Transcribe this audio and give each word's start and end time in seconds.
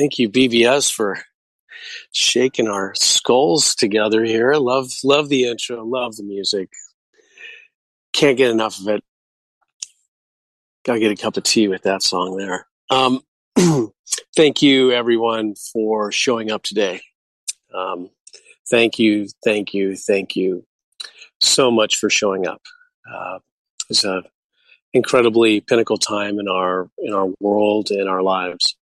Thank 0.00 0.18
you, 0.18 0.30
BBS, 0.30 0.90
for 0.90 1.18
shaking 2.10 2.68
our 2.68 2.94
skulls 2.94 3.74
together 3.74 4.24
here. 4.24 4.54
Love, 4.54 4.90
love 5.04 5.28
the 5.28 5.44
intro. 5.44 5.84
Love 5.84 6.16
the 6.16 6.22
music. 6.22 6.70
Can't 8.14 8.38
get 8.38 8.50
enough 8.50 8.80
of 8.80 8.88
it. 8.88 9.04
Gotta 10.86 11.00
get 11.00 11.12
a 11.12 11.22
cup 11.22 11.36
of 11.36 11.42
tea 11.42 11.68
with 11.68 11.82
that 11.82 12.02
song 12.02 12.38
there. 12.38 12.66
Um, 12.88 13.20
thank 14.34 14.62
you, 14.62 14.90
everyone, 14.90 15.54
for 15.70 16.10
showing 16.10 16.50
up 16.50 16.62
today. 16.62 17.02
Um, 17.74 18.08
thank 18.70 18.98
you, 18.98 19.28
thank 19.44 19.74
you, 19.74 19.96
thank 19.96 20.34
you 20.34 20.64
so 21.42 21.70
much 21.70 21.98
for 21.98 22.08
showing 22.08 22.46
up. 22.46 22.62
Uh, 23.06 23.40
it's 23.90 24.04
an 24.04 24.22
incredibly 24.94 25.60
pinnacle 25.60 25.98
time 25.98 26.38
in 26.38 26.48
our 26.48 26.88
in 26.96 27.12
our 27.12 27.28
world 27.38 27.90
in 27.90 28.08
our 28.08 28.22
lives 28.22 28.76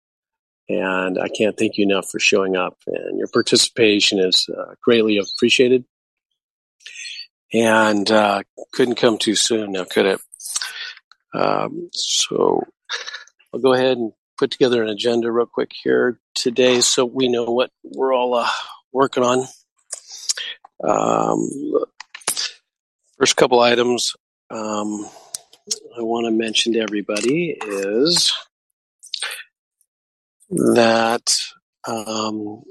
and 0.69 1.19
I 1.19 1.29
can't 1.29 1.57
thank 1.57 1.79
you 1.79 1.85
enough 1.85 2.09
for 2.11 2.19
showing 2.19 2.57
up. 2.57 2.77
And 2.87 3.19
your 3.19 3.29
participation 3.29 4.19
is 4.19 4.49
uh, 4.57 4.75
greatly 4.83 5.19
appreciated. 5.19 5.85
And 7.53 8.11
uh, 8.11 8.43
couldn't 8.73 8.97
come 8.97 9.17
too 9.17 9.35
soon 9.35 9.73
now, 9.73 9.85
could 9.85 10.07
it? 10.07 10.21
Um, 11.35 11.89
so 11.93 12.63
I'll 13.53 13.61
go 13.61 13.73
ahead 13.73 13.97
and 13.97 14.13
put 14.39 14.51
together 14.51 14.83
an 14.83 14.91
agenda 14.91 15.33
real 15.33 15.47
quick 15.47 15.73
here 15.83 16.21
today 16.35 16.81
so 16.81 17.05
we 17.05 17.29
know 17.29 17.45
what 17.45 17.71
we're 17.83 18.15
all 18.15 18.35
uh, 18.35 18.49
working 18.93 19.25
on. 19.25 19.47
Um, 20.85 21.49
first 23.19 23.37
couple 23.37 23.61
items 23.61 24.15
um, 24.51 25.09
I 25.97 26.03
want 26.03 26.27
to 26.27 26.31
mention 26.31 26.75
to 26.75 26.81
everybody 26.81 27.59
is 27.67 28.33
that 30.51 31.37
um, 31.87 32.63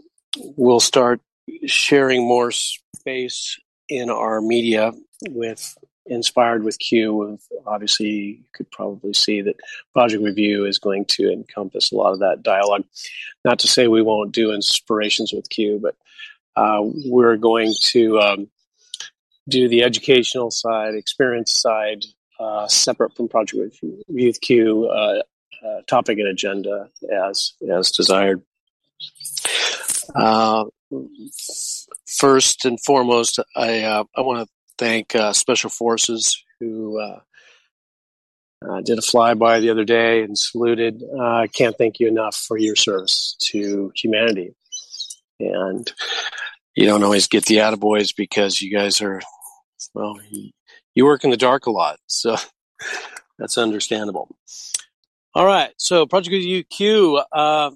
we'll 0.56 0.80
start 0.80 1.22
sharing 1.66 2.28
more 2.28 2.52
space 2.52 3.60
in 3.90 4.10
our 4.10 4.42
media 4.42 4.92
with 5.30 5.76
inspired 6.06 6.64
with 6.64 6.80
Q. 6.80 7.38
Obviously, 7.66 8.08
you 8.08 8.44
could 8.54 8.70
probably 8.72 9.14
see 9.14 9.42
that 9.42 9.56
project 9.94 10.24
review 10.24 10.66
is 10.66 10.80
going 10.80 11.06
to 11.06 11.32
encompass 11.32 11.92
a 11.92 11.96
lot 11.96 12.14
of 12.14 12.20
that 12.20 12.44
dialogue. 12.44 12.84
Not 13.44 13.60
to 13.60 13.68
say 13.68 13.88
we 13.88 14.02
won't 14.02 14.32
do 14.32 14.54
inspirations 14.54 15.34
with 15.34 15.50
Q, 15.50 15.80
but 15.82 15.96
uh, 16.56 16.80
we're 17.06 17.38
going 17.38 17.74
to 17.82 18.20
um, 18.20 18.50
do 19.48 19.68
the 19.68 19.84
educational 19.84 20.52
side, 20.52 20.96
experience 20.96 21.54
side, 21.62 22.04
uh, 22.40 22.68
separate 22.68 23.16
from 23.16 23.28
project 23.28 23.62
review 23.82 24.04
with 24.08 24.42
Q 24.42 24.88
uh, 24.88 25.22
uh, 25.66 25.82
topic 25.88 26.20
and 26.20 26.28
agenda 26.28 26.90
as 27.12 27.54
as 27.72 27.92
desired. 27.92 28.42
Uh, 30.16 30.66
first 32.08 32.66
and 32.66 32.80
foremost, 32.84 33.40
I 33.56 33.82
uh, 33.82 34.04
I 34.16 34.22
want 34.22 34.48
to 34.48 34.54
thank 34.78 35.16
uh, 35.16 35.34
Special 35.34 35.70
Forces 35.70 36.44
who 36.60 37.00
uh, 37.00 37.20
did 38.84 38.98
a 38.98 39.02
flyby 39.02 39.62
the 39.62 39.70
other 39.70 39.86
day 39.86 40.24
and 40.24 40.38
saluted. 40.38 41.04
I 41.20 41.48
can't 41.48 41.78
thank 41.78 42.00
you 42.00 42.08
enough 42.08 42.36
for 42.36 42.58
your 42.58 42.76
service 42.76 43.36
to 43.52 43.92
humanity, 43.96 44.56
and 45.40 45.92
you 46.76 46.86
don't 46.86 47.04
always 47.04 47.28
get 47.28 47.46
the 47.46 47.58
attaboys 47.58 48.16
because 48.16 48.62
you 48.62 48.72
guys 48.72 49.02
are 49.02 49.22
well, 49.94 50.18
you, 50.30 50.52
you 50.96 51.06
work 51.06 51.24
in 51.24 51.32
the 51.32 51.38
dark 51.38 51.66
a 51.66 51.72
lot, 51.72 52.00
so 52.08 52.36
that's 53.40 53.58
understandable. 53.58 54.36
All 55.38 55.46
right, 55.46 55.72
so 55.78 56.08
Project 56.08 56.34
UQ, 56.34 57.24
uh, 57.32 57.70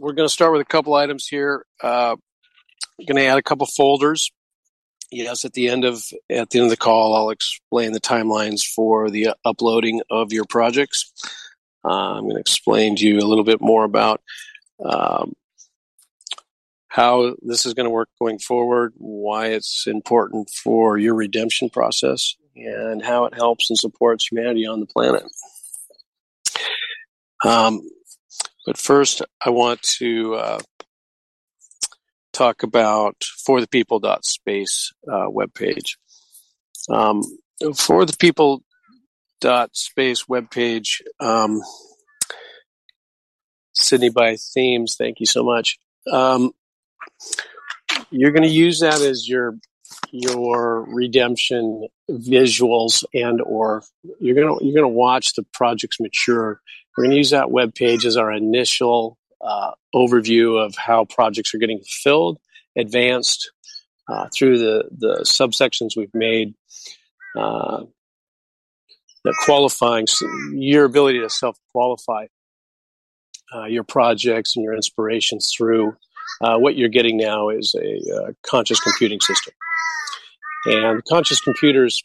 we're 0.00 0.14
going 0.14 0.26
to 0.26 0.32
start 0.32 0.52
with 0.52 0.62
a 0.62 0.64
couple 0.64 0.94
items 0.94 1.26
here. 1.26 1.66
Uh, 1.82 2.16
going 3.06 3.16
to 3.16 3.24
add 3.26 3.36
a 3.36 3.42
couple 3.42 3.66
folders. 3.66 4.32
Yes, 5.12 5.44
at 5.44 5.52
the 5.52 5.68
end 5.68 5.84
of 5.84 6.02
at 6.30 6.48
the 6.48 6.58
end 6.58 6.64
of 6.64 6.70
the 6.70 6.78
call, 6.78 7.14
I'll 7.14 7.28
explain 7.28 7.92
the 7.92 8.00
timelines 8.00 8.64
for 8.64 9.10
the 9.10 9.34
uploading 9.44 10.00
of 10.08 10.32
your 10.32 10.46
projects. 10.46 11.12
Uh, 11.84 12.14
I'm 12.14 12.22
going 12.22 12.36
to 12.36 12.40
explain 12.40 12.96
to 12.96 13.06
you 13.06 13.18
a 13.18 13.28
little 13.28 13.44
bit 13.44 13.60
more 13.60 13.84
about 13.84 14.22
um, 14.82 15.34
how 16.88 17.34
this 17.42 17.66
is 17.66 17.74
going 17.74 17.84
to 17.84 17.90
work 17.90 18.08
going 18.18 18.38
forward, 18.38 18.94
why 18.96 19.48
it's 19.48 19.86
important 19.86 20.48
for 20.48 20.96
your 20.96 21.14
redemption 21.14 21.68
process, 21.68 22.36
and 22.56 23.04
how 23.04 23.26
it 23.26 23.34
helps 23.34 23.70
and 23.70 23.78
supports 23.78 24.28
humanity 24.28 24.66
on 24.66 24.80
the 24.80 24.86
planet. 24.86 25.22
Um, 27.44 27.82
but 28.64 28.78
first, 28.78 29.22
I 29.44 29.50
want 29.50 29.82
to 29.82 30.34
uh, 30.34 30.58
talk 32.32 32.62
about 32.62 33.22
for 33.44 33.60
the 33.60 33.68
people 33.68 34.00
space 34.24 34.92
uh, 35.08 35.28
webpage. 35.28 35.96
Um, 36.88 37.22
for 37.74 38.04
the 38.04 38.16
people 38.18 38.62
dot 39.40 39.76
space 39.76 40.24
webpage, 40.24 41.02
um, 41.20 41.60
Sydney 43.74 44.08
by 44.10 44.36
Themes, 44.36 44.96
thank 44.96 45.20
you 45.20 45.26
so 45.26 45.44
much. 45.44 45.78
Um, 46.10 46.52
you're 48.10 48.32
going 48.32 48.42
to 48.42 48.48
use 48.48 48.80
that 48.80 49.00
as 49.00 49.28
your 49.28 49.56
your 50.10 50.84
redemption 50.88 51.88
visuals 52.10 53.04
and 53.14 53.40
or 53.40 53.82
you're 54.20 54.34
gonna 54.34 54.56
you're 54.62 54.74
gonna 54.74 54.88
watch 54.88 55.34
the 55.34 55.44
projects 55.52 56.00
mature. 56.00 56.60
We're 56.96 57.04
gonna 57.04 57.16
use 57.16 57.30
that 57.30 57.50
web 57.50 57.74
page 57.74 58.06
as 58.06 58.16
our 58.16 58.32
initial 58.32 59.18
uh, 59.40 59.72
overview 59.94 60.64
of 60.64 60.74
how 60.76 61.04
projects 61.04 61.54
are 61.54 61.58
getting 61.58 61.80
filled, 61.86 62.38
advanced 62.76 63.50
uh, 64.08 64.28
through 64.34 64.58
the 64.58 64.84
the 64.96 65.24
subsections 65.24 65.96
we've 65.96 66.14
made. 66.14 66.54
Uh, 67.38 67.84
qualifying 69.44 70.06
your 70.52 70.84
ability 70.84 71.18
to 71.20 71.28
self 71.28 71.58
qualify 71.72 72.26
uh, 73.54 73.64
your 73.64 73.84
projects 73.84 74.56
and 74.56 74.64
your 74.64 74.74
inspirations 74.74 75.52
through 75.56 75.96
uh, 76.40 76.56
what 76.58 76.76
you're 76.76 76.88
getting 76.88 77.16
now 77.16 77.48
is 77.48 77.74
a 77.74 78.14
uh, 78.14 78.32
conscious 78.44 78.80
computing 78.80 79.20
system. 79.20 79.54
And 80.66 81.04
conscious 81.04 81.40
computers 81.40 82.02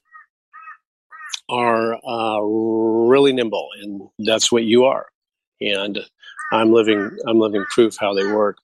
are 1.49 1.95
uh, 1.95 2.39
really 2.41 3.33
nimble, 3.33 3.69
and 3.81 4.01
that's 4.19 4.51
what 4.51 4.63
you 4.63 4.85
are. 4.85 5.07
And 5.59 5.99
I'm 6.51 6.71
living, 6.71 7.17
I'm 7.27 7.39
living 7.39 7.65
proof 7.71 7.97
how 7.99 8.13
they 8.13 8.25
work. 8.25 8.57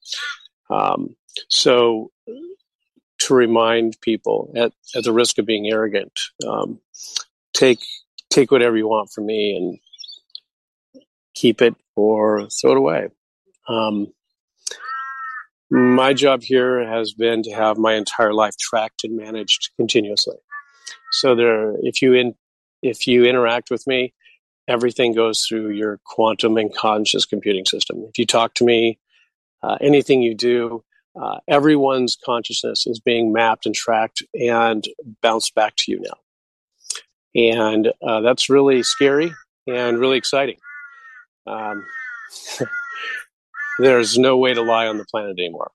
Um, 0.70 1.16
so, 1.50 2.12
to 3.20 3.34
remind 3.34 4.00
people, 4.02 4.52
at, 4.56 4.72
at 4.96 5.04
the 5.04 5.12
risk 5.12 5.38
of 5.38 5.46
being 5.46 5.68
arrogant, 5.68 6.20
um, 6.48 6.80
take 7.54 7.80
take 8.30 8.52
whatever 8.52 8.78
you 8.78 8.88
want 8.88 9.10
from 9.12 9.26
me 9.26 9.56
and 9.56 9.80
keep 11.34 11.62
it 11.62 11.76
or 11.96 12.48
throw 12.50 12.72
it 12.72 12.78
away. 12.78 13.08
Um, 13.68 14.14
my 15.70 16.14
job 16.14 16.42
here 16.44 16.88
has 16.88 17.14
been 17.14 17.44
to 17.44 17.52
have 17.52 17.78
my 17.78 17.96
entire 17.96 18.34
life 18.34 18.56
tracked 18.58 19.04
and 19.04 19.18
managed 19.18 19.72
continuously. 19.78 20.38
So 21.12 21.36
there, 21.36 21.76
if 21.82 22.02
you 22.02 22.14
in, 22.14 22.36
if 22.82 23.08
you 23.08 23.26
interact 23.26 23.70
with 23.70 23.86
me, 23.88 24.14
everything 24.68 25.14
goes 25.14 25.46
through 25.46 25.72
your 25.72 26.00
quantum 26.06 26.58
and 26.58 26.74
conscious 26.74 27.26
computing 27.26 27.66
system. 27.66 28.06
If 28.08 28.18
you 28.18 28.26
talk 28.26 28.54
to 28.56 28.66
me, 28.66 29.00
uh, 29.64 29.78
anything 29.82 30.22
you 30.22 30.36
do, 30.36 30.84
uh, 31.20 31.40
everyone's 31.48 32.18
consciousness 32.24 32.86
is 32.86 33.00
being 33.00 33.34
mapped 33.34 33.66
and 33.66 33.74
tracked 33.74 34.22
and 34.40 34.86
bounced 35.22 35.56
back 35.56 35.76
to 35.78 35.92
you 35.92 36.00
now. 36.00 36.18
And 37.36 37.92
uh, 38.06 38.22
that's 38.22 38.50
really 38.50 38.84
scary 38.84 39.34
and 39.68 39.98
really 39.98 40.18
exciting. 40.18 40.58
Um, 41.46 41.86
there's 43.80 44.18
no 44.18 44.38
way 44.38 44.54
to 44.54 44.62
lie 44.62 44.88
on 44.88 44.98
the 44.98 45.06
planet 45.06 45.38
anymore. 45.40 45.72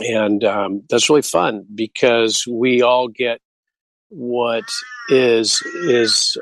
And 0.00 0.42
um, 0.44 0.82
that's 0.88 1.08
really 1.08 1.22
fun 1.22 1.66
because 1.74 2.46
we 2.46 2.82
all 2.82 3.08
get 3.08 3.40
what 4.08 4.64
is 5.08 5.62
is 5.84 6.36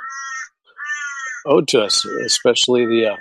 owed 1.46 1.68
to 1.68 1.82
us, 1.82 2.04
especially 2.04 2.86
the 2.86 3.12
uh, 3.12 3.16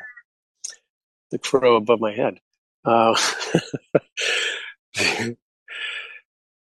the 1.31 1.39
crow 1.39 1.75
above 1.75 1.99
my 1.99 2.13
head. 2.13 2.39
Uh, 2.85 3.15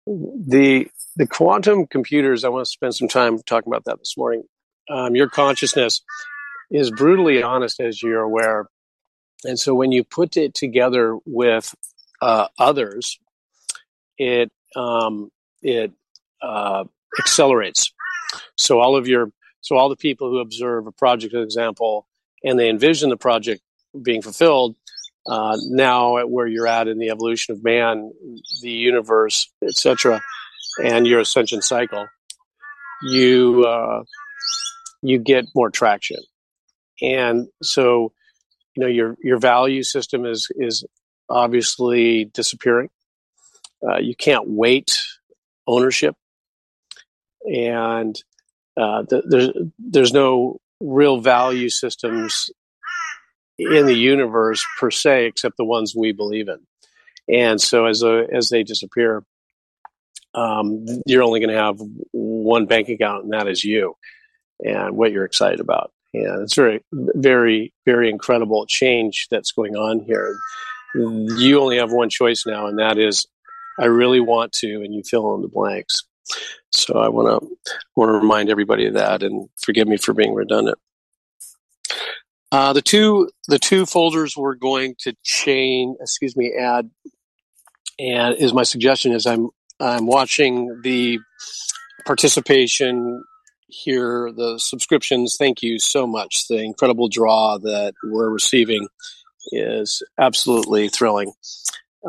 the 0.05 0.87
the 1.15 1.27
quantum 1.27 1.87
computers. 1.87 2.43
I 2.43 2.49
want 2.49 2.65
to 2.65 2.71
spend 2.71 2.95
some 2.95 3.07
time 3.07 3.39
talking 3.43 3.71
about 3.71 3.85
that 3.85 3.99
this 3.99 4.15
morning. 4.17 4.43
Um, 4.89 5.15
your 5.15 5.29
consciousness 5.29 6.01
is 6.71 6.91
brutally 6.91 7.41
honest, 7.41 7.79
as 7.79 8.01
you're 8.01 8.21
aware, 8.21 8.67
and 9.45 9.59
so 9.59 9.73
when 9.73 9.91
you 9.91 10.03
put 10.03 10.37
it 10.37 10.53
together 10.53 11.17
with 11.25 11.73
uh, 12.21 12.47
others, 12.57 13.19
it 14.17 14.51
um, 14.75 15.31
it 15.61 15.91
uh, 16.41 16.83
accelerates. 17.19 17.93
So 18.57 18.79
all 18.79 18.95
of 18.95 19.07
your 19.07 19.31
so 19.61 19.77
all 19.77 19.89
the 19.89 19.95
people 19.95 20.29
who 20.29 20.39
observe 20.39 20.87
a 20.87 20.91
project, 20.91 21.33
for 21.33 21.41
example, 21.41 22.07
and 22.43 22.59
they 22.59 22.69
envision 22.69 23.09
the 23.09 23.17
project 23.17 23.61
being 24.01 24.21
fulfilled, 24.21 24.75
uh, 25.25 25.57
now 25.69 26.17
at 26.17 26.29
where 26.29 26.47
you're 26.47 26.67
at 26.67 26.87
in 26.87 26.97
the 26.97 27.09
evolution 27.09 27.53
of 27.53 27.63
man, 27.63 28.11
the 28.61 28.71
universe, 28.71 29.49
etc., 29.65 30.21
and 30.83 31.05
your 31.07 31.19
ascension 31.19 31.61
cycle, 31.61 32.07
you 33.03 33.63
uh, 33.65 34.03
you 35.01 35.19
get 35.19 35.45
more 35.55 35.69
traction, 35.69 36.19
and 37.01 37.47
so 37.61 38.11
you 38.75 38.81
know 38.83 38.87
your 38.87 39.15
your 39.23 39.37
value 39.37 39.83
system 39.83 40.25
is 40.25 40.49
is 40.55 40.85
obviously 41.29 42.25
disappearing. 42.25 42.89
Uh, 43.85 43.97
you 43.97 44.15
can't 44.15 44.47
wait 44.47 44.97
ownership, 45.67 46.15
and 47.45 48.15
uh, 48.77 49.03
the, 49.03 49.23
there's 49.25 49.49
there's 49.79 50.13
no 50.13 50.59
real 50.79 51.19
value 51.19 51.69
systems 51.69 52.49
in 53.57 53.85
the 53.85 53.95
universe 53.95 54.63
per 54.79 54.91
se, 54.91 55.25
except 55.27 55.57
the 55.57 55.65
ones 55.65 55.93
we 55.95 56.11
believe 56.11 56.47
in. 56.47 56.59
And 57.29 57.61
so 57.61 57.85
as 57.85 58.03
a, 58.03 58.25
as 58.33 58.49
they 58.49 58.63
disappear, 58.63 59.23
um, 60.33 60.85
you're 61.05 61.23
only 61.23 61.39
going 61.39 61.55
to 61.55 61.61
have 61.61 61.79
one 62.11 62.65
bank 62.65 62.89
account, 62.89 63.23
and 63.23 63.33
that 63.33 63.47
is 63.47 63.63
you 63.63 63.95
and 64.63 64.95
what 64.95 65.11
you're 65.11 65.25
excited 65.25 65.59
about. 65.59 65.91
And 66.13 66.43
it's 66.43 66.55
very, 66.55 66.83
very, 66.91 67.73
very 67.85 68.09
incredible 68.09 68.65
change 68.67 69.27
that's 69.31 69.51
going 69.51 69.75
on 69.75 70.01
here. 70.01 70.37
You 70.95 71.59
only 71.59 71.77
have 71.77 71.91
one 71.91 72.09
choice 72.09 72.45
now, 72.45 72.67
and 72.67 72.77
that 72.77 72.99
is, 72.99 73.25
I 73.79 73.85
really 73.85 74.19
want 74.19 74.51
to, 74.53 74.83
and 74.83 74.93
you 74.93 75.01
fill 75.03 75.33
in 75.35 75.41
the 75.41 75.47
blanks. 75.47 76.03
So 76.71 76.99
I 76.99 77.09
want 77.09 77.27
to 77.27 77.47
want 77.95 78.09
to 78.09 78.13
remind 78.13 78.49
everybody 78.49 78.85
of 78.85 78.93
that, 78.93 79.23
and 79.23 79.49
forgive 79.63 79.87
me 79.87 79.97
for 79.97 80.13
being 80.13 80.33
redundant. 80.33 80.77
Uh, 82.51 82.71
the 82.73 82.81
two 82.81 83.29
the 83.47 83.59
two 83.59 83.85
folders 83.85 84.37
we're 84.37 84.53
going 84.55 84.95
to 84.99 85.15
chain, 85.23 85.95
excuse 85.99 86.37
me, 86.37 86.53
add, 86.53 86.89
and 87.99 88.35
is 88.35 88.53
my 88.53 88.63
suggestion 88.63 89.11
is 89.11 89.25
I'm 89.25 89.49
I'm 89.79 90.05
watching 90.05 90.81
the 90.83 91.19
participation 92.05 93.23
here, 93.73 94.31
the 94.31 94.59
subscriptions. 94.59 95.35
Thank 95.37 95.61
you 95.61 95.79
so 95.79 96.05
much. 96.05 96.47
The 96.47 96.59
incredible 96.59 97.09
draw 97.09 97.57
that 97.57 97.93
we're 98.03 98.29
receiving 98.29 98.87
is 99.51 100.03
absolutely 100.19 100.89
thrilling. 100.89 101.33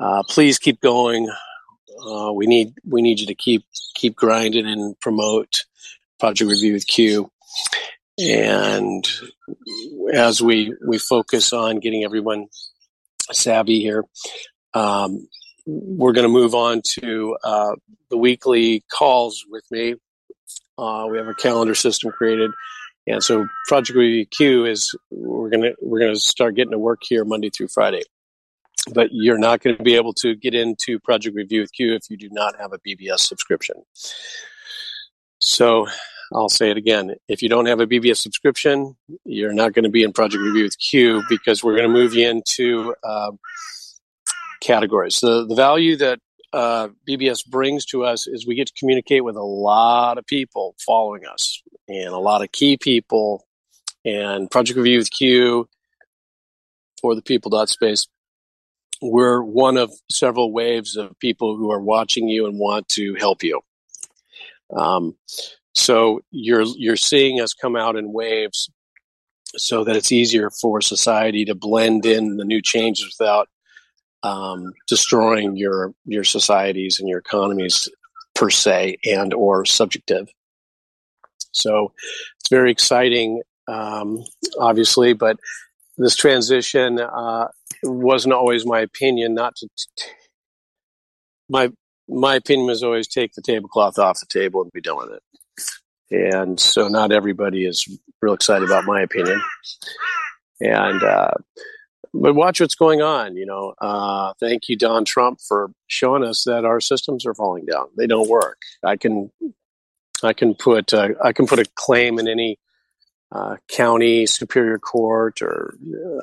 Uh, 0.01 0.23
please 0.29 0.59
keep 0.59 0.81
going. 0.81 1.29
Uh, 2.07 2.33
we 2.33 2.47
need 2.47 2.75
we 2.87 3.01
need 3.01 3.21
you 3.21 3.27
to 3.27 3.35
keep 3.35 3.65
keep 3.95 4.15
grinding 4.15 4.67
and 4.67 4.99
promote 5.01 5.65
Project 6.21 6.51
Review 6.51 6.75
with 6.75 6.87
Q. 6.87 7.31
And 8.19 9.09
as 10.13 10.43
we 10.43 10.75
we 10.87 10.99
focus 10.99 11.53
on 11.53 11.81
getting 11.81 12.05
everyone 12.05 12.47
savvy 13.33 13.81
here, 13.81 14.05
um, 14.75 15.29
we're 15.67 16.13
going 16.13 16.27
to 16.27 16.29
move 16.29 16.55
on 16.55 16.83
to 17.01 17.37
uh, 17.43 17.75
the 18.11 18.19
weekly 18.19 18.85
calls 18.93 19.45
with 19.49 19.65
me. 19.71 19.95
Uh, 20.77 21.07
we 21.11 21.19
have 21.19 21.29
a 21.29 21.35
calendar 21.35 21.75
system 21.75 22.11
created, 22.11 22.51
and 23.07 23.23
so 23.23 23.47
Project 23.69 23.97
Review 23.97 24.27
Q 24.27 24.65
is 24.65 24.95
we're 25.11 25.51
gonna 25.51 25.73
we're 25.81 26.01
gonna 26.01 26.17
start 26.17 26.57
getting 26.57 26.73
to 26.73 26.79
work 26.79 27.01
here 27.03 27.25
Monday 27.25 27.51
through 27.51 27.69
Friday. 27.69 28.03
But 28.93 29.09
you're 29.13 29.39
not 29.39 29.63
going 29.63 29.77
to 29.77 29.83
be 29.83 29.95
able 29.95 30.13
to 30.15 30.35
get 30.35 30.55
into 30.55 30.99
Project 30.99 31.35
Review 31.35 31.63
with 31.63 31.73
Q 31.73 31.95
if 31.95 32.03
you 32.11 32.19
do 32.19 32.29
not 32.31 32.59
have 32.61 32.73
a 32.75 32.79
BBS 32.87 33.21
subscription. 33.21 33.77
So 35.41 35.87
I'll 36.35 36.49
say 36.49 36.71
it 36.71 36.77
again. 36.77 37.15
If 37.29 37.41
you 37.43 37.49
don't 37.49 37.67
have 37.67 37.81
a 37.81 37.87
BBS 37.87 38.17
subscription, 38.17 38.97
you're 39.25 39.53
not 39.53 39.73
going 39.73 39.85
to 39.85 39.91
be 39.91 40.03
in 40.03 40.13
Project 40.13 40.43
Review 40.43 40.65
with 40.65 40.77
Q 40.79 41.23
because 41.29 41.63
we're 41.63 41.77
going 41.77 41.89
to 41.89 41.93
move 41.93 42.15
you 42.15 42.29
into 42.29 42.95
uh, 43.05 43.33
categories. 44.61 45.19
The, 45.21 45.47
the 45.47 45.55
value 45.55 45.97
that 45.97 46.19
uh, 46.55 46.89
BBS 47.09 47.45
brings 47.45 47.85
to 47.87 48.05
us 48.05 48.29
is 48.29 48.47
we 48.47 48.55
get 48.55 48.69
to 48.69 48.73
communicate 48.79 49.25
with 49.25 49.35
a 49.35 49.43
lot 49.43 50.19
of 50.19 50.27
people 50.27 50.77
following 50.87 51.27
us 51.27 51.61
and 51.89 52.09
a 52.09 52.19
lot 52.19 52.43
of 52.43 52.53
key 52.53 52.77
people. 52.77 53.45
And 54.05 54.49
Project 54.49 54.77
Review 54.77 54.99
with 54.99 55.11
Q 55.11 55.69
for 57.01 57.17
the 57.17 57.23
people 57.23 57.51
dot 57.51 57.71
space, 57.71 58.07
we're 59.03 59.43
one 59.43 59.77
of 59.77 59.91
several 60.09 60.53
waves 60.53 60.97
of 60.97 61.19
people 61.19 61.57
who 61.57 61.73
are 61.73 61.81
watching 61.81 62.29
you 62.29 62.47
and 62.47 62.57
want 62.57 62.89
to 62.91 63.17
help 63.17 63.43
you. 63.43 63.61
Um, 64.73 65.17
so 65.73 66.21
you're 66.31 66.63
you're 66.77 66.97
seeing 66.97 67.41
us 67.41 67.53
come 67.53 67.75
out 67.75 67.97
in 67.97 68.13
waves, 68.13 68.71
so 69.57 69.83
that 69.83 69.97
it's 69.97 70.13
easier 70.13 70.51
for 70.51 70.81
society 70.81 71.45
to 71.47 71.57
blend 71.57 72.07
in 72.07 72.37
the 72.37 72.45
new 72.45 72.63
changes 72.63 73.17
without 73.19 73.49
um, 74.25 74.73
destroying 74.89 75.57
your 75.57 75.95
your 76.07 76.25
societies 76.25 76.99
and 76.99 77.09
your 77.09 77.21
economies 77.21 77.89
per 78.35 78.51
se 78.51 78.97
and 79.05 79.33
or 79.33 79.65
subjective. 79.65 80.29
So 81.53 81.93
it's 82.41 82.49
very 82.51 82.73
exciting, 82.73 83.43
um, 83.69 84.25
obviously, 84.59 85.13
but 85.13 85.37
this 85.97 86.17
transition 86.17 86.99
uh, 86.99 87.47
wasn't 87.85 88.35
always 88.35 88.67
my 88.67 88.81
opinion. 88.81 89.35
Not 89.35 89.55
to 89.57 89.69
t- 89.69 90.11
my 91.49 91.71
my 92.09 92.35
opinion 92.35 92.67
was 92.67 92.83
always 92.83 93.07
take 93.07 93.35
the 93.35 93.43
tablecloth 93.43 93.99
off 93.99 94.19
the 94.19 94.27
table 94.27 94.63
and 94.63 94.73
be 94.73 94.81
done 94.81 94.97
with 94.97 95.11
it. 95.13 95.23
And 96.11 96.59
so 96.59 96.89
not 96.89 97.13
everybody 97.13 97.67
is 97.67 97.87
real 98.21 98.35
excited 98.35 98.67
about 98.67 98.85
my 98.85 99.01
opinion. 99.03 99.41
And, 100.61 101.03
uh, 101.03 101.33
but 102.15 102.35
watch 102.35 102.61
what's 102.61 102.75
going 102.75 103.03
on. 103.03 103.37
You 103.37 103.47
know, 103.47 103.75
uh, 103.81 104.33
thank 104.41 104.69
you, 104.69 104.77
Don 104.77 105.05
Trump, 105.05 105.41
for 105.47 105.71
showing 105.89 106.25
us 106.25 106.45
that 106.45 106.65
our 106.65 106.81
systems 106.81 107.27
are 107.27 107.35
falling 107.35 107.67
down. 107.67 107.89
They 107.97 108.07
don't 108.07 108.29
work. 108.29 108.63
I 108.85 108.97
can, 108.97 109.31
I 110.23 110.33
can 110.33 110.55
put, 110.55 110.95
uh, 110.95 111.11
I 111.23 111.33
can 111.33 111.47
put 111.47 111.59
a 111.59 111.67
claim 111.75 112.19
in 112.19 112.29
any 112.29 112.59
uh, 113.33 113.57
county 113.69 114.27
superior 114.27 114.79
court 114.79 115.43
or 115.43 115.75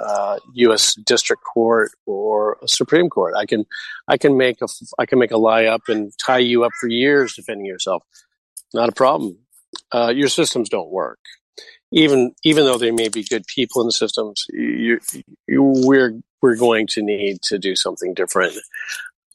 uh, 0.02 0.40
U.S. 0.54 0.96
district 0.96 1.44
court 1.44 1.92
or 2.06 2.58
a 2.64 2.70
Supreme 2.70 3.10
Court. 3.10 3.34
I 3.36 3.46
can 3.46 3.66
I 4.08 4.18
can 4.18 4.38
make 4.38 4.62
a 4.62 4.68
I 4.98 5.06
can 5.06 5.20
make 5.20 5.32
a 5.32 5.38
lie 5.38 5.66
up 5.66 5.90
and 5.90 6.14
tie 6.18 6.38
you 6.38 6.64
up 6.64 6.72
for 6.80 6.88
years 6.88 7.36
defending 7.36 7.66
yourself. 7.66 8.04
Not 8.74 8.88
a 8.88 8.94
problem. 8.94 9.40
Uh, 9.92 10.14
your 10.16 10.30
systems 10.30 10.70
don't 10.70 10.90
work. 10.90 11.20
Even 11.92 12.34
even 12.44 12.66
though 12.66 12.78
there 12.78 12.94
may 12.94 13.10
be 13.10 13.24
good 13.24 13.46
people 13.48 13.82
in 13.82 13.88
the 13.88 13.92
systems, 13.92 14.46
you, 14.50 15.00
you, 15.48 15.62
we're 15.62 16.22
we're 16.42 16.56
going 16.56 16.88
to 16.88 17.02
need 17.02 17.42
to 17.44 17.60
do 17.60 17.76
something 17.76 18.14
different 18.14 18.58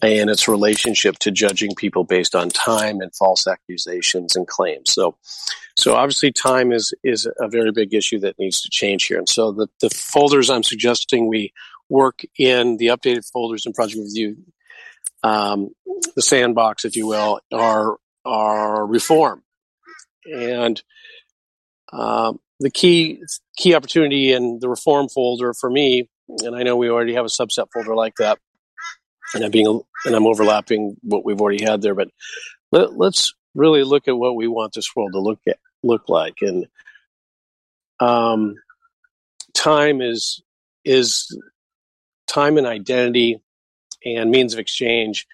and 0.02 0.28
its 0.28 0.46
relationship 0.46 1.18
to 1.18 1.30
judging 1.30 1.74
people 1.74 2.04
based 2.04 2.34
on 2.34 2.50
time 2.50 3.00
and 3.00 3.14
false 3.14 3.46
accusations 3.46 4.36
and 4.36 4.46
claims. 4.46 4.92
So, 4.92 5.16
so 5.78 5.94
obviously 5.94 6.32
time 6.32 6.70
is, 6.70 6.92
is 7.02 7.26
a 7.38 7.48
very 7.48 7.72
big 7.72 7.94
issue 7.94 8.18
that 8.20 8.38
needs 8.38 8.60
to 8.62 8.68
change 8.70 9.04
here. 9.06 9.18
And 9.18 9.28
so 9.28 9.52
the, 9.52 9.68
the 9.80 9.90
folders 9.90 10.50
I'm 10.50 10.62
suggesting 10.62 11.28
we 11.28 11.52
work 11.88 12.22
in 12.38 12.76
the 12.76 12.88
updated 12.88 13.30
folders 13.30 13.64
in 13.64 13.72
Project 13.72 14.00
Review, 14.00 14.36
um, 15.22 15.70
the 16.14 16.22
sandbox, 16.22 16.84
if 16.84 16.94
you 16.94 17.06
will, 17.06 17.40
are, 17.52 17.96
are 18.24 18.86
reform. 18.86 19.42
And, 20.30 20.82
um, 21.92 22.38
the 22.60 22.70
key, 22.70 23.22
key 23.56 23.74
opportunity 23.74 24.32
in 24.32 24.58
the 24.60 24.68
reform 24.68 25.08
folder 25.08 25.54
for 25.54 25.70
me, 25.70 26.08
and 26.28 26.56
I 26.56 26.62
know 26.62 26.76
we 26.76 26.90
already 26.90 27.14
have 27.14 27.24
a 27.24 27.28
subset 27.28 27.66
folder 27.72 27.94
like 27.94 28.14
that, 28.18 28.38
and 29.34 29.44
I'm 29.44 29.50
being 29.50 29.80
and 30.04 30.14
I'm 30.14 30.26
overlapping 30.26 30.96
what 31.02 31.24
we've 31.24 31.40
already 31.40 31.64
had 31.64 31.82
there. 31.82 31.94
But 31.94 32.08
let, 32.70 32.90
us 33.00 33.32
really 33.54 33.84
look 33.84 34.08
at 34.08 34.16
what 34.16 34.36
we 34.36 34.48
want 34.48 34.72
this 34.74 34.94
world 34.94 35.12
to 35.12 35.20
look 35.20 35.40
at 35.46 35.58
look 35.82 36.08
like. 36.08 36.38
And 36.40 36.66
um, 38.00 38.54
time 39.54 40.00
is 40.00 40.42
is 40.84 41.36
time 42.26 42.58
and 42.58 42.66
identity 42.66 43.42
and 44.04 44.30
means 44.30 44.52
of 44.52 44.60
exchange 44.60 45.26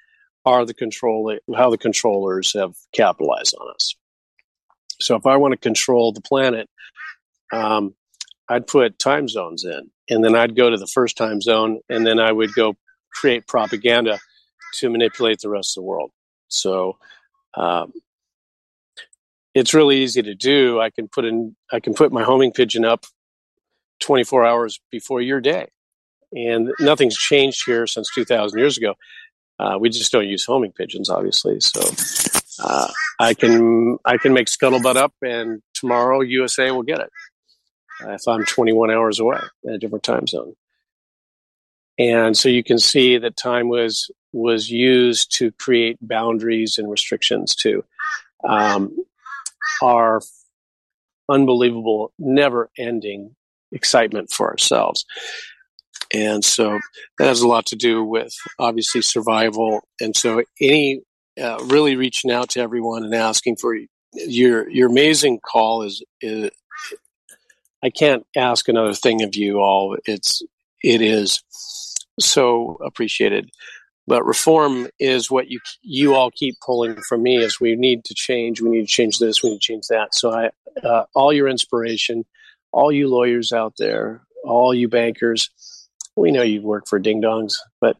are 0.44 0.64
the 0.64 0.74
control 0.74 1.38
how 1.54 1.70
the 1.70 1.78
controllers 1.78 2.52
have 2.54 2.74
capitalized 2.92 3.54
on 3.60 3.72
us. 3.74 3.94
So 5.00 5.16
if 5.16 5.26
I 5.26 5.36
want 5.36 5.52
to 5.52 5.58
control 5.58 6.12
the 6.12 6.20
planet, 6.20 6.68
um, 7.52 7.94
I'd 8.48 8.66
put 8.66 8.98
time 8.98 9.28
zones 9.28 9.64
in, 9.64 9.90
and 10.10 10.24
then 10.24 10.34
I'd 10.34 10.56
go 10.56 10.70
to 10.70 10.76
the 10.76 10.86
first 10.86 11.16
time 11.16 11.40
zone, 11.40 11.80
and 11.88 12.06
then 12.06 12.18
I 12.18 12.32
would 12.32 12.54
go 12.54 12.76
create 13.12 13.46
propaganda 13.46 14.18
to 14.74 14.90
manipulate 14.90 15.40
the 15.40 15.48
rest 15.48 15.76
of 15.76 15.82
the 15.82 15.86
world. 15.86 16.10
So 16.48 16.98
um, 17.54 17.92
it's 19.54 19.74
really 19.74 20.02
easy 20.02 20.22
to 20.22 20.34
do. 20.34 20.80
I 20.80 20.90
can 20.90 21.08
put 21.08 21.24
in 21.24 21.56
I 21.70 21.80
can 21.80 21.94
put 21.94 22.12
my 22.12 22.22
homing 22.22 22.52
pigeon 22.52 22.84
up 22.84 23.04
24 24.00 24.44
hours 24.44 24.80
before 24.90 25.20
your 25.20 25.40
day, 25.40 25.68
and 26.32 26.72
nothing's 26.80 27.16
changed 27.16 27.62
here 27.66 27.86
since 27.86 28.10
2,000 28.14 28.58
years 28.58 28.76
ago. 28.76 28.94
Uh, 29.58 29.78
we 29.78 29.90
just 29.90 30.10
don't 30.10 30.28
use 30.28 30.44
homing 30.44 30.72
pigeons, 30.72 31.08
obviously. 31.08 31.60
So 31.60 31.80
uh, 32.62 32.88
I 33.20 33.34
can 33.34 33.98
I 34.04 34.16
can 34.16 34.32
make 34.32 34.48
scuttlebutt 34.48 34.96
up, 34.96 35.14
and 35.22 35.62
tomorrow 35.74 36.20
USA 36.20 36.70
will 36.70 36.82
get 36.82 37.00
it 37.00 37.10
if 38.08 38.26
I'm 38.26 38.44
21 38.44 38.90
hours 38.90 39.20
away 39.20 39.40
in 39.64 39.74
a 39.74 39.78
different 39.78 40.04
time 40.04 40.26
zone. 40.26 40.54
And 41.98 42.36
so 42.36 42.48
you 42.48 42.64
can 42.64 42.78
see 42.78 43.18
that 43.18 43.36
time 43.36 43.68
was 43.68 44.10
was 44.32 44.70
used 44.70 45.34
to 45.36 45.52
create 45.52 45.98
boundaries 46.00 46.78
and 46.78 46.90
restrictions 46.90 47.54
to 47.56 47.84
um, 48.48 48.96
our 49.82 50.22
unbelievable, 51.28 52.12
never 52.18 52.70
ending 52.78 53.36
excitement 53.72 54.30
for 54.32 54.50
ourselves. 54.50 55.04
And 56.12 56.44
so 56.44 56.78
that 57.18 57.26
has 57.26 57.40
a 57.40 57.48
lot 57.48 57.66
to 57.66 57.76
do 57.76 58.04
with 58.04 58.34
obviously 58.58 59.02
survival. 59.02 59.80
And 60.00 60.16
so 60.16 60.42
any 60.60 61.02
uh, 61.40 61.58
really 61.64 61.96
reaching 61.96 62.30
out 62.30 62.50
to 62.50 62.60
everyone 62.60 63.04
and 63.04 63.14
asking 63.14 63.56
for 63.56 63.76
your 64.14 64.68
your 64.68 64.90
amazing 64.90 65.40
call 65.40 65.82
is, 65.82 66.02
is 66.20 66.50
I 67.82 67.90
can't 67.90 68.24
ask 68.36 68.68
another 68.68 68.94
thing 68.94 69.22
of 69.22 69.34
you 69.34 69.58
all. 69.58 69.96
It's 70.06 70.42
it 70.82 71.02
is 71.02 71.42
so 72.20 72.78
appreciated. 72.84 73.50
But 74.06 74.26
reform 74.26 74.88
is 74.98 75.30
what 75.30 75.48
you 75.48 75.60
you 75.82 76.14
all 76.14 76.30
keep 76.30 76.56
pulling 76.64 76.96
from 77.08 77.22
me 77.22 77.38
is 77.38 77.60
we 77.60 77.76
need 77.76 78.04
to 78.06 78.14
change. 78.14 78.60
We 78.60 78.70
need 78.70 78.88
to 78.88 78.94
change 78.94 79.18
this. 79.18 79.42
We 79.42 79.50
need 79.50 79.60
to 79.60 79.66
change 79.66 79.86
that. 79.88 80.14
So 80.14 80.32
I, 80.32 80.50
uh, 80.84 81.04
all 81.14 81.32
your 81.32 81.48
inspiration, 81.48 82.24
all 82.72 82.90
you 82.90 83.08
lawyers 83.08 83.52
out 83.52 83.74
there, 83.78 84.22
all 84.44 84.74
you 84.74 84.88
bankers, 84.88 85.50
we 86.16 86.32
know 86.32 86.42
you 86.42 86.62
work 86.62 86.88
for 86.88 86.98
ding 86.98 87.22
dongs, 87.22 87.54
but 87.80 87.96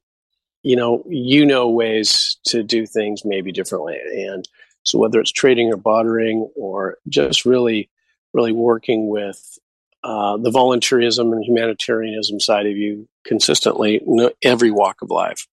you 0.62 0.76
know 0.76 1.04
you 1.08 1.46
know 1.46 1.68
ways 1.70 2.36
to 2.46 2.62
do 2.64 2.84
things 2.84 3.24
maybe 3.24 3.52
differently. 3.52 3.98
And 4.26 4.46
so 4.82 4.98
whether 4.98 5.20
it's 5.20 5.32
trading 5.32 5.72
or 5.72 5.76
bartering 5.76 6.50
or 6.56 6.98
just 7.08 7.44
really, 7.44 7.90
really 8.34 8.52
working 8.52 9.08
with 9.08 9.58
uh, 10.04 10.36
the 10.36 10.50
volunteerism 10.50 11.32
and 11.32 11.44
humanitarianism 11.44 12.40
side 12.40 12.66
of 12.66 12.76
you 12.76 13.08
consistently 13.24 14.00
in 14.06 14.30
every 14.42 14.70
walk 14.70 14.96
of 15.02 15.10
life. 15.10 15.46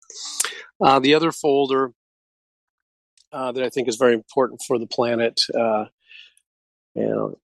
Uh, 0.81 0.99
the 0.99 1.13
other 1.13 1.31
folder 1.31 1.93
uh, 3.31 3.51
that 3.51 3.63
I 3.63 3.69
think 3.69 3.87
is 3.87 3.95
very 3.95 4.13
important 4.13 4.61
for 4.65 4.79
the 4.79 4.87
planet 4.87 5.41
uh, 5.53 5.85
you 6.95 7.07
know, 7.07 7.39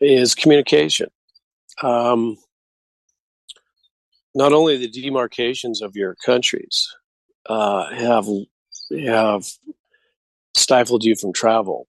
is 0.00 0.34
communication. 0.34 1.08
Um, 1.82 2.36
not 4.34 4.52
only 4.52 4.76
the 4.76 4.90
demarcations 4.90 5.82
of 5.82 5.96
your 5.96 6.16
countries 6.24 6.88
uh, 7.46 7.92
have 7.92 8.26
have 9.04 9.44
stifled 10.54 11.04
you 11.04 11.14
from 11.16 11.32
travel, 11.32 11.86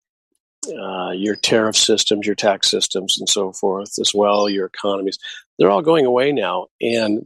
uh, 0.68 1.12
your 1.12 1.36
tariff 1.36 1.76
systems, 1.76 2.26
your 2.26 2.36
tax 2.36 2.70
systems, 2.70 3.18
and 3.20 3.28
so 3.28 3.52
forth, 3.52 3.98
as 4.00 4.14
well, 4.14 4.50
your 4.50 4.68
economies. 4.68 5.18
They're 5.58 5.72
all 5.72 5.82
going 5.82 6.06
away 6.06 6.32
now. 6.32 6.68
And 6.80 7.26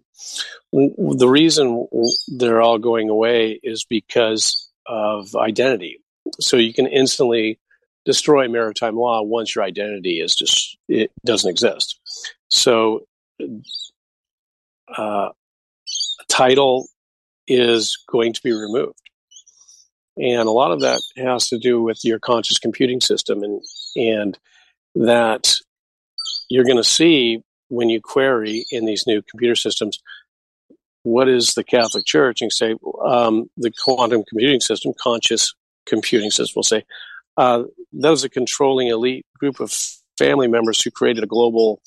the 0.72 1.28
reason 1.30 1.88
they're 2.28 2.62
all 2.62 2.80
going 2.80 3.10
away 3.10 3.60
is 3.64 3.86
because 3.86 4.70
of 4.86 5.36
identity. 5.36 6.02
So 6.40 6.58
you 6.58 6.74
can 6.74 6.88
instantly 6.88 7.60
destroy 8.06 8.48
maritime 8.48 8.96
law 8.96 9.22
once 9.22 9.56
your 9.56 9.64
identity 9.64 10.20
is 10.20 10.36
just, 10.36 10.78
it 10.88 11.12
doesn't 11.26 11.50
exist. 11.50 12.00
So, 12.50 13.06
uh, 14.96 15.30
title 16.30 16.88
is 17.48 17.98
going 18.08 18.34
to 18.34 18.42
be 18.44 18.52
removed. 18.52 19.00
And 20.18 20.48
a 20.48 20.52
lot 20.52 20.72
of 20.72 20.82
that 20.82 21.02
has 21.18 21.50
to 21.50 21.58
do 21.58 21.82
with 21.82 22.04
your 22.04 22.20
conscious 22.20 22.58
computing 22.58 23.02
system 23.02 23.44
and, 23.44 23.62
and 23.96 24.38
that 24.96 25.54
you're 26.50 26.64
going 26.64 26.78
to 26.78 26.84
see 26.84 27.42
when 27.70 27.90
you 27.90 28.00
query 28.02 28.66
in 28.72 28.86
these 28.86 29.06
new 29.08 29.22
computer 29.22 29.56
systems, 29.56 30.00
what 31.04 31.28
is 31.28 31.54
the 31.54 31.64
Catholic 31.64 32.06
Church? 32.06 32.42
And 32.42 32.52
say, 32.52 32.76
um, 33.04 33.50
the 33.58 33.72
quantum 33.84 34.24
computing 34.28 34.60
system, 34.60 34.94
conscious 35.02 35.54
computing 35.86 36.32
system 36.32 36.54
will 36.56 36.64
say, 36.64 36.84
uh, 37.38 37.64
that 37.94 38.10
was 38.10 38.24
a 38.24 38.30
controlling 38.30 38.88
elite 38.88 39.26
group 39.38 39.60
of 39.60 39.74
family 40.18 40.48
members 40.48 40.82
who 40.82 40.92
created 40.92 41.24
a 41.24 41.28
global 41.28 41.82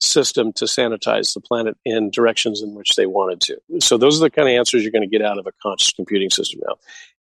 system 0.00 0.52
to 0.54 0.64
sanitize 0.64 1.34
the 1.34 1.40
planet 1.40 1.76
in 1.84 2.10
directions 2.10 2.62
in 2.62 2.74
which 2.74 2.90
they 2.96 3.06
wanted 3.06 3.40
to. 3.40 3.58
So 3.80 3.98
those 3.98 4.18
are 4.18 4.24
the 4.24 4.30
kind 4.30 4.48
of 4.48 4.52
answers 4.52 4.82
you're 4.82 4.92
going 4.92 5.08
to 5.08 5.08
get 5.08 5.26
out 5.26 5.38
of 5.38 5.46
a 5.46 5.52
conscious 5.60 5.92
computing 5.92 6.30
system 6.30 6.60
now. 6.66 6.76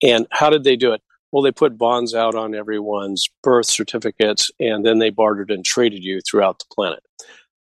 And 0.03 0.27
how 0.31 0.49
did 0.49 0.63
they 0.65 0.75
do 0.75 0.91
it? 0.91 1.01
Well, 1.31 1.41
they 1.41 1.51
put 1.51 1.79
bonds 1.79 2.13
out 2.13 2.35
on 2.35 2.53
everyone's 2.53 3.27
birth 3.41 3.65
certificates, 3.65 4.51
and 4.59 4.85
then 4.85 4.99
they 4.99 5.09
bartered 5.09 5.49
and 5.49 5.65
traded 5.65 6.03
you 6.03 6.21
throughout 6.21 6.59
the 6.59 6.65
planet. 6.71 7.03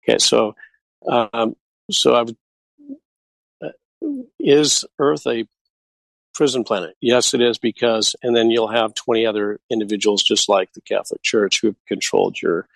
Okay, 0.02 0.18
so 0.18 0.54
um, 1.08 1.56
so 1.90 2.14
I 2.14 2.22
would, 2.22 2.36
uh, 3.64 3.68
is 4.38 4.84
Earth 4.98 5.26
a 5.26 5.46
prison 6.34 6.64
planet? 6.64 6.96
Yes, 7.00 7.32
it 7.32 7.40
is 7.40 7.58
because, 7.58 8.14
and 8.22 8.36
then 8.36 8.50
you'll 8.50 8.68
have 8.68 8.94
twenty 8.94 9.24
other 9.24 9.58
individuals 9.70 10.22
just 10.22 10.48
like 10.48 10.72
the 10.74 10.82
Catholic 10.82 11.22
Church 11.22 11.60
who 11.60 11.68
have 11.68 11.76
controlled 11.86 12.42
your 12.42 12.68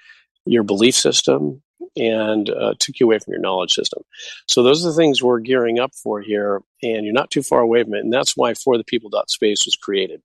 your 0.46 0.62
belief 0.62 0.94
system, 0.94 1.62
and 1.97 2.50
uh, 2.50 2.75
took 2.78 3.00
you 3.00 3.06
away 3.06 3.18
from 3.18 3.33
your 3.33 3.40
knowledge 3.40 3.73
system. 3.73 4.02
So 4.47 4.62
those 4.62 4.85
are 4.85 4.90
the 4.90 4.97
things 4.97 5.23
we're 5.23 5.40
gearing 5.40 5.78
up 5.78 5.95
for 5.95 6.21
here, 6.21 6.62
and 6.83 7.04
you're 7.04 7.12
not 7.12 7.30
too 7.30 7.42
far 7.42 7.61
away 7.61 7.83
from 7.83 7.95
it. 7.95 8.00
And 8.00 8.12
that's 8.12 8.37
why 8.37 8.54
For 8.54 8.76
the 8.76 8.85
People 8.85 9.11
dot 9.11 9.30
Space 9.30 9.64
was 9.64 9.76
created. 9.76 10.23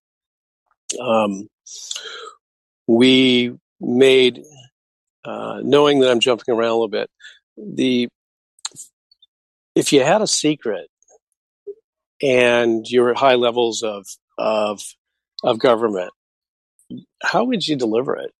Um, 0.99 1.47
we 2.87 3.53
made, 3.79 4.43
uh, 5.23 5.61
knowing 5.63 5.99
that 5.99 6.11
I'm 6.11 6.19
jumping 6.19 6.53
around 6.53 6.69
a 6.69 6.73
little 6.73 6.87
bit, 6.89 7.09
the 7.57 8.09
if 9.75 9.93
you 9.93 10.03
had 10.03 10.21
a 10.21 10.27
secret 10.27 10.87
and 12.21 12.85
you're 12.89 13.11
at 13.11 13.17
high 13.17 13.35
levels 13.35 13.83
of 13.83 14.05
of 14.37 14.81
of 15.43 15.59
government, 15.59 16.11
how 17.23 17.45
would 17.45 17.65
you 17.65 17.75
deliver 17.75 18.15
it? 18.15 18.31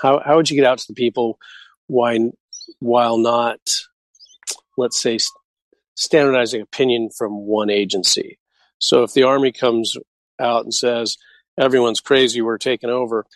How 0.00 0.20
how 0.24 0.36
would 0.36 0.50
you 0.50 0.56
get 0.56 0.66
out 0.66 0.78
to 0.78 0.86
the 0.88 0.94
people? 0.94 1.38
Why 1.86 2.30
while 2.80 3.18
not, 3.18 3.58
let's 4.76 5.00
say, 5.00 5.18
standardizing 5.94 6.60
opinion 6.62 7.10
from 7.16 7.46
one 7.46 7.70
agency. 7.70 8.38
So 8.78 9.02
if 9.02 9.12
the 9.12 9.24
Army 9.24 9.52
comes 9.52 9.96
out 10.40 10.62
and 10.64 10.72
says, 10.72 11.16
everyone's 11.58 12.00
crazy, 12.00 12.40
we're 12.40 12.58
taking 12.58 12.90
over, 12.90 13.26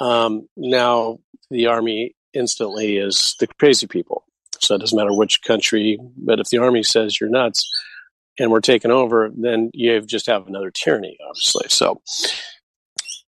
um, 0.00 0.48
now 0.56 1.18
the 1.50 1.66
Army 1.66 2.16
instantly 2.34 2.96
is 2.96 3.36
the 3.38 3.46
crazy 3.58 3.86
people. 3.86 4.24
So 4.60 4.74
it 4.74 4.78
doesn't 4.78 4.96
matter 4.96 5.16
which 5.16 5.42
country, 5.42 5.98
but 6.16 6.40
if 6.40 6.48
the 6.48 6.58
Army 6.58 6.82
says 6.82 7.20
you're 7.20 7.30
nuts 7.30 7.68
and 8.38 8.50
we're 8.50 8.60
taking 8.60 8.90
over, 8.90 9.30
then 9.36 9.70
you 9.74 10.00
just 10.00 10.26
have 10.26 10.46
another 10.46 10.70
tyranny, 10.70 11.16
obviously. 11.28 11.66
So 11.68 12.00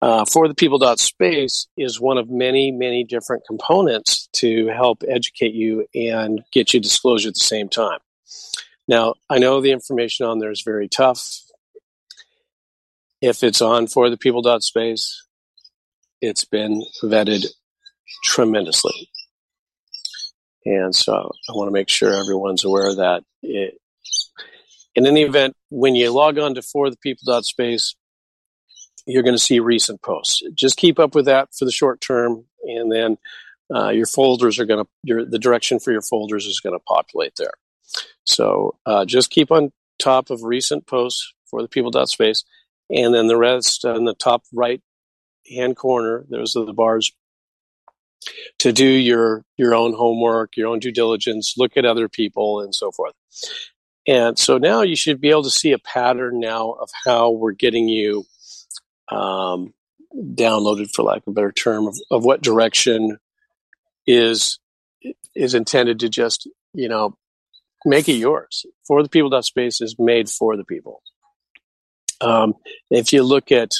uh, 0.04 0.22
for 0.26 0.48
the 0.48 0.54
people 0.54 0.78
space 0.98 1.66
is 1.78 1.98
one 1.98 2.18
of 2.18 2.28
many, 2.28 2.70
many 2.70 3.04
different 3.04 3.42
components 3.46 4.28
to 4.34 4.66
help 4.66 5.02
educate 5.08 5.54
you 5.54 5.86
and 5.94 6.42
get 6.52 6.74
you 6.74 6.78
disclosure 6.78 7.28
at 7.28 7.34
the 7.34 7.40
same 7.40 7.70
time. 7.70 8.00
Now, 8.86 9.14
I 9.30 9.38
know 9.38 9.62
the 9.62 9.72
information 9.72 10.26
on 10.26 10.40
there 10.40 10.50
is 10.50 10.60
very 10.62 10.90
tough. 10.90 11.26
If 13.22 13.42
it's 13.42 13.62
on 13.62 13.86
for 13.86 14.10
the 14.10 14.18
people 14.18 14.42
space, 14.60 15.24
it's 16.20 16.44
been 16.44 16.84
vetted 17.02 17.46
tremendously. 18.24 19.08
And 20.66 20.94
so 20.94 21.32
I 21.48 21.52
want 21.52 21.68
to 21.68 21.72
make 21.72 21.88
sure 21.88 22.12
everyone's 22.12 22.62
aware 22.62 22.90
of 22.90 22.96
that. 22.96 23.22
It, 23.42 23.80
in 24.94 25.06
any 25.06 25.22
event, 25.22 25.56
when 25.70 25.94
you 25.94 26.10
log 26.10 26.38
on 26.38 26.56
to 26.56 26.62
for 26.62 26.90
the 26.90 26.98
people 26.98 27.22
space, 27.46 27.94
you're 29.06 29.22
going 29.22 29.34
to 29.34 29.42
see 29.42 29.60
recent 29.60 30.02
posts. 30.02 30.42
Just 30.54 30.76
keep 30.76 30.98
up 30.98 31.14
with 31.14 31.26
that 31.26 31.48
for 31.54 31.64
the 31.64 31.72
short 31.72 32.00
term, 32.00 32.44
and 32.62 32.90
then 32.90 33.18
uh, 33.74 33.90
your 33.90 34.06
folders 34.06 34.58
are 34.58 34.66
going 34.66 34.84
to 34.84 34.90
your 35.02 35.24
the 35.24 35.38
direction 35.38 35.78
for 35.80 35.92
your 35.92 36.02
folders 36.02 36.46
is 36.46 36.60
going 36.60 36.78
to 36.78 36.84
populate 36.86 37.34
there. 37.36 37.52
So 38.24 38.76
uh, 38.86 39.04
just 39.04 39.30
keep 39.30 39.50
on 39.50 39.72
top 39.98 40.30
of 40.30 40.42
recent 40.42 40.86
posts 40.86 41.32
for 41.46 41.62
the 41.62 41.68
people 41.68 41.90
dot 41.90 42.08
space, 42.08 42.44
and 42.90 43.14
then 43.14 43.26
the 43.26 43.36
rest 43.36 43.84
in 43.84 44.04
the 44.04 44.14
top 44.14 44.42
right 44.52 44.82
hand 45.50 45.76
corner. 45.76 46.24
Those 46.28 46.56
are 46.56 46.64
the 46.64 46.72
bars 46.72 47.12
to 48.60 48.72
do 48.72 48.86
your 48.86 49.44
your 49.56 49.74
own 49.74 49.92
homework, 49.92 50.56
your 50.56 50.68
own 50.68 50.78
due 50.78 50.92
diligence, 50.92 51.54
look 51.56 51.76
at 51.76 51.84
other 51.84 52.08
people, 52.08 52.60
and 52.60 52.74
so 52.74 52.90
forth. 52.90 53.14
And 54.06 54.38
so 54.38 54.58
now 54.58 54.82
you 54.82 54.96
should 54.96 55.20
be 55.20 55.30
able 55.30 55.44
to 55.44 55.50
see 55.50 55.72
a 55.72 55.78
pattern 55.78 56.38
now 56.38 56.72
of 56.72 56.90
how 57.06 57.30
we're 57.30 57.52
getting 57.52 57.88
you 57.88 58.24
um, 59.14 59.72
downloaded, 60.14 60.90
for 60.94 61.02
lack 61.02 61.18
of 61.18 61.28
a 61.28 61.32
better 61.32 61.52
term, 61.52 61.86
of, 61.86 61.96
of 62.10 62.24
what 62.24 62.42
direction 62.42 63.18
is 64.06 64.58
is 65.34 65.54
intended 65.54 66.00
to 66.00 66.08
just 66.08 66.48
you 66.72 66.88
know 66.88 67.16
make 67.84 68.08
it 68.08 68.14
yours. 68.14 68.66
For 68.86 69.02
the 69.02 69.08
people. 69.08 69.42
Space 69.42 69.80
is 69.80 69.96
made 69.98 70.28
for 70.28 70.56
the 70.56 70.64
people. 70.64 71.02
Um, 72.20 72.54
if 72.90 73.12
you 73.12 73.22
look 73.22 73.52
at 73.52 73.72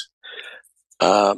uh, 0.99 1.35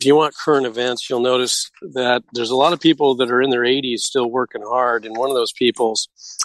if 0.00 0.06
you 0.06 0.14
want 0.14 0.34
current 0.36 0.66
events, 0.66 1.10
you'll 1.10 1.20
notice 1.20 1.70
that 1.82 2.22
there's 2.32 2.50
a 2.50 2.56
lot 2.56 2.72
of 2.72 2.80
people 2.80 3.16
that 3.16 3.30
are 3.30 3.42
in 3.42 3.50
their 3.50 3.62
80s 3.62 4.00
still 4.00 4.30
working 4.30 4.62
hard, 4.62 5.04
and 5.04 5.16
one 5.16 5.28
of 5.28 5.34
those 5.34 5.52
people 5.52 5.94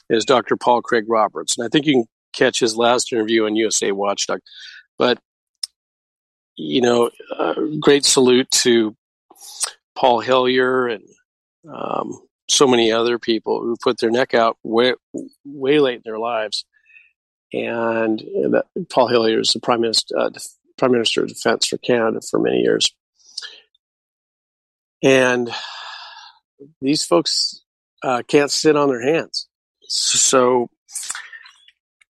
is 0.09 0.25
Dr. 0.25 0.57
Paul 0.57 0.81
Craig 0.81 1.05
Roberts, 1.07 1.57
and 1.57 1.65
I 1.65 1.69
think 1.69 1.85
you 1.85 1.93
can 1.93 2.05
catch 2.33 2.59
his 2.59 2.75
last 2.75 3.13
interview 3.13 3.45
on 3.45 3.55
USA 3.55 3.91
Watchdog. 3.91 4.39
But 4.97 5.19
you 6.55 6.81
know, 6.81 7.09
uh, 7.35 7.55
great 7.79 8.05
salute 8.05 8.49
to 8.51 8.95
Paul 9.95 10.21
Hellyer 10.21 10.87
and 10.87 11.03
um, 11.71 12.19
so 12.49 12.67
many 12.67 12.91
other 12.91 13.17
people 13.19 13.61
who 13.61 13.75
put 13.81 13.99
their 13.99 14.11
neck 14.11 14.33
out 14.33 14.57
way, 14.63 14.93
way 15.45 15.79
late 15.79 15.97
in 15.97 16.01
their 16.03 16.19
lives. 16.19 16.65
And 17.51 18.19
that, 18.19 18.65
Paul 18.89 19.07
Hellyer 19.07 19.39
is 19.39 19.49
the 19.49 19.59
prime 19.59 19.81
minister, 19.81 20.17
uh, 20.17 20.29
prime 20.77 20.91
minister 20.91 21.21
of 21.21 21.29
defense 21.29 21.67
for 21.67 21.77
Canada 21.77 22.19
for 22.29 22.39
many 22.39 22.59
years. 22.59 22.93
And 25.03 25.53
these 26.81 27.05
folks 27.05 27.61
uh, 28.03 28.23
can't 28.27 28.51
sit 28.51 28.75
on 28.75 28.89
their 28.89 29.01
hands. 29.01 29.47
So, 29.87 30.69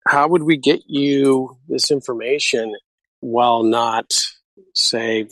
how 0.06 0.28
would 0.28 0.42
we 0.42 0.56
get 0.56 0.82
you 0.86 1.56
this 1.68 1.90
information 1.90 2.74
while 3.20 3.62
not, 3.62 4.12
say, 4.74 5.28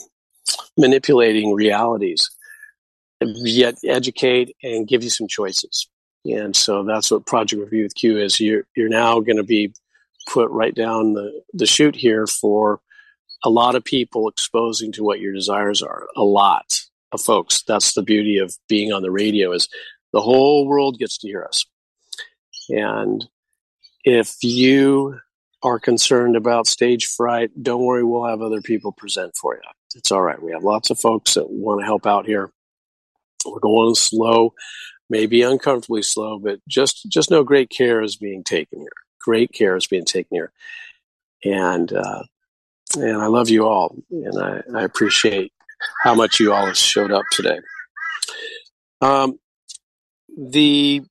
manipulating 0.76 1.52
realities? 1.54 2.28
yet 3.24 3.78
educate 3.84 4.56
and 4.62 4.88
give 4.88 5.02
you 5.02 5.10
some 5.10 5.28
choices. 5.28 5.88
And 6.24 6.54
so 6.54 6.84
that's 6.84 7.10
what 7.10 7.26
Project 7.26 7.62
Review 7.62 7.84
with 7.84 7.94
Q 7.94 8.18
is. 8.18 8.38
You're 8.38 8.64
you're 8.76 8.88
now 8.88 9.20
going 9.20 9.36
to 9.36 9.42
be 9.42 9.74
put 10.28 10.50
right 10.50 10.74
down 10.74 11.14
the 11.14 11.42
the 11.52 11.66
chute 11.66 11.96
here 11.96 12.26
for 12.26 12.80
a 13.44 13.50
lot 13.50 13.74
of 13.74 13.84
people 13.84 14.28
exposing 14.28 14.92
to 14.92 15.02
what 15.02 15.20
your 15.20 15.32
desires 15.32 15.82
are. 15.82 16.06
A 16.16 16.22
lot 16.22 16.80
of 17.10 17.20
folks. 17.20 17.62
That's 17.66 17.94
the 17.94 18.02
beauty 18.02 18.38
of 18.38 18.56
being 18.68 18.92
on 18.92 19.02
the 19.02 19.10
radio 19.10 19.52
is 19.52 19.68
the 20.12 20.20
whole 20.20 20.66
world 20.66 20.98
gets 20.98 21.18
to 21.18 21.28
hear 21.28 21.44
us. 21.44 21.64
And 22.68 23.26
if 24.04 24.36
you 24.42 25.18
are 25.62 25.78
concerned 25.78 26.36
about 26.36 26.66
stage 26.66 27.06
fright, 27.06 27.50
don't 27.62 27.82
worry, 27.82 28.04
we'll 28.04 28.26
have 28.26 28.42
other 28.42 28.60
people 28.60 28.92
present 28.92 29.34
for 29.36 29.54
you. 29.54 29.60
It's 29.94 30.10
all 30.10 30.22
right. 30.22 30.42
We 30.42 30.52
have 30.52 30.64
lots 30.64 30.90
of 30.90 30.98
folks 30.98 31.34
that 31.34 31.50
want 31.50 31.80
to 31.80 31.84
help 31.86 32.06
out 32.06 32.26
here. 32.26 32.50
We're 33.46 33.60
going 33.60 33.94
slow, 33.94 34.54
maybe 35.10 35.42
uncomfortably 35.42 36.02
slow, 36.02 36.38
but 36.38 36.60
just 36.68 37.06
just 37.08 37.30
know 37.30 37.44
great 37.44 37.70
care 37.70 38.02
is 38.02 38.16
being 38.16 38.44
taken 38.44 38.80
here. 38.80 38.88
Great 39.20 39.52
care 39.52 39.76
is 39.76 39.86
being 39.86 40.04
taken 40.04 40.28
here, 40.30 40.52
and 41.44 41.92
uh, 41.92 42.22
and 42.96 43.20
I 43.20 43.26
love 43.26 43.48
you 43.48 43.66
all, 43.66 43.96
and 44.10 44.42
I, 44.42 44.62
I 44.74 44.82
appreciate 44.82 45.52
how 46.02 46.14
much 46.14 46.38
you 46.38 46.52
all 46.52 46.66
have 46.66 46.76
showed 46.76 47.10
up 47.10 47.24
today. 47.32 47.58
Um, 49.00 49.38
the 50.36 51.02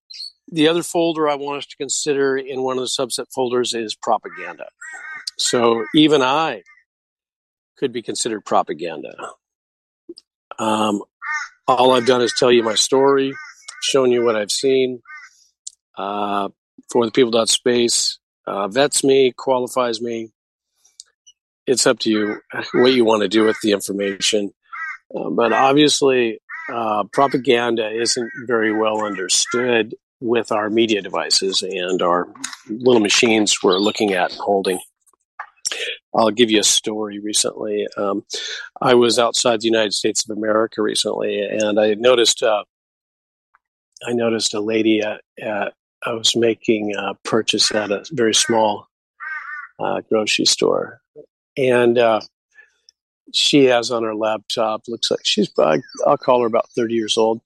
the 0.51 0.67
other 0.67 0.83
folder 0.83 1.29
I 1.29 1.35
want 1.35 1.59
us 1.59 1.65
to 1.67 1.77
consider 1.77 2.37
in 2.37 2.61
one 2.61 2.77
of 2.77 2.83
the 2.83 2.89
subset 2.89 3.31
folders 3.33 3.73
is 3.73 3.95
propaganda. 3.95 4.65
So 5.37 5.85
even 5.95 6.21
I 6.21 6.63
could 7.77 7.93
be 7.93 8.01
considered 8.01 8.45
propaganda. 8.45 9.15
Um, 10.59 11.01
all 11.67 11.93
I've 11.93 12.05
done 12.05 12.21
is 12.21 12.33
tell 12.37 12.51
you 12.51 12.63
my 12.63 12.75
story, 12.75 13.33
shown 13.81 14.11
you 14.11 14.23
what 14.23 14.35
I've 14.35 14.51
seen. 14.51 15.01
Uh, 15.97 16.49
for 16.91 17.05
the 17.05 17.11
people 17.11 17.45
space 17.47 18.19
uh, 18.45 18.67
vets 18.67 19.03
me, 19.03 19.31
qualifies 19.31 20.01
me. 20.01 20.31
It's 21.65 21.87
up 21.87 21.99
to 21.99 22.09
you 22.09 22.41
what 22.73 22.93
you 22.93 23.05
want 23.05 23.21
to 23.21 23.29
do 23.29 23.45
with 23.45 23.57
the 23.61 23.71
information. 23.71 24.51
Uh, 25.15 25.29
but 25.29 25.53
obviously, 25.53 26.41
uh, 26.71 27.03
propaganda 27.13 27.89
isn't 27.89 28.31
very 28.45 28.73
well 28.73 29.03
understood 29.03 29.95
with 30.21 30.51
our 30.51 30.69
media 30.69 31.01
devices 31.01 31.63
and 31.63 32.01
our 32.01 32.27
little 32.69 33.01
machines 33.01 33.57
we're 33.61 33.79
looking 33.79 34.13
at 34.13 34.31
and 34.31 34.39
holding. 34.39 34.79
I'll 36.15 36.31
give 36.31 36.51
you 36.51 36.59
a 36.59 36.63
story 36.63 37.19
recently. 37.19 37.87
Um, 37.97 38.23
I 38.81 38.93
was 38.93 39.17
outside 39.17 39.61
the 39.61 39.67
United 39.67 39.93
States 39.93 40.23
of 40.23 40.37
America 40.37 40.81
recently, 40.81 41.41
and 41.41 41.79
I 41.79 41.95
noticed 41.95 42.43
uh, 42.43 42.63
I 44.07 44.13
noticed 44.13 44.53
a 44.53 44.59
lady 44.59 45.01
at, 45.01 45.21
at, 45.41 45.73
I 46.05 46.13
was 46.13 46.35
making 46.35 46.95
a 46.95 47.13
purchase 47.23 47.71
at 47.71 47.91
a 47.91 48.03
very 48.11 48.33
small 48.33 48.87
uh, 49.79 50.01
grocery 50.09 50.45
store, 50.45 50.99
and 51.57 51.97
uh, 51.97 52.21
she 53.33 53.65
has 53.65 53.89
on 53.91 54.03
her 54.03 54.15
laptop 54.15 54.81
looks 54.87 55.09
like 55.09 55.21
she's 55.23 55.49
I'll 56.05 56.17
call 56.17 56.41
her 56.41 56.47
about 56.47 56.69
thirty 56.75 56.95
years 56.95 57.17
old, 57.17 57.41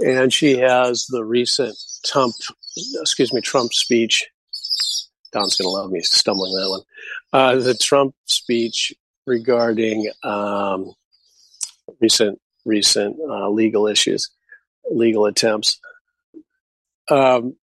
and 0.00 0.32
she 0.32 0.58
has 0.58 1.06
the 1.06 1.24
recent 1.24 1.76
Trump 2.04 2.34
excuse 3.00 3.32
me 3.32 3.40
Trump 3.40 3.72
speech 3.72 4.26
Don's 5.32 5.56
going 5.56 5.66
to 5.66 5.70
love 5.70 5.90
me 5.90 6.00
stumbling 6.00 6.54
that 6.54 6.70
one. 6.70 6.80
Uh, 7.32 7.56
the 7.56 7.74
Trump 7.74 8.14
speech 8.24 8.94
regarding 9.26 10.10
um, 10.22 10.92
recent 12.00 12.40
recent 12.64 13.16
uh, 13.20 13.48
legal 13.50 13.86
issues, 13.86 14.30
legal 14.90 15.26
attempts. 15.26 15.78
Um, 17.10 17.56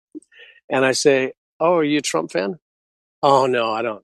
and 0.69 0.85
I 0.85 0.91
say, 0.91 1.33
"Oh, 1.59 1.77
are 1.77 1.83
you 1.83 1.97
a 1.97 2.01
Trump 2.01 2.31
fan?" 2.31 2.59
"Oh 3.21 3.47
no, 3.47 3.71
I 3.71 3.81
don't. 3.81 4.03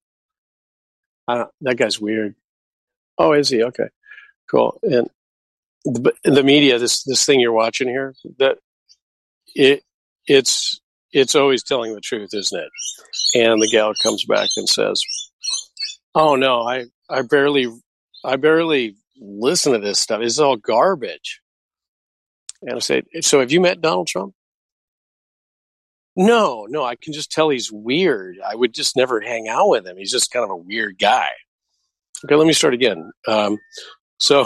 I 1.28 1.36
don't. 1.36 1.52
That 1.62 1.78
guy's 1.78 2.00
weird." 2.00 2.36
"Oh, 3.18 3.34
is 3.34 3.50
he? 3.50 3.64
Okay, 3.64 3.90
cool." 4.50 4.80
And 4.82 5.10
the, 5.94 6.14
the 6.24 6.44
media, 6.44 6.80
this 6.80 7.04
this 7.04 7.26
thing 7.26 7.40
you're 7.40 7.52
watching 7.52 7.88
here, 7.88 8.14
that 8.38 8.58
it 9.56 9.84
it's 10.28 10.80
it's 11.12 11.36
always 11.36 11.64
telling 11.64 11.94
the 11.94 12.02
truth, 12.02 12.30
isn't 12.34 12.60
it? 12.60 12.70
And 13.36 13.62
the 13.62 13.70
gal 13.72 13.94
comes 14.02 14.26
back 14.26 14.50
and 14.58 14.68
says, 14.68 15.02
"Oh 16.16 16.36
no, 16.36 16.62
I 16.62 16.86
I 17.10 17.22
barely 17.24 17.68
I 18.24 18.36
barely 18.36 18.96
listen 19.20 19.74
to 19.74 19.80
this 19.80 20.00
stuff. 20.00 20.22
It's 20.22 20.40
all 20.40 20.56
garbage." 20.56 21.42
And 22.62 22.76
I 22.76 22.80
said, 22.80 23.06
"So 23.22 23.40
have 23.40 23.52
you 23.52 23.62
met 23.62 23.82
Donald 23.82 24.08
Trump?" 24.08 24.34
No, 26.16 26.68
no, 26.70 26.84
I 26.84 26.96
can 26.96 27.14
just 27.14 27.32
tell 27.32 27.50
he's 27.50 27.72
weird. 27.72 28.40
I 28.46 28.54
would 28.54 28.74
just 28.74 28.98
never 28.98 29.22
hang 29.22 29.48
out 29.48 29.70
with 29.70 29.88
him. 29.88 29.98
He's 29.98 30.12
just 30.12 30.32
kind 30.32 30.44
of 30.44 30.52
a 30.52 30.56
weird 30.56 30.98
guy. 31.00 31.30
Okay, 32.26 32.36
let 32.36 32.46
me 32.46 32.52
start 32.52 32.74
again. 32.74 33.12
Um, 33.28 33.58
so, 34.18 34.46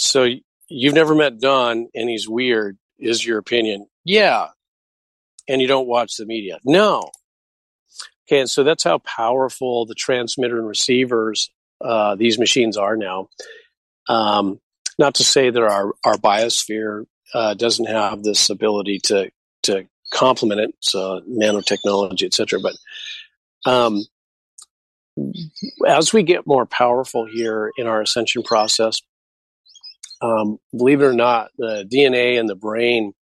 so 0.00 0.26
you've 0.68 0.94
never 0.94 1.14
met 1.14 1.38
Don, 1.38 1.88
and 1.94 2.08
he's 2.08 2.26
weird. 2.26 2.78
Is 2.98 3.24
your 3.24 3.38
opinion? 3.38 3.86
Yeah, 4.04 4.48
and 5.46 5.60
you 5.60 5.68
don't 5.68 5.86
watch 5.86 6.16
the 6.16 6.24
media. 6.24 6.58
No. 6.64 7.10
Okay, 8.26 8.40
and 8.40 8.50
so 8.50 8.64
that's 8.64 8.82
how 8.82 8.98
powerful 8.98 9.84
the 9.84 9.94
transmitter 9.94 10.58
and 10.58 10.66
receivers 10.66 11.50
uh, 11.82 12.14
these 12.14 12.38
machines 12.38 12.78
are 12.78 12.96
now. 12.96 13.28
Um, 14.08 14.58
not 14.98 15.16
to 15.16 15.24
say 15.24 15.50
that 15.50 15.62
our 15.62 15.92
our 16.06 16.16
biosphere 16.16 17.04
uh, 17.34 17.52
doesn't 17.52 17.86
have 17.86 18.22
this 18.22 18.48
ability 18.48 19.00
to 19.04 19.30
to 19.64 19.86
complement 20.14 20.62
it, 20.62 20.74
so 20.80 21.20
nanotechnology, 21.28 22.24
etc. 22.24 22.58
But 22.62 23.70
um, 23.70 24.02
as 25.86 26.14
we 26.14 26.22
get 26.22 26.46
more 26.46 26.64
powerful 26.64 27.26
here 27.26 27.70
in 27.76 27.86
our 27.86 28.00
ascension 28.00 28.42
process, 28.42 29.02
um, 30.20 30.58
believe 30.76 31.00
it 31.00 31.06
or 31.06 31.14
not, 31.14 31.50
the 31.56 31.88
DNA 31.90 32.38
and 32.38 32.48
the 32.48 32.54
brain 32.54 33.12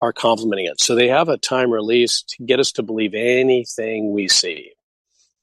are 0.00 0.12
complementing 0.12 0.66
it. 0.66 0.80
So 0.80 0.94
they 0.94 1.08
have 1.08 1.28
a 1.28 1.36
time 1.36 1.70
release 1.70 2.22
to 2.22 2.44
get 2.44 2.60
us 2.60 2.72
to 2.72 2.82
believe 2.82 3.14
anything 3.14 4.12
we 4.12 4.28
see 4.28 4.72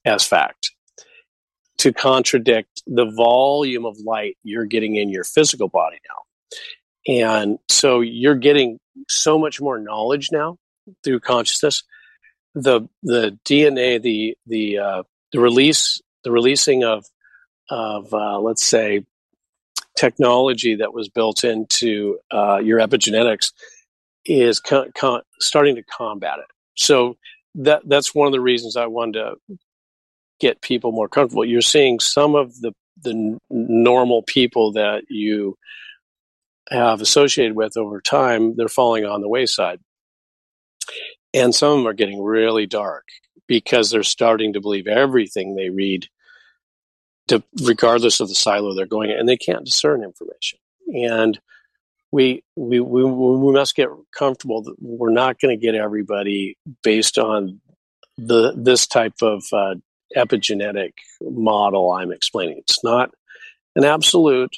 as 0.06 0.26
fact, 0.26 0.72
to 1.80 1.91
contradict 1.91 2.84
the 2.88 3.06
volume 3.06 3.86
of 3.86 3.98
light 4.00 4.38
you're 4.44 4.65
getting 4.65 4.96
in 4.96 5.10
your 5.10 5.24
physical 5.24 5.68
body 5.68 5.98
now. 6.08 7.13
And 7.28 7.60
so 7.70 8.02
you're 8.02 8.36
getting 8.36 8.80
so 9.08 9.38
much 9.38 9.60
more 9.60 9.80
knowledge 9.80 10.30
now 10.32 10.58
through 11.04 11.20
consciousness. 11.20 11.84
The 12.54 12.88
the 13.04 13.38
DNA, 13.46 14.02
the 14.02 14.38
the 14.48 14.78
uh, 14.78 15.04
the 15.34 15.39
release, 15.39 16.02
the 16.24 16.32
releasing 16.32 16.84
of 16.84 17.06
of 17.70 18.13
uh, 18.13 18.39
let's 18.39 18.63
say 18.63 19.06
technology 19.96 20.76
that 20.76 20.94
was 20.94 21.10
built 21.10 21.44
into 21.44 22.20
uh, 22.32 22.58
your 22.58 22.80
epigenetics 22.80 23.52
is 24.26 24.62
starting 25.40 25.76
to 25.76 25.84
combat 25.84 26.40
it. 26.40 26.46
So 26.76 27.18
that 27.56 27.84
that's 27.86 28.14
one 28.14 28.28
of 28.28 28.34
the 28.34 28.42
reasons 28.42 28.76
I 28.76 28.88
wanted 28.88 29.20
to 29.20 29.58
get 30.40 30.62
people 30.62 30.92
more 30.92 31.08
comfortable. 31.08 31.46
You're 31.46 31.62
seeing 31.62 32.00
some 32.00 32.36
of 32.36 32.60
the 32.62 32.74
the 33.02 33.38
normal 33.50 34.24
people 34.24 34.72
that 34.74 35.04
you 35.10 35.58
have 36.70 37.02
associated 37.02 37.56
with 37.56 37.78
over 37.78 38.02
time, 38.02 38.56
they're 38.56 38.68
falling 38.68 39.06
on 39.06 39.22
the 39.22 39.30
wayside. 39.30 39.80
And 41.34 41.54
some 41.54 41.72
of 41.72 41.78
them 41.78 41.88
are 41.88 41.94
getting 41.94 42.22
really 42.22 42.66
dark 42.66 43.06
because 43.48 43.92
they're 43.92 44.04
starting 44.04 44.54
to 44.54 44.62
believe 44.62 44.88
everything 44.88 45.56
they 45.56 45.70
read, 45.70 46.08
to, 47.28 47.44
regardless 47.64 48.20
of 48.20 48.30
the 48.30 48.36
silo 48.36 48.74
they're 48.76 48.86
going 48.86 49.10
in, 49.10 49.18
and 49.18 49.28
they 49.30 49.38
can't 49.38 49.66
discern 49.66 50.04
information. 50.04 50.60
and 50.88 51.40
we 52.12 52.44
we 52.56 52.80
we, 52.80 53.04
we 53.04 53.54
must 53.54 53.76
get 53.76 53.90
comfortable 54.18 54.62
that 54.64 54.76
we're 54.80 55.12
not 55.12 55.40
going 55.40 55.58
to 55.58 55.64
get 55.64 55.76
everybody 55.76 56.58
based 56.82 57.18
on 57.18 57.60
the 58.18 58.54
this 58.56 58.88
type 58.88 59.16
of 59.22 59.44
uh, 59.52 59.76
epigenetic 60.16 60.94
model 61.22 61.92
I'm 61.92 62.14
explaining. 62.14 62.60
It's 62.60 62.84
not 62.84 63.12
an 63.76 63.84
absolute, 63.84 64.56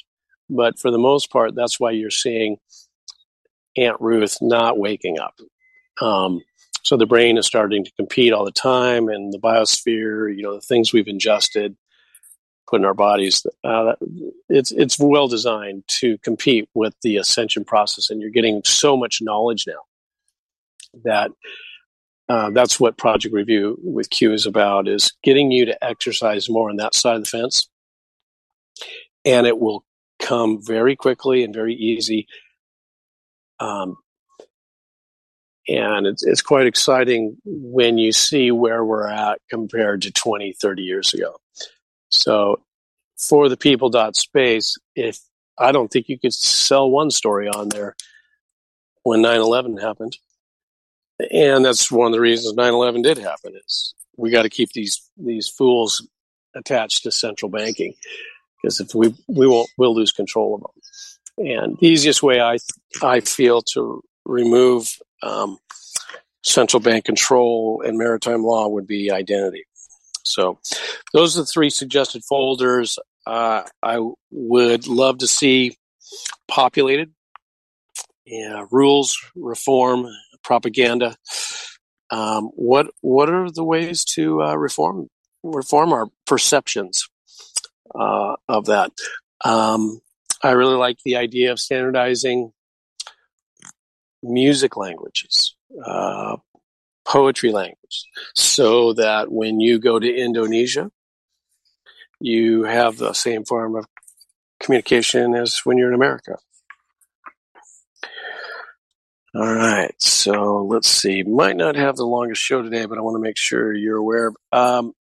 but 0.48 0.78
for 0.78 0.92
the 0.92 0.98
most 0.98 1.32
part, 1.32 1.56
that's 1.56 1.80
why 1.80 1.90
you're 1.90 2.10
seeing 2.10 2.58
Aunt 3.76 3.96
Ruth 4.00 4.38
not 4.40 4.78
waking 4.78 5.18
up. 5.18 5.34
Um, 6.00 6.42
so 6.84 6.96
the 6.96 7.06
brain 7.06 7.36
is 7.36 7.46
starting 7.46 7.84
to 7.84 7.92
compete 7.96 8.32
all 8.32 8.44
the 8.44 8.52
time, 8.52 9.08
and 9.08 9.32
the 9.32 9.40
biosphere, 9.40 10.34
you 10.34 10.42
know, 10.42 10.54
the 10.54 10.60
things 10.60 10.92
we've 10.92 11.08
ingested, 11.08 11.76
put 12.68 12.80
in 12.80 12.84
our 12.84 12.94
bodies, 12.94 13.46
uh, 13.64 13.94
it's 14.48 14.70
it's 14.72 14.98
well 14.98 15.28
designed 15.28 15.84
to 16.00 16.18
compete 16.18 16.68
with 16.74 16.94
the 17.02 17.16
ascension 17.16 17.64
process, 17.64 18.10
and 18.10 18.20
you're 18.20 18.30
getting 18.30 18.62
so 18.64 18.96
much 18.96 19.20
knowledge 19.20 19.64
now 19.66 19.80
that 21.04 21.30
uh, 22.28 22.50
that's 22.50 22.78
what 22.78 22.98
Project 22.98 23.34
Review 23.34 23.78
with 23.82 24.10
Q 24.10 24.32
is 24.32 24.46
about: 24.46 24.88
is 24.88 25.12
getting 25.22 25.50
you 25.50 25.64
to 25.66 25.84
exercise 25.84 26.48
more 26.48 26.70
on 26.70 26.76
that 26.76 26.94
side 26.94 27.16
of 27.16 27.24
the 27.24 27.30
fence, 27.30 27.68
and 29.24 29.46
it 29.46 29.58
will 29.58 29.84
come 30.20 30.60
very 30.62 30.96
quickly 30.96 31.44
and 31.44 31.54
very 31.54 31.74
easy. 31.74 32.26
Um, 33.60 33.96
and 35.66 36.06
it's, 36.06 36.24
it's 36.24 36.40
quite 36.40 36.66
exciting 36.66 37.36
when 37.44 37.98
you 37.98 38.10
see 38.10 38.50
where 38.50 38.84
we're 38.84 39.06
at 39.06 39.38
compared 39.50 40.00
to 40.02 40.10
20 40.10 40.54
30 40.60 40.82
years 40.82 41.12
ago 41.12 41.36
so 42.08 42.60
for 43.16 43.48
the 43.48 43.56
people 43.56 43.90
dot 43.90 44.16
space 44.16 44.76
if 44.94 45.18
i 45.58 45.72
don't 45.72 45.88
think 45.88 46.08
you 46.08 46.18
could 46.18 46.32
sell 46.32 46.90
one 46.90 47.10
story 47.10 47.48
on 47.48 47.68
there 47.68 47.96
when 49.08 49.22
9-11 49.22 49.80
happened. 49.80 50.16
And 51.32 51.64
that's 51.64 51.90
one 51.90 52.06
of 52.08 52.12
the 52.12 52.20
reasons 52.20 52.56
9-11 52.56 53.02
did 53.02 53.18
happen 53.18 53.54
is 53.56 53.94
we 54.16 54.30
got 54.30 54.42
to 54.42 54.50
keep 54.50 54.72
these 54.72 55.00
these 55.16 55.48
fools 55.48 56.06
attached 56.54 57.02
to 57.02 57.10
central 57.10 57.50
banking. 57.50 57.94
Because 58.62 58.80
if 58.80 58.94
we 58.94 59.14
we 59.26 59.46
won't 59.46 59.70
we'll 59.78 59.94
lose 59.94 60.10
control 60.10 60.54
of 60.54 60.60
them 60.60 61.46
and 61.46 61.78
the 61.78 61.86
easiest 61.86 62.22
way 62.22 62.40
i 62.40 62.58
i 63.02 63.20
feel 63.20 63.62
to 63.62 64.02
remove 64.24 64.98
um, 65.22 65.56
central 66.42 66.80
bank 66.80 67.04
control 67.04 67.82
and 67.84 67.96
maritime 67.96 68.42
law 68.42 68.68
would 68.68 68.86
be 68.86 69.10
identity. 69.10 69.64
So, 70.28 70.58
those 71.12 71.36
are 71.36 71.42
the 71.42 71.46
three 71.46 71.70
suggested 71.70 72.22
folders 72.24 72.98
uh, 73.28 73.62
I 73.82 73.98
would 74.30 74.86
love 74.86 75.18
to 75.18 75.26
see 75.26 75.76
populated. 76.48 77.12
Yeah, 78.24 78.64
rules, 78.70 79.18
reform, 79.36 80.06
propaganda. 80.42 81.16
Um, 82.10 82.44
what 82.54 82.86
what 83.02 83.28
are 83.28 83.50
the 83.50 83.64
ways 83.64 84.02
to 84.14 84.42
uh, 84.42 84.54
reform 84.56 85.08
reform 85.42 85.92
our 85.92 86.06
perceptions 86.26 87.06
uh, 87.94 88.36
of 88.48 88.66
that? 88.66 88.92
Um, 89.44 90.00
I 90.42 90.52
really 90.52 90.76
like 90.76 90.96
the 91.04 91.16
idea 91.16 91.52
of 91.52 91.60
standardizing 91.60 92.52
music 94.22 94.76
languages, 94.76 95.54
uh, 95.84 96.36
poetry 97.08 97.50
language, 97.50 98.04
so 98.34 98.92
that 98.92 99.32
when 99.32 99.60
you 99.60 99.78
go 99.78 99.98
to 99.98 100.14
Indonesia, 100.14 100.90
you 102.20 102.64
have 102.64 102.98
the 102.98 103.12
same 103.14 103.44
form 103.44 103.76
of 103.76 103.86
communication 104.60 105.34
as 105.34 105.60
when 105.64 105.78
you're 105.78 105.88
in 105.88 105.94
America. 105.94 106.36
All 109.34 109.54
right, 109.54 109.94
so 109.98 110.64
let's 110.64 110.88
see. 110.88 111.22
Might 111.22 111.56
not 111.56 111.76
have 111.76 111.96
the 111.96 112.04
longest 112.06 112.42
show 112.42 112.60
today, 112.62 112.86
but 112.86 112.98
I 112.98 113.02
want 113.02 113.14
to 113.14 113.20
make 113.20 113.36
sure 113.36 113.72
you're 113.72 113.96
aware. 113.96 114.32
Um, 114.52 114.94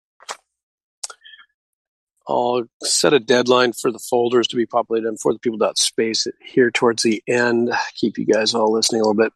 I'll 2.28 2.64
set 2.84 3.14
a 3.14 3.20
deadline 3.20 3.74
for 3.74 3.92
the 3.92 4.00
folders 4.00 4.48
to 4.48 4.56
be 4.56 4.66
populated 4.66 5.08
and 5.08 5.20
for 5.20 5.32
the 5.32 5.40
people 5.40 5.60
dot 5.60 5.78
space 5.78 6.28
here 6.44 6.72
towards 6.72 7.04
the 7.04 7.24
end. 7.28 7.72
Keep 7.96 8.18
you 8.18 8.26
guys 8.26 8.54
all 8.56 8.74
listening 8.74 9.02
a 9.02 9.06
little 9.06 9.24
bit. 9.24 9.32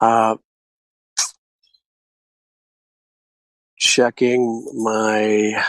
Uh, 0.00 0.36
checking 3.78 4.66
my 4.74 5.62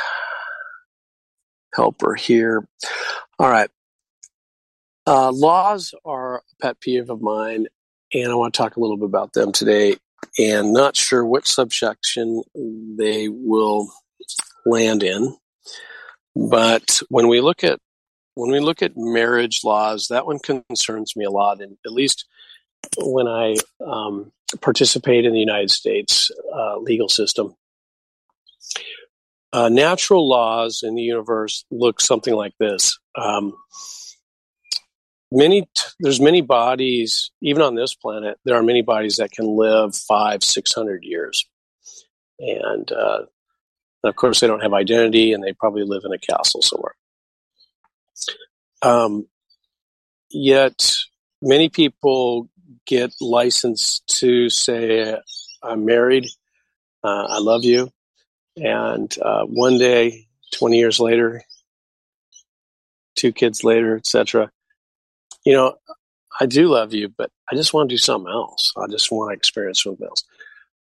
helper 1.73 2.15
here. 2.15 2.67
All 3.39 3.49
right. 3.49 3.69
Uh, 5.07 5.31
laws 5.31 5.93
are 6.03 6.37
a 6.37 6.41
pet 6.61 6.79
peeve 6.79 7.09
of 7.09 7.21
mine, 7.21 7.67
and 8.13 8.31
I 8.31 8.35
want 8.35 8.53
to 8.53 8.57
talk 8.57 8.75
a 8.75 8.79
little 8.79 8.97
bit 8.97 9.05
about 9.05 9.33
them 9.33 9.51
today. 9.51 9.97
And 10.39 10.73
not 10.73 10.95
sure 10.95 11.25
which 11.25 11.47
subsection 11.47 12.41
they 12.97 13.29
will 13.29 13.91
land 14.65 15.03
in. 15.03 15.35
But 16.35 16.99
when 17.09 17.27
we 17.27 17.41
look 17.41 17.63
at 17.63 17.79
when 18.33 18.51
we 18.51 18.59
look 18.59 18.81
at 18.81 18.97
marriage 18.97 19.61
laws, 19.63 20.07
that 20.09 20.25
one 20.25 20.39
concerns 20.39 21.15
me 21.15 21.23
a 21.23 21.29
lot, 21.29 21.61
and 21.61 21.77
at 21.85 21.93
least 21.93 22.25
when 22.97 23.27
I 23.27 23.55
um, 23.85 24.31
participate 24.61 25.25
in 25.25 25.33
the 25.33 25.39
United 25.39 25.71
States 25.71 26.31
uh, 26.53 26.77
legal 26.77 27.09
system. 27.09 27.55
Uh, 29.53 29.69
natural 29.69 30.27
laws 30.27 30.81
in 30.83 30.95
the 30.95 31.01
universe 31.01 31.65
look 31.71 32.01
something 32.01 32.33
like 32.33 32.53
this. 32.59 32.99
Um, 33.17 33.53
many 35.31 35.67
there's 35.99 36.19
many 36.19 36.41
bodies, 36.41 37.31
even 37.41 37.61
on 37.61 37.75
this 37.75 37.95
planet, 37.95 38.37
there 38.43 38.57
are 38.57 38.63
many 38.63 38.81
bodies 38.81 39.15
that 39.15 39.31
can 39.31 39.45
live 39.45 39.95
five, 39.95 40.43
six 40.43 40.73
hundred 40.73 41.03
years, 41.03 41.45
and 42.39 42.91
uh, 42.91 43.21
of 44.05 44.15
course, 44.15 44.39
they 44.39 44.47
don't 44.47 44.61
have 44.61 44.73
identity 44.73 45.33
and 45.33 45.43
they 45.43 45.53
probably 45.53 45.83
live 45.83 46.03
in 46.05 46.13
a 46.13 46.17
castle 46.17 46.61
somewhere. 46.61 46.95
Um, 48.81 49.27
yet, 50.29 50.93
many 51.41 51.69
people 51.69 52.49
get 52.85 53.13
licensed 53.21 54.05
to 54.19 54.49
say, 54.49 55.17
I'm 55.63 55.85
married, 55.85 56.27
uh, 57.03 57.27
I 57.29 57.39
love 57.39 57.63
you. 57.63 57.91
And 58.57 59.13
uh, 59.21 59.43
one 59.43 59.77
day, 59.77 60.27
20 60.53 60.77
years 60.77 60.99
later, 60.99 61.43
two 63.15 63.31
kids 63.31 63.63
later, 63.63 63.95
etc., 63.97 64.51
you 65.45 65.53
know, 65.53 65.75
I 66.39 66.45
do 66.45 66.67
love 66.67 66.93
you, 66.93 67.09
but 67.09 67.31
I 67.51 67.55
just 67.55 67.73
want 67.73 67.89
to 67.89 67.93
do 67.93 67.99
something 67.99 68.31
else. 68.31 68.73
I 68.77 68.87
just 68.87 69.11
want 69.11 69.31
to 69.31 69.37
experience 69.37 69.83
something 69.83 70.05
else. 70.05 70.23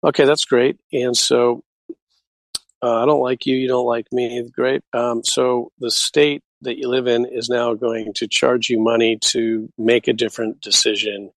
Okay, 0.04 0.26
that's 0.26 0.46
great. 0.46 0.78
And 0.94 1.16
so 1.16 1.64
uh, 2.82 3.02
I 3.02 3.06
don't 3.06 3.22
like 3.22 3.46
you, 3.46 3.56
you 3.56 3.68
don't 3.68 3.86
like 3.86 4.08
me. 4.12 4.50
Great. 4.50 4.84
Um, 4.94 5.24
so 5.24 5.72
the 5.80 5.92
state 5.92 6.44
that 6.62 6.78
you 6.78 6.88
live 6.88 7.08
in 7.08 7.26
is 7.26 7.50
now 7.50 7.74
going 7.74 8.14
to 8.16 8.28
charge 8.28 8.70
you 8.70 8.80
money 8.80 9.18
to 9.22 9.70
make 9.78 10.08
a 10.08 10.14
different 10.14 10.62
decision 10.62 11.32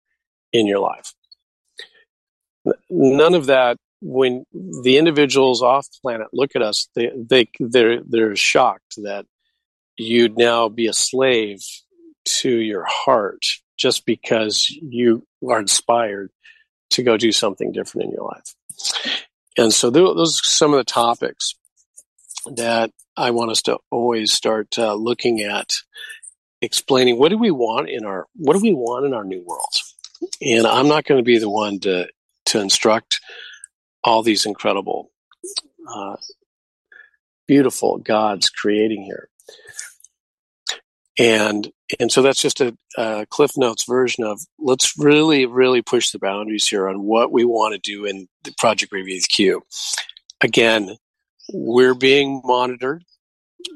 in 0.52 0.66
your 0.66 0.80
life. 0.80 1.12
None 2.90 3.34
of 3.34 3.46
that. 3.46 3.76
When 4.00 4.44
the 4.52 4.96
individuals 4.96 5.60
off 5.60 5.86
planet 6.02 6.28
look 6.32 6.54
at 6.54 6.62
us, 6.62 6.88
they 6.94 7.10
they 7.16 7.48
they're 7.58 8.00
they're 8.06 8.36
shocked 8.36 8.94
that 8.98 9.26
you'd 9.96 10.38
now 10.38 10.68
be 10.68 10.86
a 10.86 10.92
slave 10.92 11.60
to 12.24 12.50
your 12.50 12.84
heart 12.86 13.42
just 13.76 14.06
because 14.06 14.68
you 14.70 15.26
are 15.48 15.58
inspired 15.58 16.30
to 16.90 17.02
go 17.02 17.16
do 17.16 17.32
something 17.32 17.72
different 17.72 18.06
in 18.06 18.12
your 18.12 18.24
life. 18.24 18.54
And 19.56 19.72
so 19.72 19.90
those 19.90 20.40
are 20.40 20.48
some 20.48 20.72
of 20.72 20.78
the 20.78 20.84
topics 20.84 21.54
that 22.54 22.90
I 23.16 23.30
want 23.32 23.50
us 23.50 23.62
to 23.62 23.78
always 23.90 24.32
start 24.32 24.78
uh, 24.78 24.94
looking 24.94 25.40
at, 25.40 25.72
explaining 26.62 27.18
what 27.18 27.30
do 27.30 27.38
we 27.38 27.50
want 27.50 27.88
in 27.88 28.04
our 28.04 28.26
what 28.36 28.54
do 28.54 28.60
we 28.60 28.72
want 28.72 29.06
in 29.06 29.14
our 29.14 29.24
new 29.24 29.42
world. 29.44 29.74
And 30.42 30.66
I'm 30.66 30.88
not 30.88 31.04
going 31.04 31.18
to 31.18 31.24
be 31.24 31.38
the 31.38 31.50
one 31.50 31.80
to 31.80 32.08
to 32.46 32.60
instruct 32.60 33.20
all 34.02 34.22
these 34.22 34.46
incredible, 34.46 35.10
uh, 35.86 36.16
beautiful 37.46 37.98
gods 37.98 38.48
creating 38.48 39.02
here. 39.02 39.28
And 41.18 41.70
and 41.98 42.12
so 42.12 42.22
that's 42.22 42.40
just 42.40 42.60
a, 42.60 42.76
a, 42.96 43.26
Cliff 43.26 43.52
Notes 43.56 43.84
version 43.84 44.22
of 44.22 44.40
let's 44.58 44.98
really, 44.98 45.46
really 45.46 45.82
push 45.82 46.10
the 46.10 46.18
boundaries 46.18 46.66
here 46.66 46.88
on 46.88 47.02
what 47.02 47.32
we 47.32 47.44
want 47.44 47.74
to 47.74 47.80
do 47.80 48.04
in 48.04 48.28
the 48.44 48.52
Project 48.58 48.92
Review 48.92 49.20
Q. 49.28 49.62
Again, 50.42 50.96
we're 51.52 51.94
being 51.94 52.42
monitored. 52.44 53.04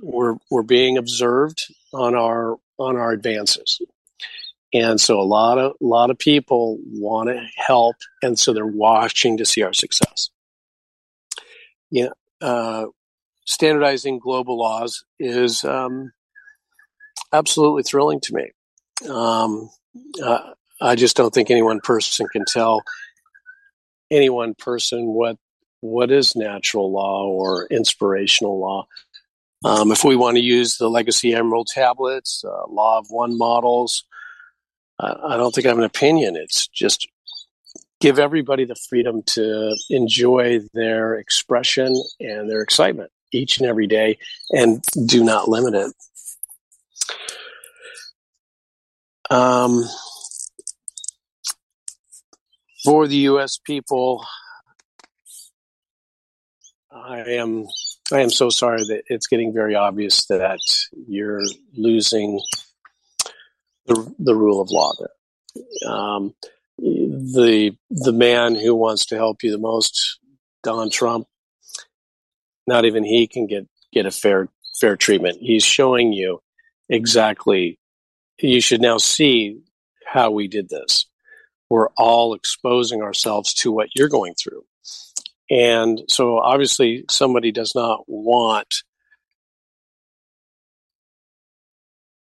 We're 0.02 0.37
we're 0.50 0.62
being 0.62 0.98
observed 0.98 1.64
on 1.92 2.14
our 2.14 2.59
on 2.78 2.96
our 2.96 3.12
advances, 3.12 3.81
and 4.72 5.00
so 5.00 5.20
a 5.20 5.22
lot 5.22 5.58
of 5.58 5.72
a 5.72 5.85
lot 5.85 6.11
of 6.11 6.18
people 6.18 6.78
want 6.87 7.28
to 7.28 7.46
help, 7.56 7.96
and 8.22 8.38
so 8.38 8.52
they're 8.52 8.66
watching 8.66 9.37
to 9.38 9.44
see 9.44 9.62
our 9.62 9.72
success. 9.72 10.30
Yeah, 11.90 12.11
uh, 12.40 12.87
standardizing 13.44 14.18
global 14.18 14.58
laws 14.58 15.04
is 15.18 15.64
um, 15.64 16.12
absolutely 17.32 17.82
thrilling 17.82 18.20
to 18.20 18.35
me. 18.35 19.11
Um, 19.11 19.70
uh, 20.22 20.52
I 20.80 20.94
just 20.94 21.16
don't 21.16 21.32
think 21.32 21.50
any 21.50 21.62
one 21.62 21.80
person 21.80 22.26
can 22.32 22.44
tell 22.46 22.82
any 24.11 24.30
one 24.30 24.54
person 24.54 25.06
what 25.08 25.37
what 25.80 26.11
is 26.11 26.37
natural 26.37 26.92
law 26.92 27.26
or 27.26 27.66
inspirational 27.66 28.61
law. 28.61 28.87
Um, 29.64 29.92
if 29.92 30.04
we 30.04 30.16
want 30.16 30.37
to 30.37 30.42
use 30.42 30.76
the 30.76 30.88
Legacy 30.88 31.35
Emerald 31.35 31.68
tablets, 31.68 32.44
uh, 32.44 32.68
Law 32.68 32.98
of 32.98 33.06
One 33.11 33.37
models, 33.37 34.04
I 34.98 35.37
don't 35.37 35.55
think 35.55 35.66
I 35.66 35.70
have 35.70 35.78
an 35.78 35.85
opinion. 35.85 36.37
It's 36.37 36.68
just 36.68 37.09
give 38.00 38.18
everybody 38.18 38.64
the 38.64 38.76
freedom 38.88 39.22
to 39.24 39.76
enjoy 39.90 40.61
their 40.74 41.14
expression 41.14 42.00
and 42.20 42.50
their 42.50 42.61
excitement 42.61 43.11
each 43.33 43.59
and 43.59 43.68
every 43.68 43.87
day 43.87 44.18
and 44.50 44.83
do 45.07 45.24
not 45.24 45.48
limit 45.48 45.74
it. 45.74 45.92
Um, 49.31 49.85
for 52.85 53.07
the 53.07 53.16
U.S. 53.16 53.57
people, 53.57 54.26
I 56.90 57.20
am 57.20 57.66
I 58.12 58.20
am 58.20 58.31
so 58.31 58.50
sorry 58.50 58.85
that 58.88 59.05
it's 59.07 59.26
getting 59.26 59.55
very 59.55 59.74
obvious 59.74 60.26
that 60.26 60.61
you're 61.07 61.40
losing 61.74 62.40
the 63.87 64.14
the 64.18 64.35
rule 64.35 64.61
of 64.61 64.71
law 64.71 64.92
there. 64.99 65.90
Um, 65.90 66.35
the 66.79 67.77
the 67.90 68.12
man 68.12 68.55
who 68.55 68.75
wants 68.75 69.07
to 69.07 69.16
help 69.16 69.42
you 69.42 69.51
the 69.51 69.59
most, 69.59 70.18
Don 70.62 70.90
Trump, 70.90 71.27
not 72.66 72.85
even 72.85 73.05
he 73.05 73.27
can 73.27 73.47
get 73.47 73.66
get 73.92 74.07
a 74.07 74.11
fair 74.11 74.49
fair 74.81 74.97
treatment. 74.97 75.38
He's 75.40 75.64
showing 75.64 76.12
you 76.12 76.40
exactly. 76.88 77.79
You 78.38 78.61
should 78.61 78.81
now 78.81 78.99
see 78.99 79.61
how 80.07 80.31
we 80.31 80.49
did 80.49 80.68
this. 80.68 81.07
We're 81.71 81.90
all 81.97 82.35
exposing 82.35 83.03
ourselves 83.03 83.55
to 83.55 83.73
what 83.73 83.88
you're 83.95 84.09
going 84.09 84.35
through. 84.35 84.64
And 85.51 86.03
so 86.09 86.38
obviously 86.38 87.05
somebody 87.11 87.53
does 87.53 87.75
not 87.75 88.05
want 88.07 88.83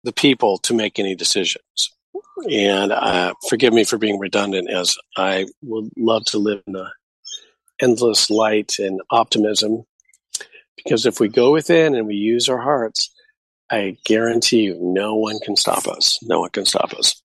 the 0.03 0.13
people 0.13 0.57
to 0.59 0.73
make 0.73 0.99
any 0.99 1.15
decisions. 1.15 1.61
And 2.49 2.91
uh, 2.91 3.33
forgive 3.49 3.73
me 3.73 3.83
for 3.83 3.97
being 3.97 4.17
redundant, 4.17 4.69
as 4.69 4.95
I 5.17 5.47
would 5.61 5.89
love 5.97 6.23
to 6.25 6.37
live 6.37 6.61
in 6.67 6.75
a 6.75 6.91
endless 7.81 8.29
light 8.29 8.75
and 8.79 9.01
optimism. 9.09 9.83
Because 10.77 11.05
if 11.05 11.19
we 11.19 11.27
go 11.27 11.51
within 11.51 11.95
and 11.95 12.07
we 12.07 12.15
use 12.15 12.47
our 12.47 12.57
hearts, 12.57 13.09
I 13.69 13.97
guarantee 14.05 14.61
you, 14.61 14.77
no 14.81 15.15
one 15.15 15.39
can 15.43 15.55
stop 15.55 15.87
us. 15.87 16.17
No 16.23 16.41
one 16.41 16.49
can 16.49 16.65
stop 16.65 16.93
us. 16.93 17.21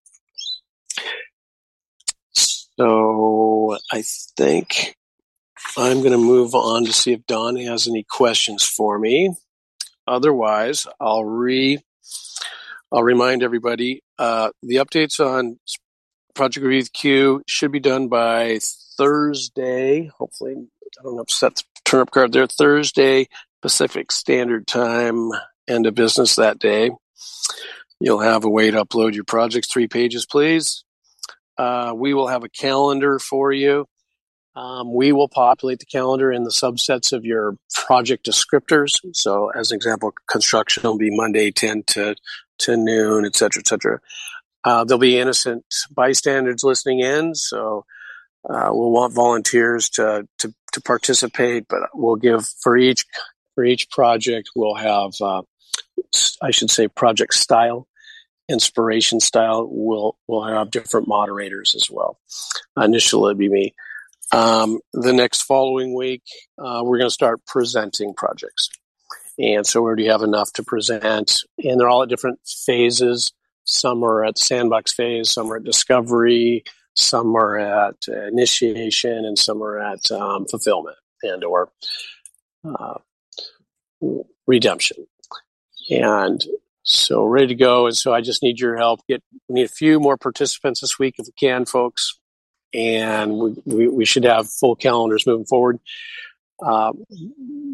So 2.32 3.78
I 3.92 4.02
think 4.36 4.96
I'm 5.78 6.00
going 6.00 6.12
to 6.12 6.18
move 6.18 6.54
on 6.54 6.84
to 6.84 6.92
see 6.92 7.12
if 7.12 7.26
Don 7.26 7.56
has 7.56 7.86
any 7.86 8.04
questions 8.08 8.64
for 8.64 8.98
me. 8.98 9.34
Otherwise, 10.06 10.86
I'll 11.00 11.24
re 11.24 11.80
I'll 12.94 13.02
remind 13.02 13.42
everybody 13.42 14.04
uh, 14.20 14.50
the 14.62 14.76
updates 14.76 15.18
on 15.18 15.58
Project 16.32 16.64
Review 16.64 16.84
Q 16.92 17.42
should 17.44 17.72
be 17.72 17.80
done 17.80 18.06
by 18.06 18.60
Thursday. 18.96 20.12
Hopefully, 20.16 20.54
I 20.54 21.02
don't 21.02 21.18
upset 21.18 21.56
the 21.56 21.64
turnip 21.84 22.12
card 22.12 22.32
there. 22.32 22.46
Thursday 22.46 23.26
Pacific 23.62 24.12
Standard 24.12 24.68
Time, 24.68 25.30
end 25.66 25.86
of 25.86 25.96
business 25.96 26.36
that 26.36 26.60
day. 26.60 26.92
You'll 27.98 28.20
have 28.20 28.44
a 28.44 28.50
way 28.50 28.70
to 28.70 28.84
upload 28.84 29.14
your 29.14 29.24
projects. 29.24 29.72
Three 29.72 29.88
pages, 29.88 30.24
please. 30.24 30.84
Uh, 31.58 31.94
we 31.96 32.14
will 32.14 32.28
have 32.28 32.44
a 32.44 32.48
calendar 32.48 33.18
for 33.18 33.50
you. 33.50 33.86
Um, 34.56 34.94
we 34.94 35.10
will 35.10 35.28
populate 35.28 35.80
the 35.80 35.86
calendar 35.86 36.30
in 36.30 36.44
the 36.44 36.50
subsets 36.50 37.12
of 37.12 37.24
your 37.24 37.56
project 37.74 38.24
descriptors. 38.24 38.92
So, 39.12 39.50
as 39.50 39.72
an 39.72 39.76
example, 39.76 40.14
construction 40.30 40.84
will 40.84 40.96
be 40.96 41.10
Monday 41.10 41.50
10 41.50 41.82
to 41.88 42.14
to 42.58 42.76
noon, 42.76 43.24
et 43.24 43.36
cetera, 43.36 43.60
et 43.60 43.68
cetera. 43.68 44.00
Uh, 44.64 44.84
there'll 44.84 44.98
be 44.98 45.18
innocent 45.18 45.64
bystanders 45.90 46.64
listening 46.64 47.00
in, 47.00 47.34
so 47.34 47.84
uh, 48.48 48.68
we'll 48.70 48.90
want 48.90 49.14
volunteers 49.14 49.90
to, 49.90 50.26
to, 50.38 50.54
to 50.72 50.80
participate. 50.80 51.66
But 51.68 51.82
we'll 51.94 52.16
give 52.16 52.46
for 52.46 52.76
each 52.76 53.04
for 53.54 53.64
each 53.64 53.88
project, 53.90 54.50
we'll 54.56 54.74
have 54.74 55.12
uh, 55.20 55.42
I 56.42 56.50
should 56.50 56.70
say 56.70 56.88
project 56.88 57.34
style, 57.34 57.86
inspiration 58.48 59.20
style. 59.20 59.68
We'll 59.70 60.16
we'll 60.26 60.44
have 60.44 60.70
different 60.70 61.08
moderators 61.08 61.74
as 61.74 61.88
well. 61.90 62.18
initially, 62.76 63.30
it'll 63.30 63.38
be 63.38 63.48
me. 63.48 63.74
Um, 64.32 64.80
the 64.92 65.12
next 65.12 65.42
following 65.42 65.94
week, 65.94 66.22
uh, 66.58 66.82
we're 66.82 66.98
going 66.98 67.10
to 67.10 67.14
start 67.14 67.46
presenting 67.46 68.14
projects. 68.14 68.68
And 69.38 69.66
so 69.66 69.82
where 69.82 69.96
do 69.96 70.02
you 70.02 70.10
have 70.10 70.22
enough 70.22 70.52
to 70.54 70.62
present, 70.62 71.40
and 71.58 71.80
they're 71.80 71.88
all 71.88 72.02
at 72.02 72.08
different 72.08 72.38
phases. 72.44 73.32
Some 73.64 74.04
are 74.04 74.24
at 74.24 74.38
sandbox 74.38 74.92
phase, 74.92 75.30
some 75.30 75.50
are 75.50 75.56
at 75.56 75.64
discovery, 75.64 76.64
some 76.94 77.34
are 77.34 77.58
at 77.58 77.96
initiation, 78.06 79.24
and 79.24 79.38
some 79.38 79.62
are 79.62 79.80
at 79.80 80.10
um, 80.10 80.46
fulfillment 80.46 80.96
and 81.22 81.42
or 81.42 81.70
uh, 82.64 82.98
redemption. 84.46 85.06
And 85.90 86.44
so 86.82 87.24
ready 87.24 87.48
to 87.48 87.54
go. 87.54 87.86
And 87.86 87.96
so 87.96 88.12
I 88.12 88.20
just 88.20 88.42
need 88.42 88.60
your 88.60 88.76
help. 88.76 89.00
Get 89.08 89.22
we 89.48 89.54
need 89.54 89.64
a 89.64 89.68
few 89.68 89.98
more 89.98 90.16
participants 90.16 90.80
this 90.80 90.98
week 90.98 91.16
if 91.18 91.26
we 91.26 91.32
can, 91.32 91.64
folks. 91.64 92.18
And 92.72 93.34
we, 93.34 93.54
we, 93.64 93.88
we 93.88 94.04
should 94.04 94.24
have 94.24 94.50
full 94.50 94.76
calendars 94.76 95.26
moving 95.26 95.46
forward. 95.46 95.78
Uh, 96.64 96.92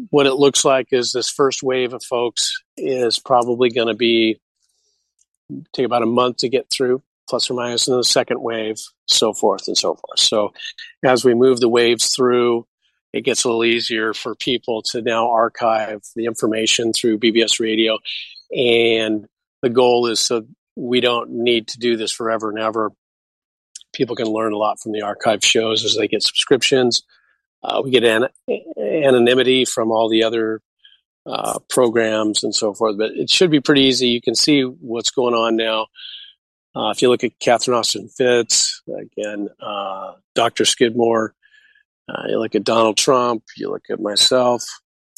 what 0.09 0.25
it 0.25 0.33
looks 0.33 0.65
like 0.65 0.87
is 0.91 1.11
this 1.11 1.29
first 1.29 1.63
wave 1.63 1.93
of 1.93 2.03
folks 2.03 2.61
is 2.75 3.19
probably 3.19 3.69
going 3.69 3.87
to 3.87 3.93
be 3.93 4.39
take 5.73 5.85
about 5.85 6.03
a 6.03 6.07
month 6.07 6.37
to 6.37 6.49
get 6.49 6.69
through, 6.69 7.01
plus 7.29 7.49
or 7.49 7.53
minus, 7.53 7.87
and 7.87 7.97
the 7.97 8.03
second 8.03 8.41
wave, 8.41 8.77
so 9.05 9.33
forth 9.33 9.67
and 9.67 9.77
so 9.77 9.95
forth. 9.95 10.19
So 10.19 10.53
as 11.03 11.23
we 11.23 11.33
move 11.33 11.59
the 11.59 11.69
waves 11.69 12.13
through, 12.13 12.67
it 13.13 13.21
gets 13.21 13.43
a 13.43 13.47
little 13.47 13.65
easier 13.65 14.13
for 14.13 14.35
people 14.35 14.81
to 14.91 15.01
now 15.01 15.29
archive 15.29 16.01
the 16.15 16.25
information 16.25 16.93
through 16.93 17.19
BBS 17.19 17.59
radio. 17.59 17.97
And 18.55 19.27
the 19.61 19.69
goal 19.69 20.07
is 20.07 20.19
so 20.19 20.45
we 20.75 21.01
don't 21.01 21.31
need 21.31 21.67
to 21.69 21.79
do 21.79 21.97
this 21.97 22.11
forever 22.11 22.49
and 22.49 22.59
ever. 22.59 22.91
People 23.93 24.15
can 24.15 24.27
learn 24.27 24.53
a 24.53 24.57
lot 24.57 24.79
from 24.81 24.93
the 24.93 25.01
archive 25.01 25.43
shows 25.43 25.83
as 25.83 25.95
they 25.95 26.07
get 26.07 26.23
subscriptions 26.23 27.03
uh, 27.63 27.81
we 27.83 27.91
get 27.91 28.03
an- 28.03 28.29
anonymity 28.77 29.65
from 29.65 29.91
all 29.91 30.09
the 30.09 30.23
other 30.23 30.61
uh, 31.25 31.59
programs 31.69 32.43
and 32.43 32.55
so 32.55 32.73
forth, 32.73 32.97
but 32.97 33.11
it 33.11 33.29
should 33.29 33.51
be 33.51 33.59
pretty 33.59 33.83
easy. 33.83 34.07
You 34.07 34.21
can 34.21 34.35
see 34.35 34.63
what's 34.63 35.11
going 35.11 35.35
on 35.35 35.55
now. 35.55 35.87
Uh, 36.75 36.89
if 36.89 37.01
you 37.01 37.09
look 37.09 37.23
at 37.23 37.37
Catherine 37.39 37.77
Austin 37.77 38.07
Fitts, 38.07 38.81
again, 38.87 39.49
uh, 39.59 40.13
Dr. 40.35 40.65
Skidmore, 40.65 41.35
uh, 42.09 42.23
you 42.27 42.39
look 42.39 42.55
at 42.55 42.63
Donald 42.63 42.97
Trump, 42.97 43.43
you 43.57 43.69
look 43.69 43.85
at 43.89 43.99
myself, 43.99 44.63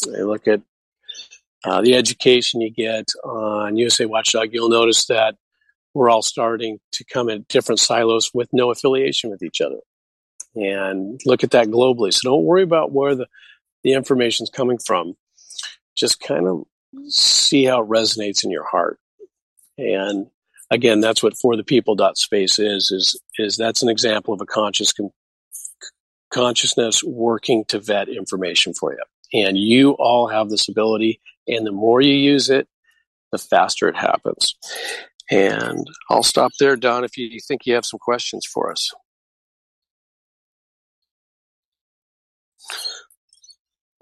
you 0.06 0.28
look 0.28 0.48
at 0.48 0.62
uh, 1.64 1.82
the 1.82 1.96
education 1.96 2.60
you 2.60 2.72
get 2.72 3.08
on 3.24 3.78
USA 3.78 4.06
Watchdog, 4.06 4.50
you'll 4.52 4.70
notice 4.70 5.06
that 5.06 5.36
we're 5.94 6.10
all 6.10 6.24
starting 6.24 6.80
to 6.92 7.06
come 7.06 7.30
in 7.30 7.46
different 7.48 7.80
silos 7.80 8.32
with 8.34 8.50
no 8.52 8.72
affiliation 8.72 9.30
with 9.30 9.44
each 9.44 9.62
other 9.62 9.78
and 10.56 11.20
look 11.26 11.44
at 11.44 11.52
that 11.52 11.68
globally. 11.68 12.14
So 12.14 12.30
don't 12.30 12.44
worry 12.44 12.64
about 12.64 12.92
where 12.92 13.16
the, 13.16 13.28
the 13.84 13.94
information 13.94 14.44
is 14.44 14.50
coming 14.50 14.78
from. 14.78 15.16
Just 15.96 16.20
kind 16.20 16.48
of 16.48 16.64
see 17.08 17.66
how 17.66 17.82
it 17.82 17.90
resonates 17.90 18.44
in 18.44 18.52
your 18.52 18.66
heart. 18.66 19.00
And 19.78 20.28
again, 20.70 21.00
that's 21.00 21.24
what 21.24 21.38
for 21.38 21.56
the 21.56 21.64
people 21.64 21.96
dot 21.96 22.18
space 22.18 22.60
is, 22.60 22.92
is, 22.92 23.20
is 23.38 23.56
that's 23.56 23.82
an 23.82 23.90
example 23.90 24.34
of 24.34 24.42
a 24.42 24.46
conscious 24.46 24.94
con- 24.94 25.12
consciousness 26.32 27.04
working 27.04 27.66
to 27.70 27.80
vet 27.80 28.10
information 28.10 28.74
for 28.74 28.94
you. 28.94 29.44
And 29.46 29.58
you 29.58 29.92
all 29.92 30.28
have 30.28 30.50
this 30.50 30.70
ability. 30.70 31.20
And 31.48 31.66
the 31.66 31.72
more 31.72 32.02
you 32.02 32.14
use 32.14 32.50
it, 32.50 32.68
the 33.32 33.38
faster 33.38 33.88
it 33.88 33.98
happens. 33.98 34.56
And 35.32 35.88
I'll 36.10 36.24
stop 36.24 36.52
there, 36.60 36.76
Don, 36.76 37.04
if 37.04 37.18
you 37.18 37.40
think 37.48 37.66
you 37.66 37.74
have 37.74 37.86
some 37.86 38.00
questions 38.00 38.46
for 38.46 38.72
us. 38.72 38.92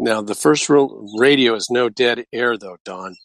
Now, 0.04 0.24
the 0.24 0.34
first 0.34 0.68
rule 0.68 1.14
radio 1.20 1.54
is 1.54 1.70
no 1.70 1.88
dead 1.88 2.26
air, 2.34 2.58
though, 2.58 2.78
Don. 2.84 3.16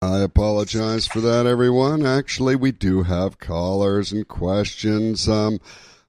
I 0.00 0.20
apologize 0.20 1.06
for 1.06 1.20
that, 1.20 1.44
everyone. 1.44 2.06
Actually, 2.06 2.56
we 2.56 2.72
do 2.72 3.02
have 3.02 3.38
callers 3.38 4.10
and 4.10 4.26
questions. 4.26 5.28
Um, 5.28 5.60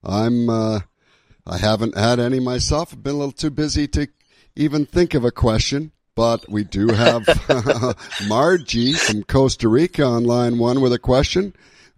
I'm, 0.02 0.48
uh, 0.48 0.80
I 1.46 1.58
haven't 1.58 1.98
had 1.98 2.18
any 2.18 2.40
myself. 2.40 2.94
I've 2.94 3.02
been 3.02 3.14
a 3.14 3.18
little 3.18 3.30
too 3.30 3.50
busy 3.50 3.86
to 3.88 4.08
even 4.56 4.86
think 4.86 5.12
of 5.12 5.26
a 5.26 5.30
question. 5.30 5.92
but 6.14 6.48
we 6.48 6.64
do 6.64 6.88
have 6.88 7.26
Margie 8.26 8.94
from 8.94 9.22
Costa 9.24 9.68
Rica 9.68 10.04
on 10.04 10.24
line 10.24 10.58
one 10.58 10.80
with 10.80 10.94
a 10.94 10.98
question. 10.98 11.54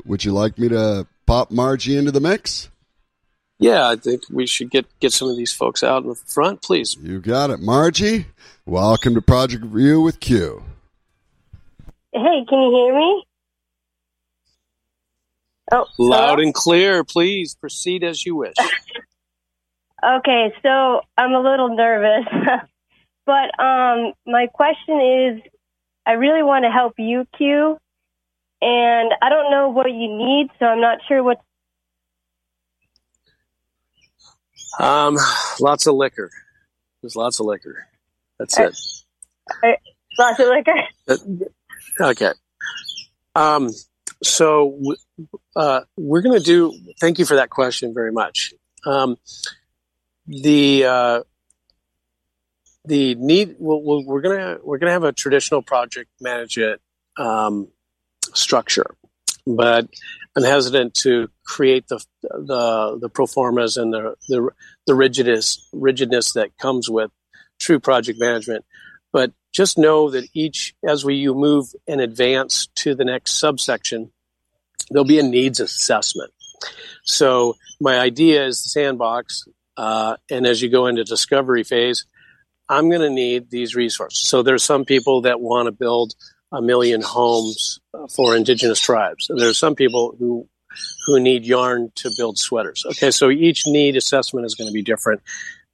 Would 0.06 0.24
you 0.24 0.32
like 0.32 0.58
me 0.58 0.68
to 0.70 1.06
pop 1.24 1.52
Margie 1.52 1.96
into 1.96 2.10
the 2.10 2.20
mix? 2.20 2.68
Yeah, 3.58 3.88
I 3.88 3.96
think 3.96 4.24
we 4.30 4.46
should 4.46 4.70
get 4.70 4.86
get 5.00 5.12
some 5.12 5.28
of 5.28 5.36
these 5.36 5.52
folks 5.52 5.82
out 5.82 6.02
in 6.02 6.10
the 6.10 6.14
front, 6.14 6.60
please. 6.60 6.96
You 7.00 7.20
got 7.20 7.48
it, 7.48 7.58
Margie. 7.58 8.26
Welcome 8.66 9.14
to 9.14 9.22
Project 9.22 9.64
Review 9.64 10.02
with 10.02 10.20
Q. 10.20 10.62
Hey, 12.12 12.44
can 12.48 12.60
you 12.60 12.70
hear 12.70 12.94
me? 12.94 13.24
Oh, 15.72 15.86
loud 15.98 16.32
hello? 16.32 16.42
and 16.42 16.52
clear. 16.52 17.02
Please 17.02 17.54
proceed 17.54 18.04
as 18.04 18.26
you 18.26 18.36
wish. 18.36 18.54
okay, 20.04 20.52
so 20.62 21.00
I'm 21.16 21.32
a 21.32 21.40
little 21.40 21.74
nervous, 21.74 22.26
but 23.26 23.58
um, 23.58 24.12
my 24.26 24.48
question 24.52 25.00
is, 25.00 25.42
I 26.04 26.12
really 26.12 26.42
want 26.42 26.66
to 26.66 26.70
help 26.70 26.94
you, 26.98 27.26
Q, 27.38 27.78
and 28.60 29.12
I 29.22 29.30
don't 29.30 29.50
know 29.50 29.70
what 29.70 29.86
you 29.86 30.14
need, 30.14 30.50
so 30.58 30.66
I'm 30.66 30.80
not 30.80 30.98
sure 31.08 31.22
what 31.22 31.40
Um, 34.78 35.16
lots 35.60 35.86
of 35.86 35.94
liquor. 35.94 36.30
There's 37.02 37.16
lots 37.16 37.40
of 37.40 37.46
liquor. 37.46 37.86
That's 38.38 38.58
it. 38.58 38.76
lots 40.18 40.40
of 40.40 40.48
liquor. 40.48 41.60
Okay. 42.00 42.32
Um, 43.34 43.70
so 44.22 44.78
uh, 45.54 45.80
we're 45.96 46.22
going 46.22 46.38
to 46.38 46.44
do. 46.44 46.72
Thank 47.00 47.18
you 47.18 47.24
for 47.24 47.36
that 47.36 47.50
question 47.50 47.94
very 47.94 48.12
much. 48.12 48.54
Um, 48.84 49.16
the 50.26 50.84
uh, 50.84 51.20
the 52.84 53.14
need. 53.14 53.56
We'll, 53.58 54.04
we 54.04 54.14
are 54.16 54.20
gonna 54.20 54.58
we're 54.62 54.78
gonna 54.78 54.92
have 54.92 55.04
a 55.04 55.12
traditional 55.12 55.62
project 55.62 56.10
manage 56.20 56.58
it 56.58 56.80
um, 57.16 57.68
structure, 58.34 58.96
but 59.46 59.88
I'm 60.36 60.44
hesitant 60.44 60.94
to 60.94 61.28
create 61.44 61.88
the 61.88 62.04
the 62.22 62.98
the 63.00 63.08
pro 63.08 63.26
formas 63.26 63.76
and 63.76 63.92
the 63.92 64.14
the, 64.28 64.50
the 64.86 64.94
rigidness 64.94 65.68
rigidness 65.72 66.32
that 66.32 66.56
comes 66.58 66.90
with 66.90 67.10
true 67.58 67.80
project 67.80 68.20
management. 68.20 68.64
But 69.12 69.32
just 69.54 69.78
know 69.78 70.10
that 70.10 70.28
each 70.34 70.74
as 70.86 71.04
we 71.04 71.14
you 71.14 71.34
move 71.34 71.68
and 71.88 72.00
advance 72.00 72.66
to 72.76 72.94
the 72.94 73.04
next 73.04 73.38
subsection, 73.40 74.12
there'll 74.90 75.06
be 75.06 75.18
a 75.18 75.22
needs 75.22 75.58
assessment. 75.58 76.32
So 77.04 77.56
my 77.80 77.98
idea 77.98 78.46
is 78.46 78.62
the 78.62 78.68
sandbox, 78.68 79.44
uh, 79.76 80.16
and 80.30 80.46
as 80.46 80.60
you 80.60 80.68
go 80.68 80.86
into 80.86 81.04
discovery 81.04 81.64
phase, 81.64 82.04
I'm 82.68 82.90
going 82.90 83.02
to 83.02 83.10
need 83.10 83.50
these 83.50 83.74
resources. 83.74 84.28
So 84.28 84.42
there's 84.42 84.64
some 84.64 84.84
people 84.84 85.22
that 85.22 85.40
want 85.40 85.66
to 85.66 85.72
build 85.72 86.14
a 86.52 86.62
million 86.62 87.02
homes 87.02 87.80
for 88.14 88.36
indigenous 88.36 88.80
tribes. 88.80 89.30
There 89.34 89.48
are 89.48 89.54
some 89.54 89.74
people 89.74 90.14
who 90.18 90.48
who 91.06 91.18
need 91.18 91.46
yarn 91.46 91.90
to 91.96 92.10
build 92.18 92.38
sweaters. 92.38 92.84
Okay, 92.86 93.10
so 93.10 93.30
each 93.30 93.66
need 93.66 93.96
assessment 93.96 94.44
is 94.44 94.54
going 94.54 94.68
to 94.68 94.74
be 94.74 94.82
different. 94.82 95.22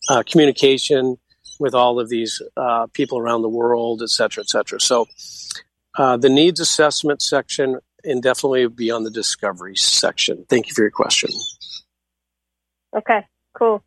Uh, 0.08 0.22
communication 0.24 1.16
with 1.58 1.74
all 1.74 1.98
of 1.98 2.08
these 2.08 2.40
uh, 2.56 2.86
people 2.92 3.18
around 3.18 3.42
the 3.42 3.48
world, 3.48 4.02
et 4.02 4.10
cetera, 4.10 4.42
et 4.42 4.48
cetera. 4.48 4.80
So 4.80 5.06
uh, 5.98 6.16
the 6.16 6.28
needs 6.28 6.60
assessment 6.60 7.20
section 7.20 7.78
indefinitely 8.04 8.66
be 8.68 8.90
on 8.90 9.04
the 9.04 9.10
discovery 9.10 9.76
section. 9.76 10.44
Thank 10.48 10.68
you 10.68 10.74
for 10.74 10.82
your 10.82 10.90
question. 10.90 11.30
Okay, 12.96 13.26
cool. 13.54 13.82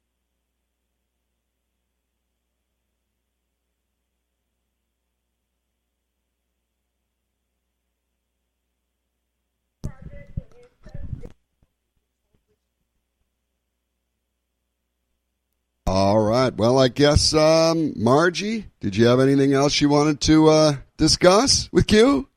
All 15.88 16.19
right. 16.19 16.52
Well, 16.56 16.80
I 16.80 16.88
guess 16.88 17.34
um, 17.36 17.93
Margie, 17.95 18.65
did 18.80 18.95
you 18.95 19.06
have 19.06 19.19
anything 19.19 19.54
else 19.54 19.80
you 19.80 19.88
wanted 19.88 20.19
to 20.21 20.50
uh, 20.50 20.76
discuss 20.98 21.69
with 21.71 21.86
Q? 21.86 22.28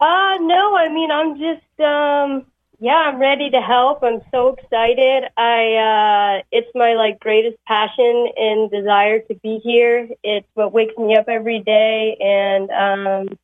Uh, 0.00 0.36
no. 0.40 0.76
I 0.76 0.88
mean, 0.92 1.12
I'm 1.12 1.38
just, 1.38 1.80
um, 1.80 2.46
yeah, 2.80 2.96
I'm 2.96 3.20
ready 3.20 3.50
to 3.50 3.60
help. 3.60 4.02
I'm 4.02 4.20
so 4.32 4.48
excited. 4.48 5.30
I, 5.36 6.40
uh, 6.40 6.42
it's 6.50 6.68
my 6.74 6.94
like 6.94 7.20
greatest 7.20 7.56
passion 7.68 8.26
and 8.36 8.68
desire 8.68 9.20
to 9.20 9.34
be 9.36 9.60
here. 9.62 10.08
It's 10.24 10.48
what 10.54 10.72
wakes 10.72 10.98
me 10.98 11.16
up 11.16 11.28
every 11.28 11.60
day, 11.60 12.16
and 12.20 12.70
um, 12.70 13.38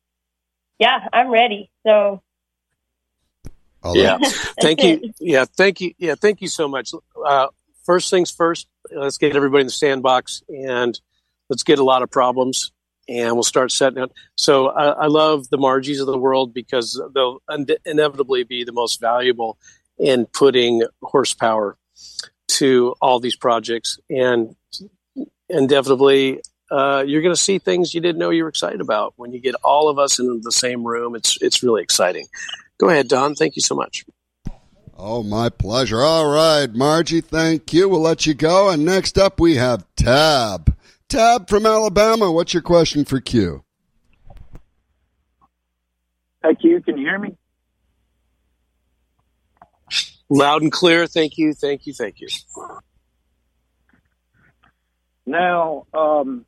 yeah, 0.79 1.07
I'm 1.13 1.29
ready. 1.29 1.71
So. 1.85 2.21
yeah, 3.85 4.17
thank 4.59 4.83
you. 4.83 5.13
Yeah, 5.21 5.45
thank 5.45 5.79
you. 5.79 5.93
Yeah, 5.97 6.15
thank 6.15 6.41
you 6.41 6.49
so 6.49 6.67
much. 6.67 6.91
Uh, 7.25 7.47
first 7.89 8.11
things 8.11 8.29
first, 8.29 8.67
let's 8.91 9.17
get 9.17 9.35
everybody 9.35 9.61
in 9.61 9.65
the 9.65 9.71
sandbox 9.71 10.43
and 10.47 11.01
let's 11.49 11.63
get 11.63 11.79
a 11.79 11.83
lot 11.83 12.03
of 12.03 12.11
problems 12.11 12.71
and 13.07 13.33
we'll 13.33 13.41
start 13.41 13.71
setting 13.71 14.03
it. 14.03 14.11
So 14.35 14.67
I, 14.67 15.07
love 15.07 15.49
the 15.49 15.57
Margies 15.57 15.99
of 15.99 16.05
the 16.05 16.15
world 16.15 16.53
because 16.53 17.01
they'll 17.15 17.41
inevitably 17.83 18.43
be 18.43 18.63
the 18.63 18.73
most 18.73 19.01
valuable 19.01 19.57
in 19.97 20.27
putting 20.27 20.83
horsepower 21.01 21.79
to 22.49 22.93
all 23.01 23.19
these 23.19 23.35
projects 23.35 23.97
and 24.07 24.55
inevitably 25.49 26.41
uh, 26.69 27.03
you're 27.07 27.23
going 27.23 27.33
to 27.33 27.41
see 27.41 27.57
things 27.57 27.95
you 27.95 28.01
didn't 28.01 28.19
know 28.19 28.29
you 28.29 28.43
were 28.43 28.49
excited 28.49 28.81
about 28.81 29.13
when 29.15 29.33
you 29.33 29.39
get 29.39 29.55
all 29.63 29.89
of 29.89 29.97
us 29.97 30.19
in 30.19 30.41
the 30.43 30.51
same 30.51 30.83
room. 30.83 31.15
It's 31.15 31.41
it's 31.41 31.63
really 31.63 31.81
exciting. 31.81 32.27
Go 32.77 32.89
ahead, 32.89 33.07
Don. 33.07 33.33
Thank 33.33 33.55
you 33.55 33.63
so 33.63 33.73
much. 33.73 34.05
Oh, 35.01 35.23
my 35.23 35.47
pleasure. 35.47 36.01
All 36.01 36.27
right, 36.29 36.69
Margie, 36.69 37.21
thank 37.21 37.71
you. 37.71 37.87
We'll 37.87 38.01
let 38.01 38.25
you 38.25 38.33
go. 38.33 38.69
And 38.69 38.83
next 38.83 39.17
up, 39.17 39.39
we 39.39 39.55
have 39.55 39.85
Tab. 39.95 40.75
Tab 41.07 41.47
from 41.47 41.65
Alabama. 41.65 42.29
What's 42.29 42.53
your 42.53 42.61
question 42.61 43.05
for 43.05 43.21
Q? 43.21 43.63
Hey, 46.43 46.53
Q, 46.55 46.81
can 46.81 46.97
you 46.97 47.05
hear 47.05 47.17
me? 47.17 47.37
Loud 50.29 50.63
and 50.63 50.71
clear. 50.71 51.07
Thank 51.07 51.37
you. 51.37 51.53
Thank 51.53 51.87
you. 51.87 51.93
Thank 51.93 52.19
you. 52.19 52.27
Now, 55.25 55.87
um, 55.93 56.45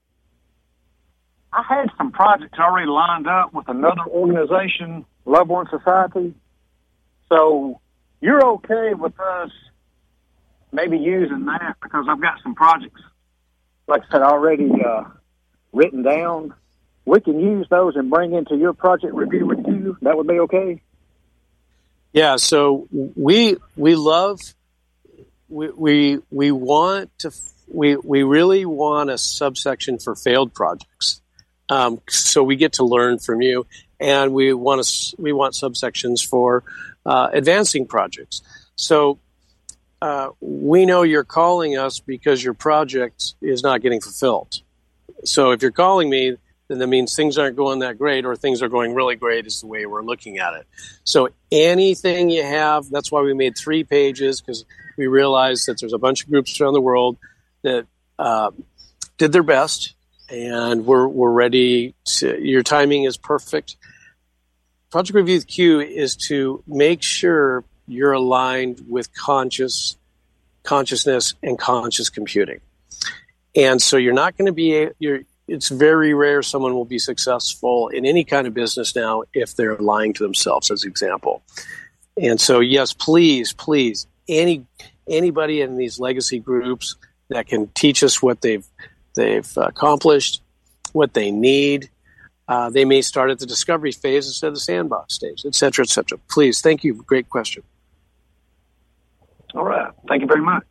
I 1.54 1.64
had 1.64 1.90
some 1.98 2.12
projects 2.12 2.60
already 2.60 2.88
lined 2.88 3.28
up 3.28 3.54
with 3.54 3.70
another 3.70 4.04
organization, 4.10 5.06
Loveborn 5.26 5.70
Society. 5.70 6.34
So 7.30 7.80
you're 8.22 8.46
okay 8.46 8.94
with 8.94 9.20
us 9.20 9.52
maybe 10.72 10.98
using 10.98 11.46
that 11.46 11.76
because 11.82 12.06
I've 12.10 12.22
got 12.22 12.42
some 12.42 12.56
projects, 12.56 13.02
like 13.88 14.04
I 14.08 14.12
said, 14.12 14.22
already 14.22 14.72
uh, 14.86 15.04
written 15.74 16.04
down. 16.04 16.54
We 17.06 17.20
can 17.20 17.40
use 17.40 17.68
those 17.70 17.96
and 17.96 18.10
bring 18.10 18.34
into 18.34 18.56
your 18.56 18.74
project 18.74 19.14
review 19.14 19.48
with 19.48 19.66
you. 19.68 19.98
That 20.02 20.16
would 20.16 20.28
be 20.28 20.40
okay. 20.42 20.82
Yeah. 22.14 22.36
So 22.36 22.88
we 22.92 23.58
we 23.76 23.96
love 23.96 24.40
we 25.50 25.70
we 25.72 26.20
we 26.30 26.52
want 26.52 27.18
to 27.20 27.32
we 27.68 27.96
we 27.96 28.24
really 28.24 28.66
want 28.66 29.10
a 29.10 29.18
subsection 29.18 29.98
for 29.98 30.16
failed 30.16 30.54
projects. 30.54 31.22
Um, 31.70 32.02
so 32.10 32.44
we 32.44 32.58
get 32.58 32.74
to 32.74 32.84
learn 32.84 33.18
from 33.18 33.42
you, 33.42 33.66
and 34.00 34.34
we 34.34 34.54
want 34.54 34.84
to 34.84 35.16
we 35.18 35.34
want 35.34 35.56
subsections 35.56 36.26
for 36.26 36.64
uh, 37.06 37.30
advancing 37.34 37.88
projects. 37.88 38.42
So 38.76 39.20
uh, 40.02 40.30
we 40.40 40.86
know 40.86 41.04
you're 41.04 41.24
calling 41.24 41.78
us 41.78 42.00
because 42.00 42.44
your 42.44 42.54
project 42.54 43.36
is 43.42 43.64
not 43.64 43.82
getting 43.82 44.02
fulfilled. 44.02 44.62
So 45.24 45.52
if 45.52 45.62
you're 45.62 45.72
calling 45.72 46.10
me, 46.10 46.38
then 46.68 46.80
that 46.80 46.88
means 46.88 47.16
things 47.16 47.38
aren't 47.38 47.56
going 47.56 47.80
that 47.80 47.98
great 47.98 48.26
or 48.26 48.36
things 48.36 48.62
are 48.62 48.70
going 48.70 48.94
really 48.94 49.16
great 49.16 49.46
is 49.46 49.62
the 49.62 49.68
way 49.68 49.86
we're 49.86 50.04
looking 50.04 50.40
at 50.40 50.54
it. 50.54 50.66
So 51.04 51.30
anything 51.52 52.30
you 52.30 52.44
have, 52.44 52.90
that's 52.90 53.12
why 53.12 53.22
we 53.22 53.34
made 53.34 53.58
three 53.58 53.84
pages 53.84 54.42
because 54.42 54.66
we 54.98 55.08
realized 55.08 55.68
that 55.68 55.80
there's 55.80 55.94
a 55.94 55.98
bunch 55.98 56.24
of 56.24 56.30
groups 56.30 56.60
around 56.60 56.74
the 56.74 56.82
world 56.82 57.18
that 57.64 57.86
uh, 58.18 58.52
did 59.18 59.34
their 59.34 59.44
best 59.44 59.96
and 60.30 60.86
we're, 60.86 61.08
we're 61.08 61.32
ready 61.32 61.94
to, 62.06 62.42
your 62.42 62.64
timing 62.64 63.04
is 63.04 63.18
perfect 63.18 63.76
Project 64.92 65.16
Review 65.16 65.42
Q 65.42 65.80
is 65.80 66.18
to 66.28 66.62
make 66.68 67.02
sure 67.02 67.64
you're 67.88 68.12
aligned 68.12 68.84
with 68.90 69.14
conscious 69.14 69.96
consciousness 70.64 71.34
and 71.42 71.58
conscious 71.58 72.10
computing. 72.10 72.60
And 73.56 73.82
so 73.82 73.98
you're 73.98 74.14
not 74.14 74.38
going 74.38 74.46
to 74.48 74.52
be 74.52 74.90
you're 75.00 75.22
it's 75.48 75.70
very 75.70 76.14
rare 76.14 76.44
someone 76.44 76.74
will 76.74 76.86
be 76.86 77.00
successful 77.00 77.88
in 77.90 78.06
any 78.06 78.24
kind 78.24 78.48
of 78.48 78.54
business 78.54 78.96
now 78.96 79.24
if 79.34 79.56
they're 79.56 79.78
lying 79.78 80.14
to 80.14 80.24
themselves 80.24 80.72
as 80.72 80.84
example. 80.84 81.42
And 82.22 82.40
so 82.40 82.60
yes, 82.60 82.94
please, 82.94 83.54
please, 83.54 84.08
any 84.28 84.66
anybody 85.08 85.62
in 85.62 85.78
these 85.78 86.00
legacy 86.00 86.40
groups 86.40 86.96
that 87.30 87.48
can 87.48 87.68
teach 87.70 88.04
us 88.04 88.22
what 88.22 88.42
they've 88.42 88.66
they've 89.16 89.50
accomplished, 89.58 90.42
what 90.92 91.14
they 91.14 91.32
need. 91.32 91.90
Uh, 92.52 92.70
they 92.70 92.84
may 92.84 93.02
start 93.02 93.32
at 93.32 93.40
the 93.40 93.46
discovery 93.46 93.94
phase 93.94 94.28
instead 94.28 94.48
of 94.48 94.56
the 94.56 94.60
sandbox 94.60 95.14
stage, 95.14 95.44
et 95.46 95.56
cetera, 95.56 95.84
et 95.84 95.90
cetera. 95.90 96.18
Please, 96.30 96.60
thank 96.60 96.84
you. 96.84 96.94
Great 97.08 97.30
question. 97.30 97.64
All 99.56 99.64
right. 99.64 99.90
Thank 100.10 100.22
you 100.22 100.28
very 100.28 100.42
much. 100.42 100.66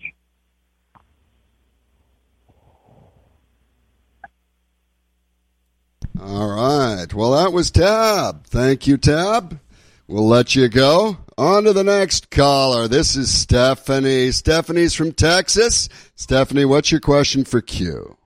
All 6.21 6.49
right. 6.49 7.15
Well, 7.15 7.31
that 7.31 7.55
was 7.55 7.71
Tab. 7.71 8.45
Thank 8.45 8.87
you, 8.87 8.99
Tab. 8.99 9.59
We'll 10.07 10.29
let 10.29 10.55
you 10.55 10.69
go. 10.69 11.17
On 11.39 11.65
to 11.65 11.73
the 11.73 11.85
next 11.85 12.31
caller. 12.31 12.89
This 12.89 13.17
is 13.17 13.33
Stephanie. 13.33 14.33
Stephanie's 14.33 14.93
from 14.93 15.13
Texas. 15.13 15.89
Stephanie, 16.15 16.67
what's 16.67 16.93
your 16.93 17.01
question 17.01 17.45
for 17.45 17.63
Q? 17.63 18.19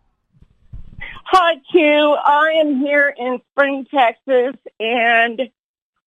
Hi, 1.37 1.57
Q. 1.73 1.83
I 1.83 2.61
am 2.61 2.79
here 2.79 3.13
in 3.19 3.41
Spring, 3.51 3.85
Texas, 3.93 4.55
and 4.79 5.43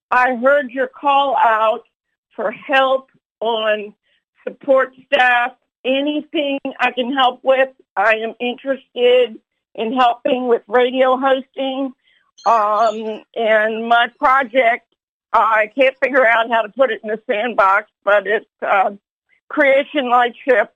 I 0.09 0.38
heard 0.38 0.71
your 0.71 0.88
call 0.88 1.36
out 1.36 1.84
for 2.34 2.49
help 2.49 3.09
on 3.41 3.93
support 4.47 4.93
staff. 5.05 5.51
Anything 5.84 6.59
I 6.80 6.91
can 6.91 7.11
help 7.11 7.41
with, 7.43 7.67
I 7.97 8.13
am 8.23 8.36
interested 8.39 9.38
in 9.75 9.91
helping 9.91 10.47
with 10.47 10.61
radio 10.65 11.17
hosting. 11.17 11.91
Um, 12.45 13.23
and 13.36 13.86
my 13.86 14.07
project, 14.17 14.88
I 15.34 15.69
can't 15.78 15.97
figure 16.01 16.25
out 16.25 16.49
how 16.49 16.61
to 16.61 16.69
put 16.69 16.89
it 16.89 17.01
in 17.03 17.09
the 17.09 17.21
sandbox, 17.30 17.91
but 18.05 18.28
it's 18.28 18.45
uh, 18.61 18.91
Creation 19.49 20.09
Lightship 20.09 20.73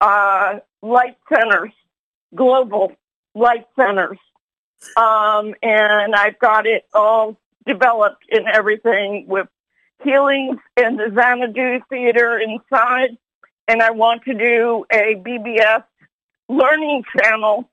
uh, 0.00 0.60
Light 0.80 1.18
Centers, 1.30 1.74
global 2.34 2.96
light 3.34 3.66
centers. 3.76 4.18
Um, 4.96 5.54
and 5.62 6.14
I've 6.14 6.38
got 6.38 6.66
it 6.66 6.86
all 6.94 7.36
developed 7.66 8.24
and 8.30 8.46
everything 8.46 9.26
with 9.26 9.48
healings 10.02 10.58
in 10.76 10.96
the 10.96 11.10
Xanadu 11.14 11.80
Theater 11.90 12.38
inside. 12.38 13.18
And 13.66 13.82
I 13.82 13.90
want 13.90 14.22
to 14.24 14.34
do 14.34 14.86
a 14.90 15.14
BBS 15.16 15.84
learning 16.48 17.04
channel 17.18 17.68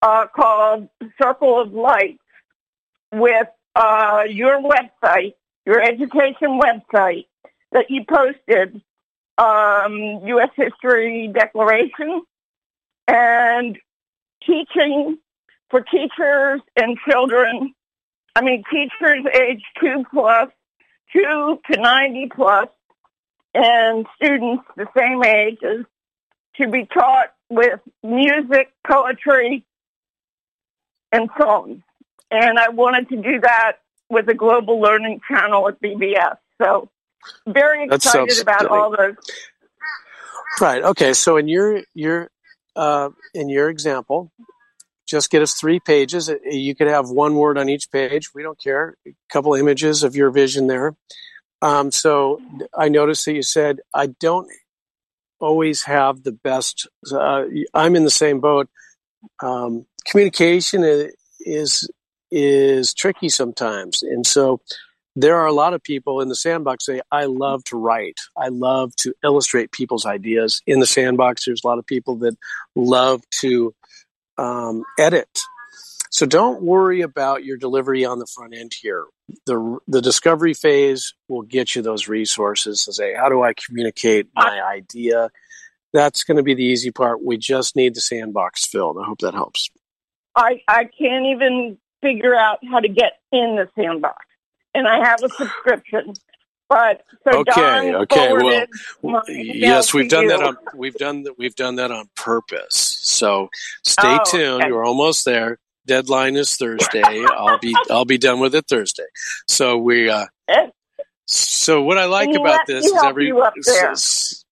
uh, 0.00 0.26
called 0.34 0.88
Circle 1.22 1.60
of 1.60 1.72
Light 1.72 2.18
with 3.12 3.46
uh, 3.76 4.24
your 4.28 4.60
website, 4.60 5.34
your 5.64 5.80
education 5.80 6.60
website 6.60 7.26
that 7.70 7.86
you 7.88 8.04
posted, 8.04 8.82
um, 9.38 10.26
U.S. 10.26 10.50
History 10.56 11.30
Declaration, 11.32 12.22
and 13.06 13.78
teaching 14.46 15.18
for 15.70 15.80
teachers 15.80 16.60
and 16.76 16.96
children. 17.08 17.74
I 18.34 18.42
mean, 18.42 18.62
teachers 18.70 19.24
age 19.34 19.62
two 19.80 20.04
plus, 20.10 20.48
two 21.12 21.58
to 21.70 21.80
90 21.80 22.30
plus, 22.34 22.68
and 23.54 24.06
students 24.16 24.64
the 24.76 24.86
same 24.96 25.22
ages 25.24 25.86
to 26.56 26.68
be 26.68 26.86
taught 26.86 27.32
with 27.48 27.80
music, 28.02 28.72
poetry, 28.86 29.64
and 31.10 31.28
songs. 31.38 31.82
And 32.30 32.58
I 32.58 32.70
wanted 32.70 33.08
to 33.10 33.16
do 33.16 33.40
that 33.42 33.78
with 34.08 34.28
a 34.28 34.34
global 34.34 34.80
learning 34.80 35.20
channel 35.28 35.68
at 35.68 35.80
BBS. 35.80 36.36
So 36.62 36.88
very 37.46 37.84
excited 37.84 38.40
about 38.40 38.66
all 38.66 38.94
those. 38.96 39.14
Right. 40.60 40.82
Okay. 40.82 41.12
So 41.12 41.36
in 41.36 41.48
your 41.48 41.82
your 41.94 42.30
uh, 42.76 43.10
in 43.34 43.48
your 43.48 43.68
example, 43.68 44.32
just 45.06 45.30
get 45.30 45.42
us 45.42 45.54
three 45.54 45.80
pages. 45.80 46.30
You 46.44 46.74
could 46.74 46.88
have 46.88 47.10
one 47.10 47.34
word 47.34 47.58
on 47.58 47.68
each 47.68 47.90
page. 47.90 48.30
We 48.34 48.42
don't 48.42 48.60
care. 48.60 48.96
A 49.06 49.10
couple 49.30 49.54
images 49.54 50.02
of 50.02 50.16
your 50.16 50.30
vision 50.30 50.68
there. 50.68 50.94
Um, 51.60 51.90
so 51.92 52.40
I 52.76 52.88
noticed 52.88 53.24
that 53.26 53.34
you 53.34 53.42
said 53.42 53.80
I 53.94 54.06
don't 54.06 54.48
always 55.40 55.82
have 55.82 56.22
the 56.22 56.32
best. 56.32 56.88
Uh, 57.12 57.44
I'm 57.74 57.94
in 57.96 58.04
the 58.04 58.10
same 58.10 58.40
boat. 58.40 58.68
Um, 59.42 59.86
communication 60.06 60.84
is 61.40 61.88
is 62.30 62.94
tricky 62.94 63.28
sometimes, 63.28 64.02
and 64.02 64.26
so 64.26 64.60
there 65.14 65.36
are 65.36 65.46
a 65.46 65.52
lot 65.52 65.74
of 65.74 65.82
people 65.82 66.20
in 66.20 66.28
the 66.28 66.34
sandbox 66.34 66.86
say, 66.86 67.00
I 67.10 67.26
love 67.26 67.64
to 67.64 67.76
write. 67.76 68.18
I 68.36 68.48
love 68.48 68.96
to 68.96 69.14
illustrate 69.22 69.72
people's 69.72 70.06
ideas. 70.06 70.62
In 70.66 70.80
the 70.80 70.86
sandbox, 70.86 71.44
there's 71.44 71.62
a 71.64 71.66
lot 71.66 71.78
of 71.78 71.86
people 71.86 72.16
that 72.16 72.36
love 72.74 73.22
to 73.40 73.74
um, 74.38 74.84
edit. 74.98 75.28
So 76.10 76.26
don't 76.26 76.62
worry 76.62 77.00
about 77.02 77.44
your 77.44 77.56
delivery 77.56 78.04
on 78.04 78.18
the 78.18 78.26
front 78.26 78.54
end 78.54 78.72
here. 78.80 79.06
The, 79.46 79.78
the 79.86 80.02
discovery 80.02 80.54
phase 80.54 81.14
will 81.28 81.42
get 81.42 81.74
you 81.74 81.82
those 81.82 82.08
resources 82.08 82.84
to 82.84 82.92
say, 82.92 83.14
how 83.14 83.28
do 83.28 83.42
I 83.42 83.54
communicate 83.54 84.28
my 84.34 84.62
idea? 84.62 85.30
That's 85.92 86.24
going 86.24 86.36
to 86.38 86.42
be 86.42 86.54
the 86.54 86.64
easy 86.64 86.90
part. 86.90 87.24
We 87.24 87.36
just 87.36 87.76
need 87.76 87.94
the 87.94 88.00
sandbox 88.00 88.66
filled. 88.66 88.98
I 88.98 89.06
hope 89.06 89.20
that 89.20 89.34
helps. 89.34 89.70
I, 90.34 90.62
I 90.68 90.84
can't 90.84 91.26
even 91.26 91.78
figure 92.00 92.34
out 92.34 92.58
how 92.70 92.80
to 92.80 92.88
get 92.88 93.20
in 93.30 93.56
the 93.56 93.68
sandbox 93.74 94.26
and 94.74 94.86
I 94.88 95.04
have 95.04 95.22
a 95.22 95.28
subscription. 95.28 96.14
But 96.68 97.02
so 97.24 97.40
okay, 97.40 97.52
Don 97.90 97.94
okay. 98.02 98.32
Well, 98.32 99.22
yes, 99.28 99.92
we've 99.92 100.08
done 100.08 100.24
you. 100.24 100.28
that 100.30 100.42
on 100.42 100.56
we've 100.74 100.94
done 100.94 101.24
that 101.24 101.38
we've 101.38 101.54
done 101.54 101.76
that 101.76 101.90
on 101.90 102.08
purpose. 102.16 102.98
So 103.02 103.50
stay 103.84 104.16
Oh, 104.18 104.24
tuned. 104.24 104.62
okay. 104.62 104.68
You're 104.68 104.84
almost 104.84 105.24
there. 105.26 105.58
Deadline 105.86 106.36
is 106.36 106.56
Thursday. 106.56 107.02
I'll 107.02 107.58
be 107.58 107.74
I'll 107.90 108.04
be 108.06 108.16
done 108.16 108.40
with 108.40 108.54
it 108.54 108.66
Thursday. 108.68 109.04
So 109.48 109.76
we 109.78 110.08
uh 110.08 110.26
so 111.26 111.82
what 111.82 111.98
I 111.98 112.06
like 112.06 112.30
you 112.30 112.40
about 112.40 112.66
this 112.66 112.86
is 112.86 113.02
every 113.02 113.26
you 113.26 113.40
up 113.42 113.54
there. 113.66 113.90
s- 113.90 114.44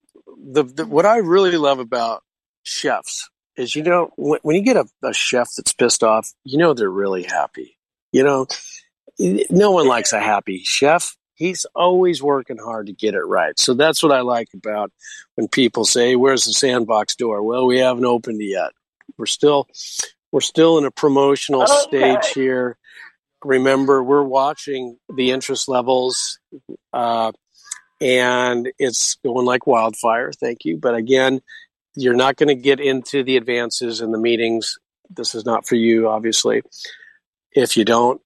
the, 0.53 0.63
the 0.65 0.87
what 0.87 1.07
I 1.07 1.19
really 1.19 1.57
love 1.57 1.79
about 1.79 2.23
chefs 2.65 3.29
is 3.57 3.75
you 3.75 3.83
know 3.83 4.11
when, 4.17 4.41
when 4.43 4.57
you 4.57 4.63
get 4.63 4.77
a, 4.77 4.87
a 5.03 5.13
chef 5.15 5.49
that's 5.57 5.73
pissed 5.73 6.03
off, 6.03 6.33
you 6.45 6.59
know 6.59 6.75
they're 6.75 6.91
really 6.91 7.23
happy. 7.23 7.79
You 8.13 8.25
know, 8.25 8.47
no 9.21 9.71
one 9.71 9.87
likes 9.87 10.13
a 10.13 10.21
happy 10.21 10.63
chef. 10.65 11.17
He's 11.35 11.65
always 11.75 12.23
working 12.23 12.59
hard 12.59 12.87
to 12.87 12.93
get 12.93 13.15
it 13.15 13.23
right. 13.23 13.59
So 13.59 13.75
that's 13.75 14.03
what 14.03 14.13
I 14.13 14.21
like 14.21 14.49
about 14.55 14.93
when 15.37 15.49
people 15.49 15.85
say, 15.85 16.17
"Where's 16.17 16.45
the 16.45 16.53
sandbox 16.53 17.15
door?" 17.17 17.43
Well, 17.43 17.67
we 17.67 17.79
haven't 17.79 18.05
opened 18.05 18.41
it 18.41 18.47
yet. 18.47 18.73
We're 19.19 19.27
still 19.27 19.67
we're 20.33 20.41
still 20.41 20.79
in 20.79 20.85
a 20.85 20.91
promotional 20.91 21.63
Okay. 21.63 21.73
stage 21.73 22.33
here. 22.35 22.77
Remember, 23.45 24.03
we're 24.03 24.23
watching 24.23 24.99
the 25.15 25.31
interest 25.31 25.69
levels, 25.69 26.39
uh, 26.93 27.33
and 28.01 28.71
it's 28.79 29.15
going 29.17 29.47
like 29.47 29.67
wildfire. 29.67 30.33
Thank 30.33 30.65
you, 30.65 30.77
but 30.77 30.95
again, 30.95 31.41
you're 31.95 32.15
not 32.15 32.37
going 32.37 32.49
to 32.49 32.55
get 32.55 32.81
into 32.81 33.23
the 33.25 33.37
advances 33.37 34.01
and 34.01 34.13
the 34.13 34.19
meetings. 34.19 34.79
This 35.09 35.35
is 35.35 35.45
not 35.45 35.67
for 35.67 35.75
you, 35.75 36.09
obviously. 36.09 36.63
If 37.53 37.77
you 37.77 37.85
don't 37.85 38.21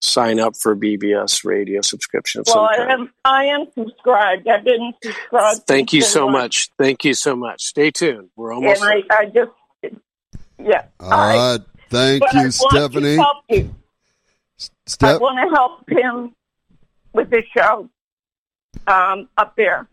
sign 0.00 0.40
up 0.40 0.56
for 0.56 0.74
BBS 0.76 1.44
radio 1.44 1.80
subscription 1.82 2.40
of 2.40 2.46
well, 2.48 2.68
I 2.70 2.92
am 2.92 3.12
I 3.24 3.44
am 3.44 3.66
subscribed. 3.74 4.48
I've 4.48 4.64
been 4.64 4.92
subscribed. 5.02 5.66
Thank 5.66 5.92
you 5.92 6.02
so 6.02 6.26
day 6.26 6.32
much. 6.32 6.70
Thank 6.78 7.04
you 7.04 7.14
so 7.14 7.36
much. 7.36 7.62
Stay 7.62 7.90
tuned. 7.90 8.30
We're 8.36 8.52
almost 8.52 8.82
And 8.82 9.04
I, 9.10 9.16
I 9.16 9.24
just 9.26 9.50
yeah. 10.58 10.84
All 10.98 11.10
right. 11.10 11.60
Thank 11.90 12.20
But 12.20 12.34
I 12.34 12.38
you, 12.38 12.44
want 12.44 12.52
Stephanie. 12.52 13.16
To 13.16 13.22
help 13.22 13.44
you. 13.48 13.74
I 15.02 15.16
want 15.16 15.38
to 15.38 15.54
help 15.54 15.88
him 15.88 16.34
with 17.12 17.30
this 17.30 17.44
show 17.56 17.88
um, 18.86 19.28
up 19.36 19.56
there. 19.56 19.88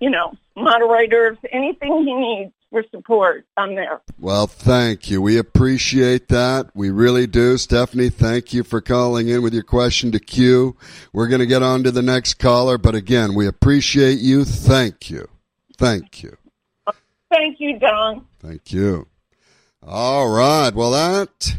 You 0.00 0.10
know, 0.10 0.34
moderators, 0.56 1.38
anything 1.50 2.04
he 2.04 2.14
needs 2.14 2.52
for 2.74 2.82
support, 2.90 3.46
I'm 3.56 3.76
there. 3.76 4.02
Well, 4.18 4.48
thank 4.48 5.08
you. 5.08 5.22
We 5.22 5.38
appreciate 5.38 6.26
that. 6.26 6.72
We 6.74 6.90
really 6.90 7.28
do. 7.28 7.56
Stephanie, 7.56 8.08
thank 8.08 8.52
you 8.52 8.64
for 8.64 8.80
calling 8.80 9.28
in 9.28 9.42
with 9.44 9.54
your 9.54 9.62
question 9.62 10.10
to 10.10 10.18
Q. 10.18 10.76
We're 11.12 11.28
going 11.28 11.38
to 11.38 11.46
get 11.46 11.62
on 11.62 11.84
to 11.84 11.92
the 11.92 12.02
next 12.02 12.34
caller, 12.40 12.76
but 12.76 12.96
again, 12.96 13.36
we 13.36 13.46
appreciate 13.46 14.18
you. 14.18 14.44
Thank 14.44 15.08
you. 15.08 15.28
Thank 15.78 16.24
you. 16.24 16.36
Thank 17.30 17.60
you, 17.60 17.78
Don. 17.78 18.26
Thank 18.40 18.72
you. 18.72 19.06
All 19.80 20.28
right. 20.28 20.74
Well, 20.74 20.90
that 20.90 21.56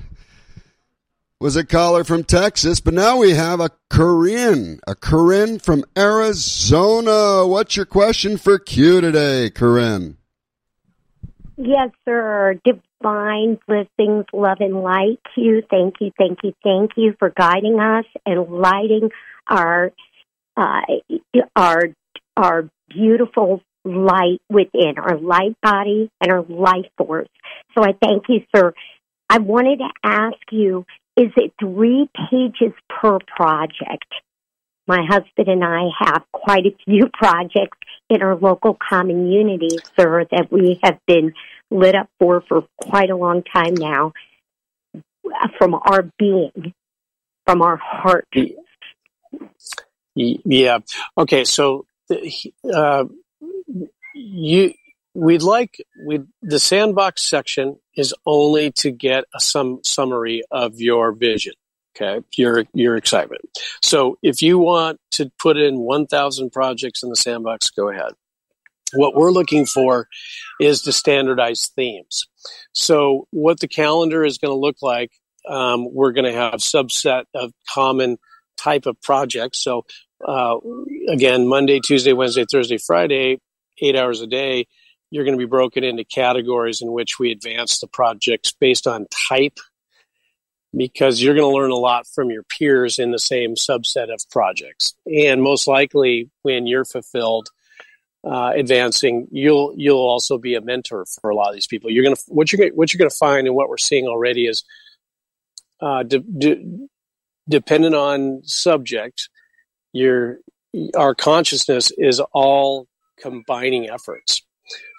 was 1.39 1.55
a 1.55 1.65
caller 1.65 2.03
from 2.03 2.25
Texas, 2.25 2.81
but 2.81 2.93
now 2.93 3.19
we 3.19 3.31
have 3.31 3.61
a 3.61 3.69
Corinne, 3.89 4.81
a 4.85 4.95
Corinne 4.95 5.59
from 5.59 5.85
Arizona. 5.97 7.47
What's 7.47 7.77
your 7.77 7.85
question 7.85 8.37
for 8.37 8.59
Q 8.59 8.99
today, 8.99 9.49
Corinne? 9.49 10.17
Yes, 11.57 11.89
sir. 12.03 12.59
Divine 12.65 13.57
blessings, 13.67 14.25
love 14.33 14.57
and 14.59 14.81
light 14.81 15.19
to 15.35 15.41
you. 15.41 15.61
Thank 15.69 15.95
you, 16.01 16.11
thank 16.17 16.39
you, 16.43 16.53
thank 16.63 16.91
you 16.97 17.13
for 17.17 17.31
guiding 17.35 17.79
us 17.79 18.05
and 18.25 18.49
lighting 18.49 19.09
our 19.47 19.91
uh, 20.57 20.81
our 21.55 21.83
our 22.35 22.69
beautiful 22.89 23.61
light 23.85 24.41
within 24.49 24.95
our 24.97 25.17
light 25.17 25.55
body 25.61 26.09
and 26.19 26.31
our 26.31 26.43
life 26.43 26.87
force. 26.97 27.29
So 27.77 27.83
I 27.83 27.93
thank 28.01 28.23
you, 28.27 28.41
sir. 28.53 28.73
I 29.29 29.39
wanted 29.39 29.79
to 29.79 29.89
ask 30.03 30.37
you, 30.51 30.85
is 31.15 31.31
it 31.37 31.53
three 31.59 32.09
pages 32.29 32.73
per 32.89 33.19
project? 33.35 34.11
My 34.87 35.03
husband 35.07 35.47
and 35.47 35.63
I 35.63 35.89
have 35.99 36.23
quite 36.31 36.65
a 36.65 36.75
few 36.85 37.09
projects 37.13 37.77
in 38.09 38.21
our 38.21 38.35
local 38.35 38.77
community, 38.89 39.77
sir, 39.97 40.25
that 40.31 40.51
we 40.51 40.79
have 40.83 40.99
been 41.07 41.33
lit 41.71 41.95
up 41.95 42.09
for 42.19 42.41
for 42.47 42.65
quite 42.77 43.09
a 43.09 43.15
long 43.15 43.43
time 43.43 43.73
now 43.73 44.13
from 45.57 45.73
our 45.73 46.09
being, 46.17 46.73
from 47.45 47.61
our 47.61 47.77
heart. 47.77 48.27
Yeah. 50.15 50.79
Okay. 51.17 51.43
So, 51.43 51.85
uh, 52.73 53.05
you, 54.13 54.73
we'd 55.13 55.41
like 55.41 55.83
we 56.05 56.21
the 56.41 56.59
sandbox 56.59 57.23
section 57.23 57.77
is 57.95 58.13
only 58.25 58.71
to 58.71 58.91
get 58.91 59.25
a 59.33 59.39
some 59.39 59.79
summary 59.83 60.43
of 60.51 60.79
your 60.79 61.11
vision. 61.11 61.53
Okay, 61.95 62.25
your 62.35 62.65
your 62.73 62.97
excitement. 62.97 63.41
So, 63.81 64.17
if 64.21 64.41
you 64.41 64.57
want 64.59 64.99
to 65.11 65.31
put 65.39 65.57
in 65.57 65.79
1,000 65.79 66.51
projects 66.51 67.03
in 67.03 67.09
the 67.09 67.15
sandbox, 67.15 67.69
go 67.69 67.89
ahead. 67.89 68.11
What 68.93 69.15
we're 69.15 69.31
looking 69.31 69.65
for 69.65 70.07
is 70.59 70.81
to 70.83 70.91
standardize 70.91 71.71
themes. 71.75 72.27
So, 72.73 73.27
what 73.31 73.61
the 73.61 73.67
calendar 73.67 74.25
is 74.25 74.37
going 74.37 74.51
to 74.51 74.59
look 74.59 74.77
like, 74.81 75.11
um, 75.47 75.93
we're 75.93 76.11
going 76.11 76.25
to 76.25 76.37
have 76.37 76.55
subset 76.55 77.23
of 77.33 77.53
common 77.69 78.17
type 78.57 78.85
of 78.85 79.01
projects. 79.01 79.63
So, 79.63 79.85
uh, 80.27 80.57
again, 81.09 81.47
Monday, 81.47 81.79
Tuesday, 81.79 82.13
Wednesday, 82.13 82.45
Thursday, 82.49 82.77
Friday, 82.77 83.39
eight 83.81 83.95
hours 83.95 84.21
a 84.21 84.27
day, 84.27 84.67
you're 85.11 85.23
going 85.23 85.37
to 85.37 85.43
be 85.43 85.49
broken 85.49 85.83
into 85.83 86.03
categories 86.03 86.81
in 86.81 86.91
which 86.91 87.19
we 87.19 87.31
advance 87.31 87.79
the 87.79 87.87
projects 87.87 88.51
based 88.51 88.85
on 88.85 89.07
type 89.29 89.59
because 90.75 91.21
you're 91.21 91.35
going 91.35 91.49
to 91.49 91.55
learn 91.55 91.71
a 91.71 91.75
lot 91.75 92.05
from 92.07 92.29
your 92.29 92.43
peers 92.43 92.99
in 92.99 93.11
the 93.11 93.19
same 93.19 93.55
subset 93.55 94.13
of 94.13 94.19
projects. 94.31 94.93
And 95.05 95.41
most 95.41 95.67
likely, 95.67 96.29
when 96.41 96.67
you're 96.67 96.85
fulfilled, 96.85 97.49
uh, 98.25 98.53
advancing, 98.55 99.27
you'll 99.31 99.73
you'll 99.77 99.99
also 99.99 100.37
be 100.37 100.55
a 100.55 100.61
mentor 100.61 101.05
for 101.05 101.29
a 101.29 101.35
lot 101.35 101.49
of 101.49 101.53
these 101.53 101.67
people. 101.67 101.91
You're 101.91 102.03
gonna 102.03 102.15
what 102.27 102.51
you're 102.51 102.69
what 102.71 102.91
you're 102.91 102.97
gonna 102.97 103.11
find 103.11 103.45
and 103.45 103.55
what 103.55 103.69
we're 103.69 103.77
seeing 103.77 104.07
already 104.07 104.47
is 104.47 104.63
uh, 105.79 106.03
de- 106.03 106.19
de- 106.19 106.87
dependent 107.47 107.93
on 107.93 108.41
subject. 108.43 109.29
Your 109.93 110.39
our 110.95 111.13
consciousness 111.13 111.91
is 111.97 112.19
all 112.33 112.87
combining 113.19 113.89
efforts. 113.89 114.41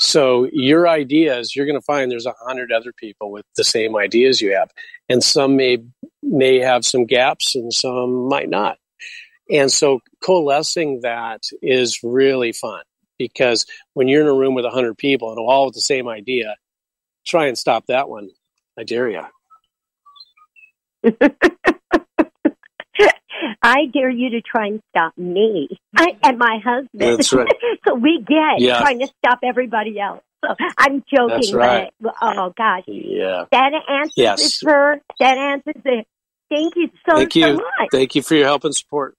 So 0.00 0.48
your 0.52 0.88
ideas, 0.88 1.54
you're 1.54 1.66
going 1.66 1.78
to 1.78 1.84
find 1.84 2.10
there's 2.10 2.26
a 2.26 2.34
hundred 2.46 2.72
other 2.72 2.92
people 2.92 3.30
with 3.30 3.44
the 3.56 3.64
same 3.64 3.96
ideas 3.96 4.40
you 4.40 4.54
have, 4.54 4.70
and 5.08 5.22
some 5.22 5.56
may 5.56 5.78
may 6.22 6.58
have 6.60 6.84
some 6.84 7.06
gaps, 7.06 7.54
and 7.54 7.72
some 7.72 8.28
might 8.28 8.48
not. 8.48 8.78
And 9.50 9.70
so 9.70 10.00
coalescing 10.24 11.00
that 11.02 11.42
is 11.62 12.00
really 12.02 12.52
fun 12.52 12.82
because 13.18 13.64
when 13.94 14.08
you're 14.08 14.22
in 14.22 14.26
a 14.26 14.34
room 14.34 14.54
with 14.54 14.64
a 14.64 14.68
100 14.68 14.98
people 14.98 15.30
and 15.30 15.38
all 15.38 15.66
with 15.66 15.74
the 15.74 15.80
same 15.80 16.08
idea, 16.08 16.56
try 17.26 17.46
and 17.46 17.56
stop 17.56 17.86
that 17.86 18.08
one. 18.08 18.28
I 18.78 18.84
dare 18.84 19.08
you. 19.08 19.22
I 23.62 23.86
dare 23.92 24.10
you 24.10 24.30
to 24.30 24.40
try 24.42 24.66
and 24.68 24.80
stop 24.90 25.16
me 25.16 25.78
I, 25.96 26.16
and 26.22 26.38
my 26.38 26.58
husband. 26.64 26.88
That's 27.00 27.32
right. 27.32 27.48
so 27.86 27.94
we 27.94 28.24
get 28.26 28.58
Yeah. 28.60 28.80
trying 28.80 29.00
to 29.00 29.08
stop 29.24 29.40
everybody 29.42 29.98
else. 30.00 30.22
So 30.44 30.54
I'm 30.78 31.02
joking, 31.12 31.28
That's 31.36 31.52
right. 31.52 31.92
but 32.00 32.14
oh 32.20 32.52
gosh, 32.56 32.84
Yeah. 32.86 33.44
that 33.50 33.72
answers 33.88 34.12
Yes. 34.16 34.40
it, 34.44 34.52
sir. 34.52 35.00
That 35.18 35.38
answers 35.38 35.82
it. 35.84 36.06
Thank 36.50 36.74
you 36.76 36.88
so 37.08 37.16
Thank 37.16 37.32
so 37.32 37.54
much. 37.54 37.88
Thank 37.90 38.14
you 38.14 38.22
for 38.22 38.34
your 38.34 38.46
help 38.46 38.64
and 38.64 38.74
support. 38.74 39.14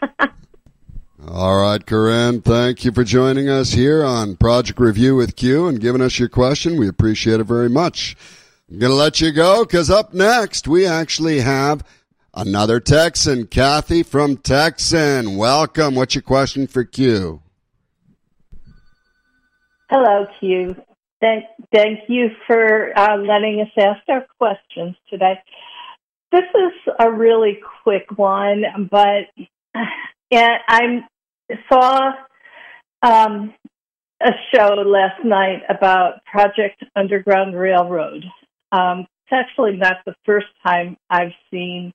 All 1.26 1.56
right, 1.58 1.84
Corinne, 1.84 2.42
thank 2.42 2.84
you 2.84 2.92
for 2.92 3.02
joining 3.02 3.48
us 3.48 3.72
here 3.72 4.04
on 4.04 4.36
Project 4.36 4.78
Review 4.78 5.16
with 5.16 5.36
Q 5.36 5.66
and 5.68 5.80
giving 5.80 6.02
us 6.02 6.18
your 6.18 6.28
question. 6.28 6.76
We 6.78 6.86
appreciate 6.86 7.40
it 7.40 7.44
very 7.44 7.70
much. 7.70 8.14
I'm 8.70 8.78
going 8.78 8.90
to 8.92 8.96
let 8.96 9.20
you 9.22 9.32
go 9.32 9.64
because 9.64 9.90
up 9.90 10.12
next 10.12 10.68
we 10.68 10.86
actually 10.86 11.40
have 11.40 11.82
another 12.34 12.80
Texan, 12.80 13.46
Kathy 13.46 14.02
from 14.02 14.36
Texan. 14.36 15.36
Welcome. 15.36 15.94
What's 15.94 16.14
your 16.14 16.22
question 16.22 16.66
for 16.66 16.84
Q? 16.84 17.42
Hello, 19.90 20.26
Q. 20.40 20.76
Thank, 21.20 21.44
thank 21.72 22.00
you 22.08 22.28
for 22.46 22.96
uh, 22.98 23.16
letting 23.16 23.60
us 23.60 23.70
ask 23.82 24.00
our 24.08 24.26
questions 24.38 24.96
today. 25.08 25.34
This 26.32 26.42
is 26.42 26.94
a 26.98 27.10
really 27.10 27.60
quick 27.82 28.06
one, 28.16 28.64
but 28.90 29.28
I 30.32 31.04
saw 31.72 32.12
um, 33.02 33.54
a 34.20 34.30
show 34.52 34.74
last 34.86 35.24
night 35.24 35.62
about 35.68 36.24
Project 36.24 36.82
Underground 36.96 37.56
Railroad. 37.56 38.24
Um, 38.72 39.06
it's 39.26 39.32
actually 39.32 39.76
not 39.76 39.98
the 40.04 40.14
first 40.26 40.46
time 40.66 40.96
I've 41.08 41.32
seen 41.50 41.92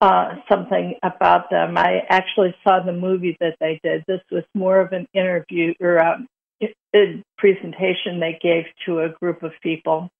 uh, 0.00 0.36
something 0.48 0.94
about 1.02 1.50
them. 1.50 1.78
I 1.78 2.02
actually 2.08 2.54
saw 2.62 2.80
the 2.80 2.92
movie 2.92 3.36
that 3.40 3.56
they 3.60 3.80
did. 3.82 4.04
This 4.06 4.20
was 4.30 4.44
more 4.54 4.80
of 4.80 4.92
an 4.92 5.06
interview 5.14 5.74
or 5.80 6.04
um, 6.04 6.26
a 6.94 7.22
presentation 7.38 8.20
they 8.20 8.38
gave 8.40 8.64
to 8.86 9.00
a 9.00 9.08
group 9.08 9.42
of 9.42 9.52
people. 9.62 10.10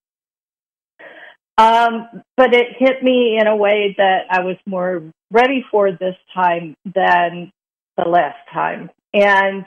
Um, 1.57 2.09
but 2.37 2.53
it 2.53 2.67
hit 2.79 3.03
me 3.03 3.39
in 3.41 3.47
a 3.47 3.57
way 3.57 3.95
that 3.97 4.23
I 4.31 4.41
was 4.41 4.57
more 4.67 5.03
ready 5.31 5.65
for 5.71 5.93
this 5.93 6.17
time 6.35 6.75
than 6.85 7.53
the 7.97 8.09
last 8.09 8.39
time. 8.53 8.91
And 9.13 9.65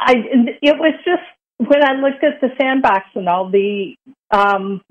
I, 0.00 0.14
it 0.60 0.76
was 0.76 0.94
just 1.04 1.22
when 1.58 1.84
I 1.84 1.92
looked 1.92 2.24
at 2.24 2.40
the 2.40 2.50
sandbox 2.60 3.06
and 3.14 3.28
all 3.28 3.48
the, 3.48 3.94
um, 4.32 4.82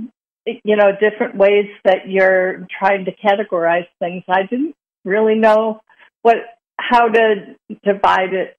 you 0.45 0.75
know, 0.75 0.91
different 0.99 1.35
ways 1.35 1.67
that 1.85 2.07
you're 2.07 2.67
trying 2.79 3.05
to 3.05 3.11
categorize 3.15 3.87
things, 3.99 4.23
I 4.27 4.43
didn't 4.43 4.75
really 5.05 5.35
know 5.35 5.81
what, 6.21 6.37
how 6.77 7.07
to 7.07 7.55
divide 7.83 8.33
it 8.33 8.57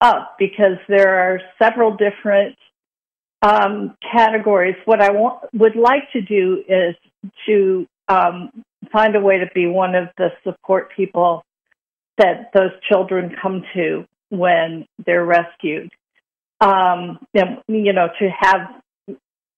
up 0.00 0.36
because 0.38 0.78
there 0.88 1.18
are 1.18 1.40
several 1.60 1.96
different 1.96 2.56
um, 3.42 3.96
categories. 4.12 4.76
What 4.84 5.00
I 5.00 5.10
want, 5.10 5.44
would 5.52 5.76
like 5.76 6.10
to 6.12 6.20
do 6.20 6.64
is 6.68 6.94
to 7.46 7.86
um, 8.08 8.50
find 8.92 9.14
a 9.16 9.20
way 9.20 9.38
to 9.38 9.46
be 9.54 9.66
one 9.66 9.94
of 9.94 10.08
the 10.16 10.30
support 10.44 10.90
people 10.96 11.44
that 12.16 12.50
those 12.52 12.72
children 12.88 13.34
come 13.40 13.64
to 13.74 14.04
when 14.30 14.86
they're 15.04 15.24
rescued. 15.24 15.90
Um, 16.60 17.20
and, 17.34 17.58
you 17.68 17.92
know, 17.92 18.08
to 18.18 18.28
have 18.40 18.60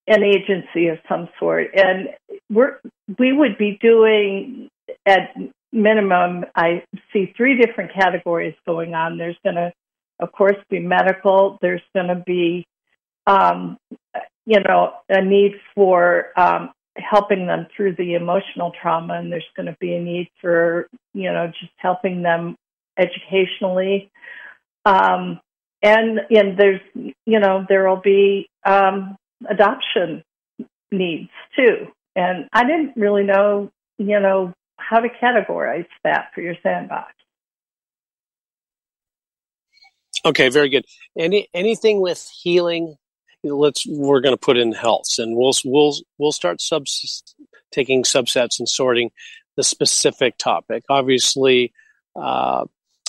an 0.07 0.23
agency 0.23 0.89
of 0.89 0.99
some 1.09 1.29
sort, 1.39 1.69
and 1.75 2.09
we're 2.49 2.81
we 3.19 3.33
would 3.33 3.59
be 3.59 3.79
doing 3.81 4.69
at 5.07 5.35
minimum. 5.73 6.45
I 6.55 6.85
see 7.13 7.33
three 7.37 7.61
different 7.61 7.93
categories 7.93 8.55
going 8.67 8.95
on. 8.95 9.19
There's 9.19 9.39
going 9.45 9.57
to 9.57 9.73
of 10.21 10.33
course, 10.33 10.57
be 10.69 10.79
medical. 10.79 11.59
There's 11.61 11.83
going 11.95 12.09
to 12.09 12.23
be, 12.27 12.67
um, 13.27 13.79
you 14.47 14.61
know, 14.61 14.93
a 15.09 15.23
need 15.23 15.53
for 15.75 16.29
um, 16.37 16.73
helping 16.97 17.47
them 17.47 17.67
through 17.75 17.97
the 17.97 18.15
emotional 18.15 18.73
trauma, 18.81 19.15
and 19.15 19.33
there's 19.33 19.49
going 19.57 19.67
to 19.67 19.77
be 19.81 19.95
a 19.95 20.01
need 20.01 20.29
for, 20.41 20.89
you 21.15 21.33
know, 21.33 21.47
just 21.49 21.73
helping 21.77 22.23
them 22.23 22.57
educationally. 22.99 24.11
Um, 24.85 25.41
and 25.83 26.21
and 26.31 26.59
there's, 26.59 26.81
you 26.95 27.41
know, 27.41 27.65
there 27.69 27.89
will 27.89 28.01
be 28.03 28.49
um, 28.65 29.17
adoption 29.49 30.25
needs 30.91 31.31
too. 31.57 31.87
And 32.17 32.49
I 32.53 32.65
didn't 32.65 32.93
really 32.97 33.23
know, 33.23 33.71
you 33.99 34.21
know, 34.21 34.53
how 34.77 34.99
to 34.99 35.09
categorize 35.09 35.87
that 36.05 36.31
for 36.35 36.41
your 36.41 36.55
sandbox. 36.63 37.13
Okay, 40.25 40.49
very 40.49 40.69
good. 40.69 40.85
Any 41.17 41.49
anything 41.55 42.01
with 42.01 42.29
healing, 42.43 42.97
let's 43.43 43.87
we're 43.87 44.21
going 44.21 44.35
to 44.35 44.41
put 44.41 44.59
in 44.59 44.73
health, 44.73 45.19
and 45.19 45.37
we'll 45.37 45.53
we'll 45.65 45.97
we'll 46.19 46.33
start 46.33 46.61
sub 46.61 46.85
taking 47.71 48.03
subsets 48.03 48.59
and 48.59 48.69
sorting 48.69 49.11
the 49.57 49.63
specific 49.63 50.37
topic. 50.37 50.85
Obviously, 50.91 51.73
uh, 52.17 52.65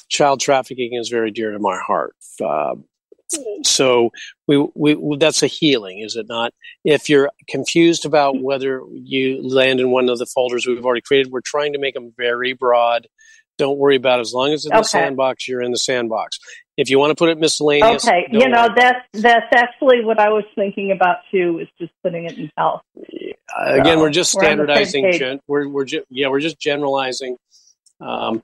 child 0.08 0.40
trafficking 0.40 0.94
is 0.94 1.10
very 1.10 1.32
dear 1.32 1.52
to 1.52 1.60
my 1.60 1.78
heart. 1.78 2.16
Uh, 2.42 2.76
so 3.64 4.12
we, 4.48 4.58
we 4.76 5.18
that's 5.18 5.44
a 5.44 5.48
healing, 5.48 6.00
is 6.00 6.16
it 6.16 6.28
not? 6.30 6.54
If 6.84 7.10
you're 7.10 7.30
confused 7.48 8.06
about 8.06 8.42
whether 8.42 8.82
you 8.92 9.42
land 9.48 9.80
in 9.80 9.92
one 9.92 10.10
of 10.10 10.18
the 10.18 10.26
folders 10.26 10.66
we've 10.68 10.84
already 10.86 11.02
created, 11.02 11.32
we're 11.32 11.42
trying 11.42 11.74
to 11.74 11.80
make 11.80 11.94
them 11.94 12.14
very 12.18 12.54
broad 12.54 13.08
Don't 13.58 13.78
worry 13.78 13.96
about 13.96 14.20
it. 14.20 14.22
As 14.22 14.34
long 14.34 14.54
as 14.54 14.66
it's 14.66 14.74
in 14.74 14.78
the 14.78 14.84
sandbox, 14.84 15.48
you're 15.48 15.62
in 15.62 15.72
the 15.72 15.78
sandbox. 15.78 16.40
If 16.78 16.90
you 16.90 16.98
want 16.98 17.12
to 17.12 17.16
put 17.16 17.30
it 17.30 17.38
miscellaneous, 17.38 18.08
Okay, 18.08 18.28
you 18.32 18.50
know 18.50 18.64
worry. 18.64 18.74
that's 18.76 19.08
that's 19.14 19.54
actually 19.54 20.04
what 20.04 20.20
I 20.20 20.30
was 20.30 20.46
thinking 20.56 20.92
about 20.92 21.18
too. 21.30 21.60
Is 21.62 21.68
just 21.80 21.92
putting 22.02 22.26
it 22.26 22.38
in 22.40 22.50
health. 22.58 22.82
Uh, 22.98 23.74
again, 23.74 24.00
we're 24.00 24.10
just 24.10 24.34
We're 24.34 24.50
on 24.50 24.58
the 24.58 24.84
same 24.86 24.86
standardizing. 25.04 25.12
Gen- 25.20 25.40
we're 25.48 25.68
we're 25.68 25.86
ju- 25.86 26.06
yeah, 26.10 26.30
we're 26.30 26.40
just 26.40 26.60
generalizing. 26.60 27.38
Um, 28.00 28.42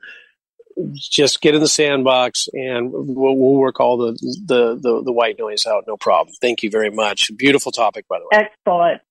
just 0.95 1.41
get 1.41 1.55
in 1.55 1.61
the 1.61 1.67
sandbox, 1.67 2.47
and 2.53 2.91
we'll, 2.91 3.36
we'll 3.36 3.55
work 3.55 3.80
all 3.80 3.97
the, 3.97 4.11
the 4.45 4.75
the 4.75 5.03
the 5.03 5.11
white 5.11 5.38
noise 5.39 5.65
out. 5.65 5.86
No 5.88 5.97
problem. 5.97 6.36
Thank 6.41 6.63
you 6.63 6.69
very 6.69 6.89
much. 6.89 7.30
Beautiful 7.38 7.71
topic, 7.71 8.07
by 8.07 8.19
the 8.19 8.25
way. 8.25 8.45
Excellent. 8.45 9.01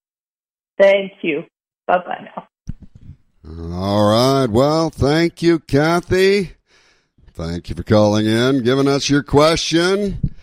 Thank 0.79 1.13
you. 1.23 1.45
Bye 1.87 1.99
bye 1.99 2.31
now. 2.37 2.49
All 3.73 4.11
right. 4.11 4.51
Well, 4.51 4.91
thank 4.91 5.43
you, 5.43 5.59
Kathy. 5.61 6.53
Thank 7.33 7.69
you 7.69 7.75
for 7.75 7.83
calling 7.83 8.27
in, 8.27 8.63
giving 8.63 8.89
us 8.89 9.11
your 9.11 9.23
question. 9.23 10.35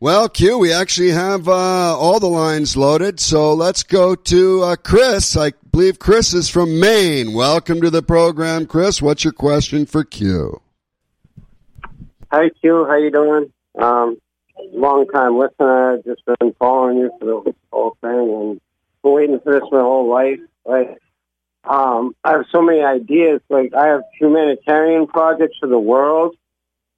Well, 0.00 0.28
Q, 0.28 0.58
we 0.58 0.72
actually 0.72 1.10
have 1.10 1.48
uh, 1.48 1.52
all 1.52 2.18
the 2.20 2.28
lines 2.28 2.76
loaded, 2.76 3.20
so 3.20 3.54
let's 3.54 3.82
go 3.82 4.14
to 4.14 4.62
uh, 4.62 4.76
Chris. 4.76 5.36
I 5.36 5.52
believe 5.74 5.98
Chris 5.98 6.32
is 6.34 6.48
from 6.48 6.78
Maine. 6.78 7.32
Welcome 7.32 7.80
to 7.80 7.90
the 7.90 8.00
program, 8.00 8.64
Chris. 8.64 9.02
What's 9.02 9.24
your 9.24 9.32
question 9.32 9.86
for 9.86 10.04
Q? 10.04 10.60
Hi, 12.30 12.50
Q. 12.60 12.86
How 12.86 12.94
you 12.96 13.10
doing? 13.10 13.52
Um, 13.76 14.18
long 14.72 15.08
time 15.08 15.36
listener. 15.36 16.00
Just 16.04 16.22
been 16.26 16.54
following 16.60 16.98
you 16.98 17.10
for 17.18 17.24
the 17.24 17.54
whole 17.72 17.96
thing 18.00 18.10
and 18.12 18.60
been 19.02 19.12
waiting 19.12 19.40
for 19.40 19.52
this 19.52 19.68
my 19.72 19.80
whole 19.80 20.08
life. 20.08 20.38
Like, 20.64 20.96
um, 21.64 22.14
I 22.22 22.34
have 22.34 22.44
so 22.52 22.62
many 22.62 22.80
ideas. 22.80 23.40
Like, 23.48 23.74
I 23.74 23.88
have 23.88 24.02
humanitarian 24.20 25.08
projects 25.08 25.56
for 25.58 25.66
the 25.66 25.76
world, 25.76 26.36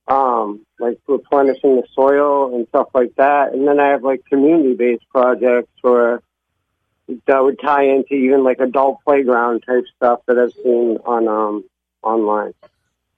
um, 0.07 0.66
like 0.79 0.99
replenishing 1.09 1.77
the 1.77 1.85
soil 1.95 2.55
and 2.55 2.68
stuff 2.68 2.89
like 2.93 3.14
that. 3.16 3.55
And 3.55 3.66
then 3.66 3.81
I 3.81 3.93
have 3.93 4.05
like 4.05 4.27
community-based 4.27 5.09
projects 5.09 5.70
for 5.81 6.20
that 7.26 7.42
would 7.42 7.61
tie 7.61 7.84
into 7.84 8.14
even 8.14 8.44
like 8.44 8.59
adult 8.59 8.98
playground 9.04 9.62
type 9.66 9.84
stuff 9.96 10.20
that 10.26 10.38
I've 10.38 10.52
seen 10.52 10.98
on 11.04 11.28
um 11.28 11.64
online. 12.02 12.54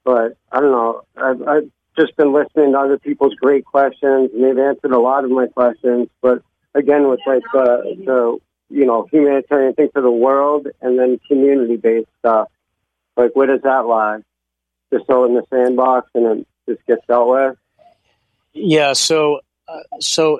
But 0.03 0.37
I 0.51 0.59
don't 0.59 0.71
know. 0.71 1.01
I've, 1.17 1.41
I've 1.47 1.71
just 1.97 2.15
been 2.15 2.33
listening 2.33 2.73
to 2.73 2.79
other 2.79 2.97
people's 2.97 3.35
great 3.35 3.65
questions, 3.65 4.31
and 4.33 4.43
they've 4.43 4.57
answered 4.57 4.91
a 4.91 4.99
lot 4.99 5.23
of 5.23 5.31
my 5.31 5.47
questions. 5.47 6.07
But 6.21 6.43
again, 6.73 7.07
with 7.07 7.19
like 7.25 7.43
the 7.53 7.95
the 8.05 8.39
you 8.69 8.85
know 8.85 9.07
humanitarian 9.11 9.73
thing 9.73 9.89
for 9.91 10.01
the 10.01 10.11
world, 10.11 10.67
and 10.81 10.97
then 10.97 11.19
community 11.27 11.77
based 11.77 12.09
stuff, 12.19 12.49
like 13.17 13.35
where 13.35 13.47
does 13.47 13.61
that 13.63 13.85
lie? 13.85 14.19
Just 14.91 15.05
throw 15.05 15.25
in 15.25 15.35
the 15.35 15.43
sandbox 15.51 16.09
and 16.15 16.39
it 16.39 16.47
just 16.67 16.85
gets 16.87 17.05
dealt 17.07 17.29
with. 17.29 17.57
Yeah. 18.53 18.93
So, 18.93 19.41
uh, 19.67 19.81
so 19.99 20.39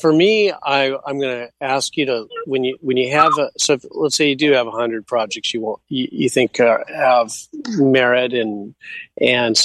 for 0.00 0.12
me, 0.12 0.52
I, 0.52 0.94
I'm 1.06 1.18
going 1.18 1.46
to 1.46 1.50
ask 1.60 1.96
you 1.96 2.06
to 2.06 2.28
when 2.44 2.64
you 2.64 2.76
when 2.80 2.96
you 2.96 3.10
have 3.12 3.32
a 3.38 3.50
so 3.58 3.74
if, 3.74 3.84
let's 3.90 4.16
say 4.16 4.28
you 4.28 4.36
do 4.36 4.52
have 4.52 4.66
hundred 4.66 5.06
projects 5.06 5.54
you 5.54 5.60
want 5.62 5.80
you, 5.88 6.08
you 6.10 6.28
think 6.28 6.60
uh, 6.60 6.78
have 6.94 7.32
merit 7.76 8.34
and 8.34 8.74
and 9.20 9.58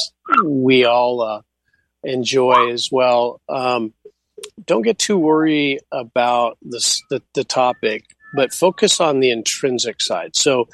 we 0.43 0.86
all 0.86 1.21
uh, 1.21 1.41
enjoy 2.03 2.71
as 2.71 2.89
well. 2.91 3.41
Um, 3.49 3.93
don't 4.65 4.82
get 4.82 4.97
too 4.97 5.17
worried 5.17 5.82
about 5.91 6.57
this, 6.61 7.01
the 7.09 7.21
the 7.34 7.43
topic, 7.43 8.05
but 8.36 8.53
focus 8.53 9.01
on 9.01 9.19
the 9.19 9.32
intrinsic 9.32 10.01
side. 10.01 10.36
So, 10.36 10.69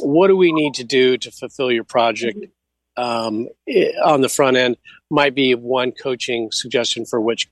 what 0.00 0.28
do 0.28 0.36
we 0.36 0.52
need 0.52 0.74
to 0.74 0.84
do 0.84 1.16
to 1.16 1.30
fulfill 1.30 1.72
your 1.72 1.84
project 1.84 2.44
um, 2.98 3.48
on 4.04 4.20
the 4.20 4.28
front 4.28 4.58
end? 4.58 4.76
Might 5.10 5.34
be 5.34 5.54
one 5.54 5.92
coaching 5.92 6.50
suggestion 6.52 7.06
for 7.06 7.20
which 7.20 7.48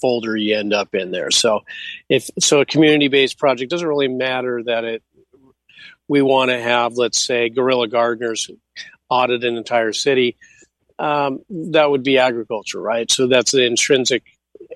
folder 0.00 0.36
you 0.36 0.56
end 0.56 0.72
up 0.72 0.94
in 0.94 1.10
there. 1.10 1.30
So 1.30 1.60
if 2.08 2.30
so 2.38 2.60
a 2.60 2.66
community 2.66 3.08
based 3.08 3.38
project 3.38 3.70
doesn't 3.70 3.86
really 3.86 4.08
matter 4.08 4.62
that 4.64 4.84
it 4.84 5.02
we 6.08 6.22
want 6.22 6.50
to 6.50 6.60
have 6.60 6.94
let's 6.96 7.24
say 7.24 7.48
guerrilla 7.48 7.88
gardeners 7.88 8.50
audit 9.10 9.44
an 9.44 9.56
entire 9.56 9.92
city. 9.92 10.36
Um, 10.98 11.40
that 11.48 11.90
would 11.90 12.02
be 12.02 12.18
agriculture, 12.18 12.80
right? 12.80 13.10
So 13.10 13.26
that's 13.26 13.52
the 13.52 13.64
intrinsic 13.64 14.22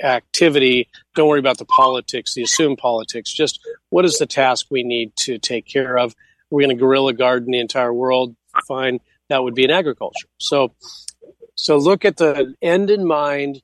activity. 0.02 0.88
Don't 1.14 1.28
worry 1.28 1.38
about 1.38 1.58
the 1.58 1.64
politics, 1.64 2.34
the 2.34 2.42
assumed 2.42 2.78
politics. 2.78 3.32
Just 3.32 3.60
what 3.90 4.04
is 4.04 4.18
the 4.18 4.26
task 4.26 4.66
we 4.70 4.82
need 4.82 5.14
to 5.16 5.38
take 5.38 5.66
care 5.66 5.98
of? 5.98 6.14
We're 6.50 6.62
going 6.62 6.76
to 6.76 6.80
guerrilla 6.80 7.12
garden 7.12 7.52
the 7.52 7.60
entire 7.60 7.92
world. 7.92 8.34
Fine, 8.66 9.00
that 9.28 9.42
would 9.42 9.54
be 9.54 9.64
in 9.64 9.70
agriculture. 9.70 10.28
So, 10.38 10.74
so 11.54 11.76
look 11.76 12.04
at 12.04 12.16
the 12.16 12.54
end 12.62 12.90
in 12.90 13.06
mind 13.06 13.62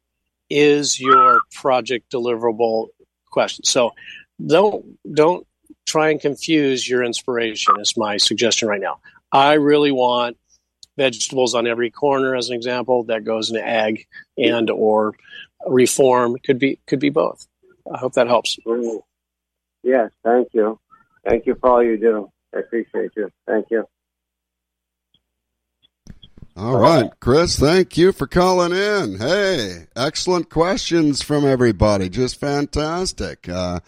is 0.51 1.01
your 1.01 1.41
project 1.55 2.11
deliverable 2.13 2.89
question. 3.31 3.65
So 3.65 3.93
don't 4.45 4.85
don't 5.13 5.47
try 5.87 6.11
and 6.11 6.21
confuse 6.21 6.89
your 6.89 7.03
inspiration 7.03 7.75
is 7.81 7.97
my 7.97 8.17
suggestion 8.17 8.69
right 8.69 8.81
now. 8.81 9.01
I 9.33 9.55
really 9.55 9.93
want 9.93 10.37
vegetables 10.97 11.55
on 11.55 11.67
every 11.67 11.91
corner 11.91 12.35
as 12.35 12.49
an 12.49 12.57
example 12.57 13.05
that 13.05 13.25
goes 13.25 13.51
into 13.51 13.67
ag 13.67 14.07
and 14.37 14.71
or 14.71 15.15
reform 15.67 16.37
could 16.45 16.59
be 16.59 16.81
could 16.87 17.01
be 17.01 17.11
both. 17.11 17.47
I 17.93 17.99
hope 17.99 18.15
that 18.15 18.27
helps. 18.27 18.59
Yes, 19.83 20.11
thank 20.25 20.49
you. 20.53 20.79
Thank 21.27 21.47
you 21.47 21.55
for 21.61 21.71
all 21.71 21.83
you 21.83 21.97
do. 21.97 22.31
I 22.55 22.61
appreciate 22.61 23.13
you. 23.17 23.31
Thank 23.47 23.67
you. 23.71 23.87
All 26.61 26.77
right, 26.77 27.11
Chris, 27.21 27.59
thank 27.59 27.97
you 27.97 28.13
for 28.13 28.27
calling 28.27 28.73
in. 28.73 29.19
Hey, 29.19 29.87
excellent 29.97 30.51
questions 30.51 31.23
from 31.23 31.47
everybody. 31.47 32.11
Just 32.11 32.39
fantastic. 32.39 33.49
Uh, 33.49 33.81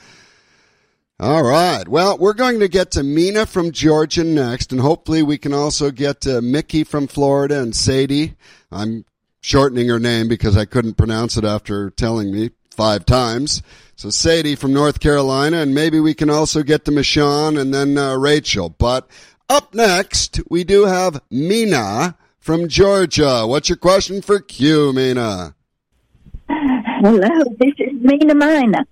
all 1.20 1.42
right. 1.42 1.86
Well, 1.86 2.16
we're 2.16 2.32
going 2.32 2.60
to 2.60 2.68
get 2.68 2.92
to 2.92 3.02
Mina 3.02 3.44
from 3.44 3.72
Georgia 3.72 4.24
next, 4.24 4.72
and 4.72 4.80
hopefully 4.80 5.22
we 5.22 5.36
can 5.36 5.52
also 5.52 5.90
get 5.90 6.22
to 6.22 6.40
Mickey 6.40 6.82
from 6.82 7.08
Florida 7.08 7.60
and 7.60 7.76
Sadie. 7.76 8.36
I'm 8.70 9.04
shortening 9.42 9.88
her 9.88 10.00
name 10.00 10.28
because 10.28 10.56
I 10.56 10.64
couldn't 10.64 10.94
pronounce 10.94 11.36
it 11.36 11.44
after 11.44 11.90
telling 11.90 12.32
me 12.32 12.52
five 12.70 13.04
times. 13.04 13.62
So 13.96 14.08
Sadie 14.08 14.56
from 14.56 14.72
North 14.72 14.98
Carolina, 14.98 15.58
and 15.58 15.74
maybe 15.74 16.00
we 16.00 16.14
can 16.14 16.30
also 16.30 16.62
get 16.62 16.86
to 16.86 16.90
Michonne 16.90 17.60
and 17.60 17.74
then 17.74 17.98
uh, 17.98 18.16
Rachel. 18.16 18.70
But 18.70 19.10
up 19.50 19.74
next, 19.74 20.40
we 20.48 20.64
do 20.64 20.86
have 20.86 21.20
Mina 21.30 22.16
from 22.42 22.66
Georgia. 22.66 23.46
What's 23.46 23.68
your 23.68 23.78
question 23.78 24.20
for 24.20 24.40
Q, 24.40 24.92
Mina? 24.92 25.54
Hello, 26.48 27.44
this 27.58 27.74
is 27.78 27.92
Mina 28.00 28.34
Mina. 28.34 28.84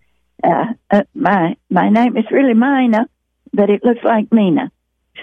Uh, 0.42 0.66
uh, 0.90 1.02
my 1.14 1.56
my 1.68 1.90
name 1.90 2.16
is 2.16 2.24
really 2.30 2.54
Mina, 2.54 3.06
but 3.52 3.68
it 3.68 3.84
looks 3.84 4.02
like 4.04 4.32
Mina. 4.32 4.70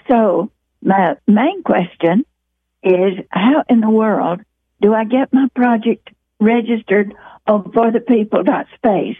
So 0.09 0.51
my 0.83 1.15
main 1.25 1.63
question 1.63 2.25
is, 2.83 3.13
how 3.29 3.63
in 3.69 3.79
the 3.79 3.89
world 3.89 4.41
do 4.81 4.93
I 4.93 5.05
get 5.05 5.33
my 5.33 5.47
project 5.55 6.09
registered 6.39 7.13
on 7.47 7.71
for 7.71 7.91
the 7.91 8.01
people 8.01 8.43
dot 8.43 8.67
space? 8.75 9.17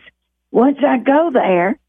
Once 0.52 0.78
I 0.86 0.98
go 0.98 1.32
there, 1.34 1.80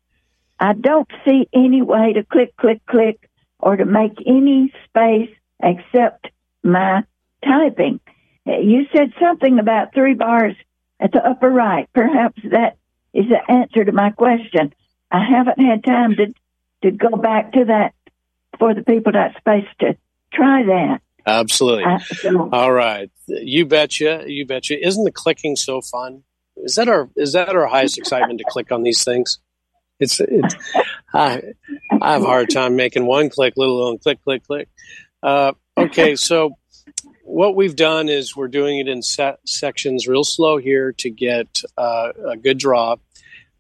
I 0.59 0.73
don't 0.73 1.11
see 1.25 1.49
any 1.53 1.83
way 1.83 2.13
to 2.13 2.25
click, 2.25 2.57
click, 2.57 2.85
click, 2.87 3.29
or 3.59 3.77
to 3.77 3.85
make 3.85 4.19
any 4.25 4.73
space 4.87 5.31
except 5.61 6.29
my 6.63 7.05
typing. 7.45 8.01
You 8.47 8.87
said 8.95 9.13
something 9.21 9.59
about 9.59 9.93
three 9.93 10.15
bars 10.15 10.55
at 11.01 11.13
the 11.13 11.25
upper 11.25 11.51
right. 11.51 11.89
Perhaps 11.93 12.41
that 12.51 12.79
is 13.13 13.27
the 13.29 13.51
answer 13.51 13.85
to 13.85 13.93
my 13.93 14.11
question. 14.11 14.73
I 15.11 15.25
haven't 15.25 15.61
had 15.61 15.85
time 15.85 16.17
to 16.17 16.35
to 16.83 16.91
go 16.91 17.11
back 17.17 17.53
to 17.53 17.65
that 17.67 17.95
for 18.59 18.75
the 18.75 18.83
people 18.83 19.13
that 19.13 19.37
space 19.37 19.67
to 19.81 19.97
try 20.33 20.63
that. 20.65 21.01
Absolutely. 21.27 21.85
I, 21.85 21.99
so, 21.99 22.49
All 22.53 22.73
right. 22.73 23.11
You 23.27 23.67
betcha. 23.67 24.25
You 24.27 24.47
betcha. 24.47 24.87
Isn't 24.87 25.05
the 25.05 25.13
clicking 25.13 25.57
so 25.57 25.81
fun? 25.81 26.23
Is 26.57 26.75
that 26.75 26.89
our 26.89 27.11
is 27.17 27.33
that 27.33 27.55
our 27.55 27.67
highest 27.67 27.99
excitement 27.99 28.39
to 28.39 28.47
click 28.49 28.73
on 28.73 28.83
these 28.83 29.05
things? 29.05 29.39
It's 30.01 30.21
it's 30.21 30.55
I 31.13 31.43
I 32.01 32.13
have 32.13 32.23
a 32.23 32.27
hard 32.27 32.51
time 32.51 32.77
making 32.77 33.07
one 33.07 33.29
click, 33.29 33.55
let 33.57 33.69
alone 33.69 33.99
click, 33.99 34.23
click, 34.25 34.47
click. 34.47 34.69
Uh, 35.23 35.53
okay, 35.79 36.17
so 36.17 36.57
what 37.23 37.55
we've 37.55 37.77
done 37.77 38.09
is 38.09 38.35
we're 38.35 38.49
doing 38.49 38.79
it 38.79 38.89
in 38.89 39.03
set 39.03 39.39
sections 39.47 40.09
real 40.09 40.25
slow 40.25 40.57
here 40.57 40.93
to 40.93 41.11
get 41.11 41.63
uh, 41.77 42.13
a 42.31 42.37
good 42.37 42.59
draw. 42.59 42.97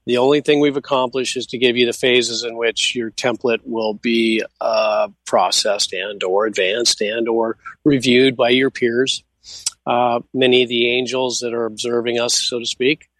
The 0.06 0.16
only 0.16 0.40
thing 0.40 0.60
we've 0.60 0.76
accomplished 0.76 1.36
is 1.36 1.46
to 1.48 1.58
give 1.58 1.76
you 1.76 1.84
the 1.84 1.92
phases 1.92 2.42
in 2.42 2.56
which 2.56 2.96
your 2.96 3.10
template 3.10 3.60
will 3.64 3.92
be 3.92 4.42
uh, 4.58 5.08
processed 5.26 5.92
and 5.92 6.22
or 6.22 6.46
advanced 6.46 7.02
and 7.02 7.28
or 7.28 7.58
reviewed 7.84 8.34
by 8.34 8.48
your 8.48 8.70
peers. 8.70 9.22
Uh, 9.86 10.20
many 10.32 10.62
of 10.62 10.70
the 10.70 10.88
angels 10.88 11.40
that 11.40 11.52
are 11.52 11.66
observing 11.66 12.18
us, 12.18 12.40
so 12.40 12.58
to 12.58 12.64
speak, 12.64 13.10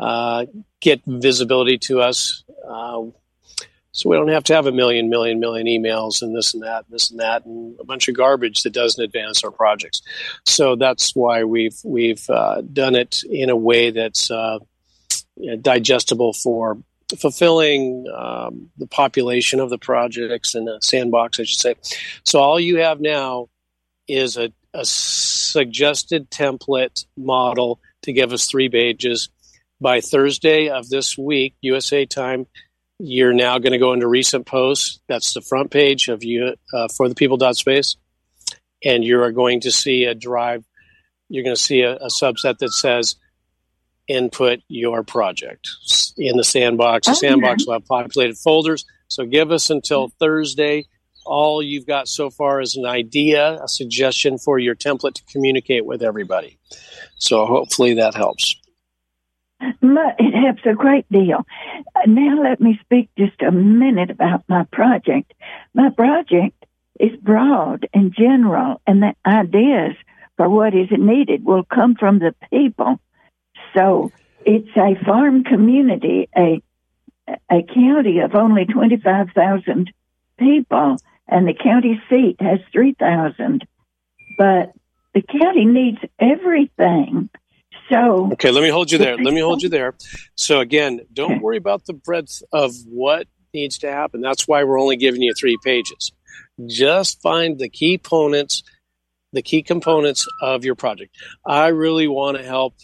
uh, 0.00 0.46
get 0.80 1.02
visibility 1.06 1.76
to 1.76 2.00
us. 2.00 2.42
So 3.94 4.10
we 4.10 4.16
don't 4.16 4.28
have 4.28 4.42
to 4.44 4.54
have 4.54 4.66
a 4.66 4.72
million, 4.72 5.08
million, 5.08 5.38
million 5.38 5.68
emails 5.68 6.20
and 6.20 6.36
this 6.36 6.52
and 6.52 6.64
that, 6.64 6.84
and 6.84 6.92
this 6.92 7.12
and 7.12 7.20
that, 7.20 7.46
and 7.46 7.78
a 7.78 7.84
bunch 7.84 8.08
of 8.08 8.16
garbage 8.16 8.64
that 8.64 8.72
doesn't 8.72 9.02
advance 9.02 9.44
our 9.44 9.52
projects. 9.52 10.02
So 10.44 10.74
that's 10.74 11.14
why 11.14 11.44
we've 11.44 11.78
we've 11.84 12.28
uh, 12.28 12.62
done 12.62 12.96
it 12.96 13.22
in 13.30 13.50
a 13.50 13.56
way 13.56 13.92
that's 13.92 14.32
uh, 14.32 14.58
digestible 15.60 16.32
for 16.32 16.78
fulfilling 17.16 18.06
um, 18.12 18.70
the 18.78 18.88
population 18.88 19.60
of 19.60 19.70
the 19.70 19.78
projects 19.78 20.56
in 20.56 20.68
a 20.68 20.82
sandbox, 20.82 21.38
I 21.38 21.44
should 21.44 21.60
say. 21.60 21.74
So 22.24 22.40
all 22.40 22.58
you 22.58 22.78
have 22.78 23.00
now 23.00 23.48
is 24.08 24.36
a, 24.36 24.52
a 24.72 24.84
suggested 24.84 26.32
template 26.32 27.06
model 27.16 27.78
to 28.02 28.12
give 28.12 28.32
us 28.32 28.46
three 28.48 28.68
pages. 28.68 29.28
By 29.80 30.00
Thursday 30.00 30.68
of 30.68 30.88
this 30.88 31.16
week, 31.18 31.54
USA 31.60 32.06
time, 32.06 32.46
you're 32.98 33.32
now 33.32 33.58
going 33.58 33.72
to 33.72 33.78
go 33.78 33.92
into 33.92 34.06
recent 34.06 34.46
posts. 34.46 35.00
That's 35.08 35.34
the 35.34 35.40
front 35.40 35.70
page 35.70 36.08
of 36.08 36.22
you 36.22 36.54
uh, 36.72 36.88
for 36.88 37.08
the 37.08 37.14
people 37.14 37.36
dot 37.36 37.56
space, 37.56 37.96
and 38.84 39.04
you 39.04 39.20
are 39.22 39.32
going 39.32 39.60
to 39.62 39.70
see 39.70 40.04
a 40.04 40.14
drive. 40.14 40.64
You're 41.28 41.44
going 41.44 41.56
to 41.56 41.62
see 41.62 41.82
a, 41.82 41.96
a 41.96 42.08
subset 42.08 42.58
that 42.58 42.70
says 42.72 43.16
input 44.06 44.60
your 44.68 45.02
project 45.02 45.68
in 46.16 46.36
the 46.36 46.44
sandbox. 46.44 47.06
The 47.06 47.12
okay. 47.12 47.28
sandbox 47.28 47.66
will 47.66 47.74
have 47.74 47.86
populated 47.86 48.36
folders. 48.36 48.84
So 49.08 49.24
give 49.24 49.50
us 49.50 49.70
until 49.70 50.10
Thursday. 50.20 50.86
All 51.26 51.62
you've 51.62 51.86
got 51.86 52.06
so 52.06 52.28
far 52.28 52.60
is 52.60 52.76
an 52.76 52.84
idea, 52.84 53.58
a 53.62 53.68
suggestion 53.68 54.36
for 54.36 54.58
your 54.58 54.74
template 54.74 55.14
to 55.14 55.22
communicate 55.24 55.86
with 55.86 56.02
everybody. 56.02 56.58
So 57.16 57.46
hopefully 57.46 57.94
that 57.94 58.14
helps. 58.14 58.56
It 60.18 60.34
helps 60.34 60.62
a 60.66 60.74
great 60.74 61.10
deal. 61.10 61.46
Uh, 61.94 62.00
now 62.06 62.42
let 62.42 62.60
me 62.60 62.78
speak 62.82 63.10
just 63.16 63.40
a 63.42 63.50
minute 63.50 64.10
about 64.10 64.44
my 64.48 64.64
project. 64.64 65.32
My 65.74 65.90
project 65.90 66.66
is 67.00 67.16
broad 67.20 67.88
and 67.92 68.14
general, 68.14 68.80
and 68.86 69.02
the 69.02 69.14
ideas 69.26 69.96
for 70.36 70.48
what 70.48 70.74
is 70.74 70.88
needed 70.90 71.44
will 71.44 71.64
come 71.64 71.94
from 71.94 72.18
the 72.18 72.34
people 72.50 73.00
so 73.74 74.12
it's 74.46 74.76
a 74.76 74.94
farm 75.04 75.44
community, 75.44 76.28
a 76.36 76.62
a 77.50 77.62
county 77.62 78.18
of 78.18 78.34
only 78.34 78.66
25,000 78.66 79.90
people, 80.38 80.96
and 81.26 81.48
the 81.48 81.54
county 81.54 81.98
seat 82.10 82.36
has 82.38 82.60
3,000. 82.70 83.66
But 84.36 84.72
the 85.14 85.22
county 85.22 85.64
needs 85.64 86.00
everything. 86.18 87.30
So 87.88 88.30
okay, 88.32 88.50
let 88.50 88.62
me 88.62 88.70
hold 88.70 88.90
you 88.90 88.98
there. 88.98 89.16
Let 89.16 89.34
me 89.34 89.40
hold 89.40 89.62
you 89.62 89.68
there. 89.68 89.94
So 90.36 90.60
again, 90.60 91.00
don't 91.12 91.42
worry 91.42 91.56
about 91.56 91.84
the 91.86 91.92
breadth 91.92 92.42
of 92.52 92.74
what 92.86 93.26
needs 93.52 93.78
to 93.78 93.90
happen. 93.90 94.20
That's 94.20 94.48
why 94.48 94.64
we're 94.64 94.80
only 94.80 94.96
giving 94.96 95.22
you 95.22 95.32
three 95.38 95.58
pages. 95.62 96.12
Just 96.66 97.20
find 97.20 97.58
the 97.58 97.68
key 97.68 97.98
components, 97.98 98.62
the 99.32 99.42
key 99.42 99.62
components 99.62 100.26
of 100.40 100.64
your 100.64 100.74
project. 100.74 101.14
I 101.46 101.68
really 101.68 102.08
want 102.08 102.36
to 102.38 102.42
help 102.44 102.74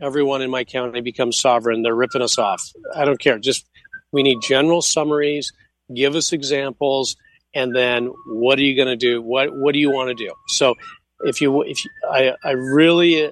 everyone 0.00 0.42
in 0.42 0.50
my 0.50 0.64
county 0.64 1.00
become 1.00 1.32
sovereign. 1.32 1.82
They're 1.82 1.94
ripping 1.94 2.22
us 2.22 2.38
off. 2.38 2.62
I 2.94 3.04
don't 3.04 3.20
care. 3.20 3.38
Just 3.38 3.66
we 4.12 4.22
need 4.22 4.38
general 4.42 4.82
summaries. 4.82 5.52
Give 5.94 6.14
us 6.14 6.32
examples, 6.32 7.16
and 7.54 7.74
then 7.74 8.12
what 8.26 8.58
are 8.58 8.62
you 8.62 8.76
going 8.76 8.88
to 8.88 8.96
do? 8.96 9.20
What 9.20 9.50
What 9.52 9.72
do 9.72 9.78
you 9.78 9.90
want 9.90 10.08
to 10.08 10.14
do? 10.14 10.32
So, 10.48 10.74
if 11.20 11.40
you 11.40 11.62
if 11.62 11.84
you, 11.84 11.90
I 12.10 12.34
I 12.44 12.52
really 12.52 13.30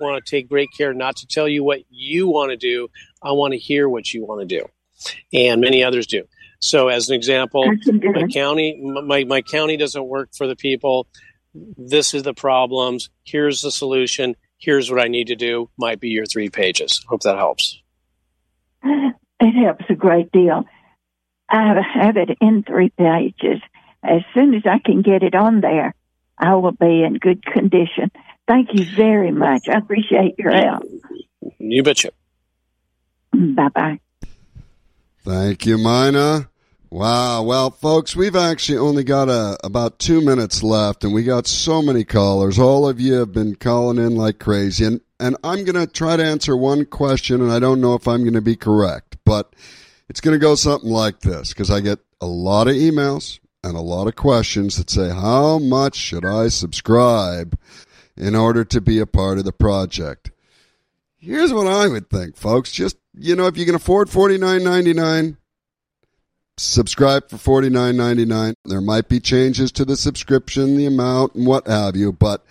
want 0.00 0.24
to 0.24 0.30
take 0.30 0.48
great 0.48 0.68
care 0.76 0.94
not 0.94 1.16
to 1.16 1.26
tell 1.26 1.48
you 1.48 1.64
what 1.64 1.80
you 1.90 2.28
want 2.28 2.50
to 2.50 2.56
do. 2.56 2.88
I 3.22 3.32
want 3.32 3.52
to 3.52 3.58
hear 3.58 3.88
what 3.88 4.12
you 4.12 4.24
want 4.24 4.40
to 4.40 4.46
do, 4.46 4.66
and 5.32 5.60
many 5.60 5.82
others 5.82 6.06
do. 6.06 6.24
So, 6.60 6.88
as 6.88 7.08
an 7.08 7.14
example, 7.14 7.64
my 7.86 8.26
county 8.32 8.80
my 8.80 9.24
my 9.24 9.42
county 9.42 9.76
doesn't 9.76 10.06
work 10.06 10.30
for 10.36 10.46
the 10.46 10.56
people. 10.56 11.06
This 11.54 12.14
is 12.14 12.22
the 12.24 12.34
problems. 12.34 13.10
Here's 13.24 13.62
the 13.62 13.70
solution 13.70 14.34
here's 14.64 14.90
what 14.90 15.00
I 15.00 15.08
need 15.08 15.28
to 15.28 15.36
do 15.36 15.70
might 15.76 16.00
be 16.00 16.08
your 16.08 16.26
three 16.26 16.48
pages. 16.48 17.04
Hope 17.06 17.22
that 17.22 17.36
helps. 17.36 17.80
It 19.40 19.52
helps 19.52 19.84
a 19.90 19.94
great 19.94 20.32
deal. 20.32 20.64
I 21.50 21.80
have 21.94 22.16
it 22.16 22.38
in 22.40 22.62
three 22.62 22.90
pages. 22.90 23.60
As 24.02 24.22
soon 24.32 24.54
as 24.54 24.62
I 24.64 24.78
can 24.78 25.02
get 25.02 25.22
it 25.22 25.34
on 25.34 25.60
there, 25.60 25.94
I 26.38 26.54
will 26.54 26.72
be 26.72 27.02
in 27.04 27.14
good 27.14 27.44
condition. 27.44 28.10
Thank 28.46 28.70
you 28.74 28.84
very 28.94 29.30
much. 29.30 29.68
I 29.68 29.78
appreciate 29.78 30.38
your 30.38 30.52
help. 30.52 30.84
You 31.58 31.82
betcha. 31.82 32.10
Bye 33.32 33.68
bye. 33.68 34.00
Thank 35.24 35.64
you, 35.64 35.78
Mina. 35.78 36.48
Wow. 36.90 37.42
Well, 37.42 37.70
folks, 37.70 38.14
we've 38.14 38.36
actually 38.36 38.78
only 38.78 39.02
got 39.02 39.28
a, 39.28 39.32
uh, 39.32 39.56
about 39.64 39.98
two 39.98 40.20
minutes 40.20 40.62
left 40.62 41.02
and 41.02 41.12
we 41.12 41.24
got 41.24 41.46
so 41.46 41.82
many 41.82 42.04
callers. 42.04 42.58
All 42.58 42.88
of 42.88 43.00
you 43.00 43.14
have 43.14 43.32
been 43.32 43.56
calling 43.56 43.98
in 43.98 44.14
like 44.14 44.38
crazy. 44.38 44.84
And, 44.84 45.00
and 45.18 45.36
I'm 45.42 45.64
going 45.64 45.74
to 45.74 45.92
try 45.92 46.16
to 46.16 46.24
answer 46.24 46.56
one 46.56 46.84
question 46.84 47.40
and 47.40 47.50
I 47.50 47.58
don't 47.58 47.80
know 47.80 47.94
if 47.94 48.06
I'm 48.06 48.22
going 48.22 48.34
to 48.34 48.40
be 48.40 48.54
correct, 48.54 49.16
but 49.24 49.56
it's 50.08 50.20
going 50.20 50.38
to 50.38 50.38
go 50.38 50.54
something 50.54 50.90
like 50.90 51.18
this 51.20 51.48
because 51.48 51.70
I 51.70 51.80
get 51.80 51.98
a 52.20 52.26
lot 52.26 52.68
of 52.68 52.74
emails 52.74 53.40
and 53.64 53.76
a 53.76 53.80
lot 53.80 54.06
of 54.06 54.14
questions 54.14 54.76
that 54.76 54.90
say, 54.90 55.08
how 55.10 55.58
much 55.58 55.96
should 55.96 56.24
I 56.24 56.48
subscribe 56.48 57.58
in 58.16 58.34
order 58.34 58.64
to 58.64 58.80
be 58.80 58.98
a 58.98 59.06
part 59.06 59.38
of 59.38 59.44
the 59.44 59.52
project? 59.52 60.30
Here's 61.16 61.52
what 61.52 61.66
I 61.66 61.88
would 61.88 62.10
think, 62.10 62.36
folks. 62.36 62.70
Just, 62.70 62.96
you 63.14 63.34
know, 63.34 63.46
if 63.46 63.56
you 63.56 63.64
can 63.64 63.74
afford 63.74 64.08
$49.99, 64.08 65.38
subscribe 66.58 67.30
for 67.30 67.62
$49.99. 67.62 68.54
There 68.66 68.80
might 68.82 69.08
be 69.08 69.20
changes 69.20 69.72
to 69.72 69.84
the 69.84 69.96
subscription, 69.96 70.76
the 70.76 70.86
amount, 70.86 71.34
and 71.34 71.46
what 71.46 71.66
have 71.66 71.96
you, 71.96 72.12
but 72.12 72.44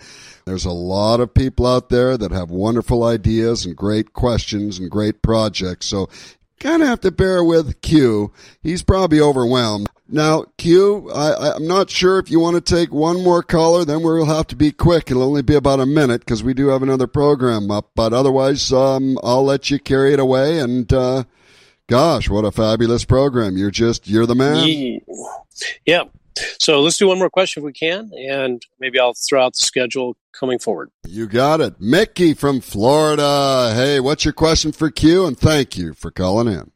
there's 0.44 0.64
a 0.64 0.72
lot 0.72 1.20
of 1.20 1.32
people 1.32 1.66
out 1.66 1.88
there 1.88 2.18
that 2.18 2.32
have 2.32 2.50
wonderful 2.50 3.04
ideas 3.04 3.64
and 3.64 3.76
great 3.76 4.12
questions 4.12 4.78
and 4.78 4.90
great 4.90 5.22
projects. 5.22 5.86
So 5.86 6.10
kind 6.60 6.82
of 6.82 6.88
have 6.88 7.00
to 7.02 7.10
bear 7.10 7.42
with 7.44 7.80
Q. 7.80 8.32
He's 8.62 8.82
probably 8.82 9.20
overwhelmed. 9.20 9.88
Now, 10.06 10.44
Q, 10.58 11.10
I, 11.10 11.54
I'm 11.54 11.66
not 11.66 11.88
sure 11.90 12.18
if 12.18 12.30
you 12.30 12.38
want 12.38 12.56
to 12.56 12.60
take 12.74 12.92
one 12.92 13.22
more 13.22 13.42
caller, 13.42 13.84
then 13.84 14.02
we'll 14.02 14.26
have 14.26 14.46
to 14.48 14.56
be 14.56 14.70
quick. 14.70 15.10
It'll 15.10 15.22
only 15.22 15.42
be 15.42 15.54
about 15.54 15.80
a 15.80 15.86
minute 15.86 16.20
because 16.20 16.42
we 16.42 16.54
do 16.54 16.68
have 16.68 16.82
another 16.82 17.06
program 17.06 17.70
up. 17.70 17.90
But 17.94 18.12
otherwise, 18.12 18.72
um, 18.72 19.18
I'll 19.22 19.44
let 19.44 19.70
you 19.70 19.78
carry 19.78 20.12
it 20.12 20.20
away 20.20 20.58
and, 20.58 20.92
uh, 20.92 21.24
Gosh, 21.86 22.30
what 22.30 22.46
a 22.46 22.50
fabulous 22.50 23.04
program. 23.04 23.58
You're 23.58 23.70
just, 23.70 24.08
you're 24.08 24.24
the 24.24 24.34
man. 24.34 25.00
Yeah. 25.84 26.04
So 26.58 26.80
let's 26.80 26.96
do 26.96 27.08
one 27.08 27.18
more 27.18 27.30
question 27.30 27.60
if 27.62 27.64
we 27.64 27.72
can, 27.72 28.10
and 28.16 28.62
maybe 28.80 28.98
I'll 28.98 29.14
throw 29.14 29.44
out 29.44 29.54
the 29.54 29.62
schedule 29.62 30.16
coming 30.32 30.58
forward. 30.58 30.90
You 31.06 31.28
got 31.28 31.60
it. 31.60 31.80
Mickey 31.80 32.34
from 32.34 32.60
Florida. 32.60 33.72
Hey, 33.74 34.00
what's 34.00 34.24
your 34.24 34.32
question 34.32 34.72
for 34.72 34.90
Q? 34.90 35.26
And 35.26 35.38
thank 35.38 35.76
you 35.76 35.92
for 35.92 36.10
calling 36.10 36.52
in. 36.52 36.72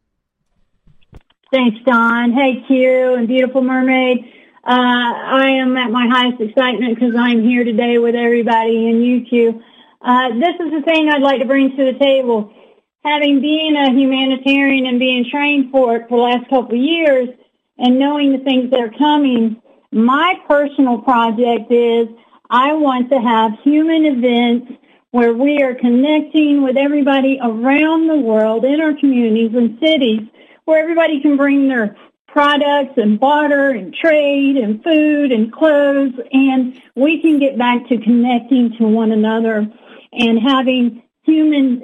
Thanks, 1.51 1.79
Don. 1.87 2.33
Hey, 2.33 2.63
Q 2.67 3.15
and 3.15 3.27
Beautiful 3.27 3.63
Mermaid. 3.63 4.19
Uh, 4.65 4.71
I 4.71 5.49
am 5.63 5.79
at 5.79 5.91
my 5.91 6.07
highest 6.07 6.43
excitement 6.43 6.95
because 6.95 7.15
I'm 7.17 7.43
here 7.43 7.65
today 7.65 7.97
with 7.97 8.15
everybody 8.15 8.91
and 8.91 9.03
you, 9.03 9.25
Q. 9.25 9.63
Uh, 10.03 10.29
this 10.35 10.55
is 10.61 10.71
the 10.71 10.83
thing 10.85 11.09
I'd 11.09 11.23
like 11.23 11.41
to 11.41 11.47
bring 11.47 11.75
to 11.75 11.85
the 11.93 11.99
table 11.99 12.53
having 13.03 13.41
been 13.41 13.77
a 13.77 13.91
humanitarian 13.93 14.85
and 14.87 14.99
being 14.99 15.25
trained 15.31 15.71
for 15.71 15.97
it 15.97 16.09
for 16.11 16.19
the 16.19 16.23
last 16.23 16.51
couple 16.51 16.77
of 16.77 16.85
years 16.85 17.31
and 17.79 17.99
knowing 17.99 18.33
the 18.33 18.45
things 18.45 18.71
that 18.71 18.81
are 18.81 18.93
coming, 18.99 19.63
my 19.91 20.35
personal 20.47 20.99
project 20.99 21.73
is 21.73 22.09
I 22.51 22.75
want 22.75 23.11
to 23.11 23.19
have 23.19 23.53
human 23.65 24.05
events 24.05 24.73
where 25.13 25.33
we 25.33 25.63
are 25.63 25.75
connecting 25.75 26.63
with 26.63 26.77
everybody 26.77 27.39
around 27.43 28.09
the 28.09 28.19
world 28.19 28.67
in 28.67 28.83
our 28.83 28.93
communities 29.01 29.53
and 29.55 29.79
cities 29.81 30.29
where 30.69 30.83
everybody 30.83 31.19
can 31.23 31.39
bring 31.39 31.67
their 31.67 31.97
products 32.27 32.93
and 32.99 33.19
barter 33.19 33.71
and 33.71 33.95
trade 33.95 34.55
and 34.59 34.85
food 34.85 35.33
and 35.33 35.51
clothes 35.51 36.13
and 36.31 36.79
we 36.95 37.23
can 37.23 37.39
get 37.39 37.57
back 37.57 37.89
to 37.89 37.97
connecting 37.97 38.77
to 38.77 38.85
one 38.85 39.11
another 39.11 39.67
and 40.13 40.39
having 40.39 41.03
human 41.23 41.83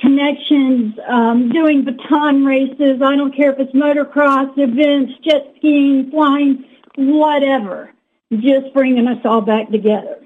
connections, 0.00 0.94
um, 1.08 1.48
doing 1.48 1.82
baton 1.82 2.44
races. 2.44 3.00
I 3.02 3.16
don't 3.16 3.34
care 3.34 3.52
if 3.52 3.58
it's 3.58 3.72
motocross 3.72 4.52
events, 4.58 5.14
jet 5.24 5.54
skiing, 5.56 6.10
flying, 6.10 6.62
whatever. 6.96 7.90
Just 8.34 8.74
bringing 8.74 9.08
us 9.08 9.24
all 9.24 9.40
back 9.40 9.70
together. 9.70 10.25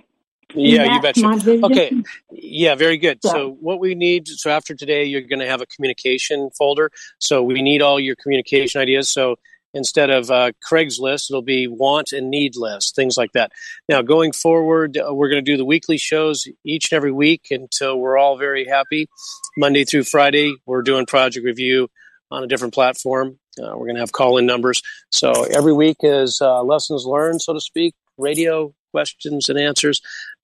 Yeah, 0.55 0.95
you 0.95 1.01
betcha. 1.01 1.27
Okay. 1.65 1.93
Yeah, 2.31 2.75
very 2.75 2.99
good. 2.99 3.21
So. 3.23 3.31
so, 3.31 3.57
what 3.61 3.81
we 3.81 3.95
need, 3.95 4.29
so 4.29 4.51
after 4.51 4.75
today, 4.75 5.05
you're 5.05 5.21
going 5.23 5.41
to 5.41 5.47
have 5.47 5.61
a 5.61 5.67
communication 5.67 6.51
folder. 6.57 6.91
So, 7.19 7.43
we 7.43 7.63
need 7.63 7.83
all 7.83 8.01
your 8.01 8.17
communication 8.17 8.81
ideas. 8.81 9.09
So, 9.09 9.37
instead 9.73 10.11
of 10.11 10.31
uh, 10.31 10.53
Craigslist, 10.69 11.31
it'll 11.31 11.43
be 11.43 11.69
want 11.69 12.13
and 12.13 12.31
need 12.31 12.57
list, 12.57 12.97
things 12.97 13.17
like 13.17 13.33
that. 13.33 13.53
Now, 13.89 14.03
going 14.03 14.33
forward, 14.33 14.99
uh, 14.99 15.15
we're 15.15 15.29
going 15.29 15.45
to 15.45 15.51
do 15.51 15.57
the 15.57 15.65
weekly 15.65 15.99
shows 15.99 16.47
each 16.65 16.91
and 16.91 16.97
every 16.97 17.13
week 17.13 17.49
until 17.51 17.99
we're 17.99 18.19
all 18.19 18.37
very 18.37 18.67
happy. 18.67 19.09
Monday 19.57 19.85
through 19.85 20.05
Friday, 20.05 20.55
we're 20.67 20.83
doing 20.83 21.07
project 21.07 21.45
review 21.45 21.89
on 22.31 22.45
a 22.45 22.47
different 22.47 22.75
platform. 22.75 23.39
Uh, 23.61 23.73
we're 23.77 23.87
going 23.87 23.97
to 23.97 24.01
have 24.01 24.13
call 24.13 24.39
in 24.39 24.47
numbers. 24.47 24.83
So 25.11 25.45
every 25.45 25.73
week 25.73 25.99
is 26.03 26.41
uh, 26.41 26.63
lessons 26.63 27.05
learned, 27.05 27.43
so 27.43 27.53
to 27.53 27.61
speak, 27.61 27.95
radio 28.17 28.73
questions 28.93 29.49
and 29.49 29.59
answers. 29.59 30.01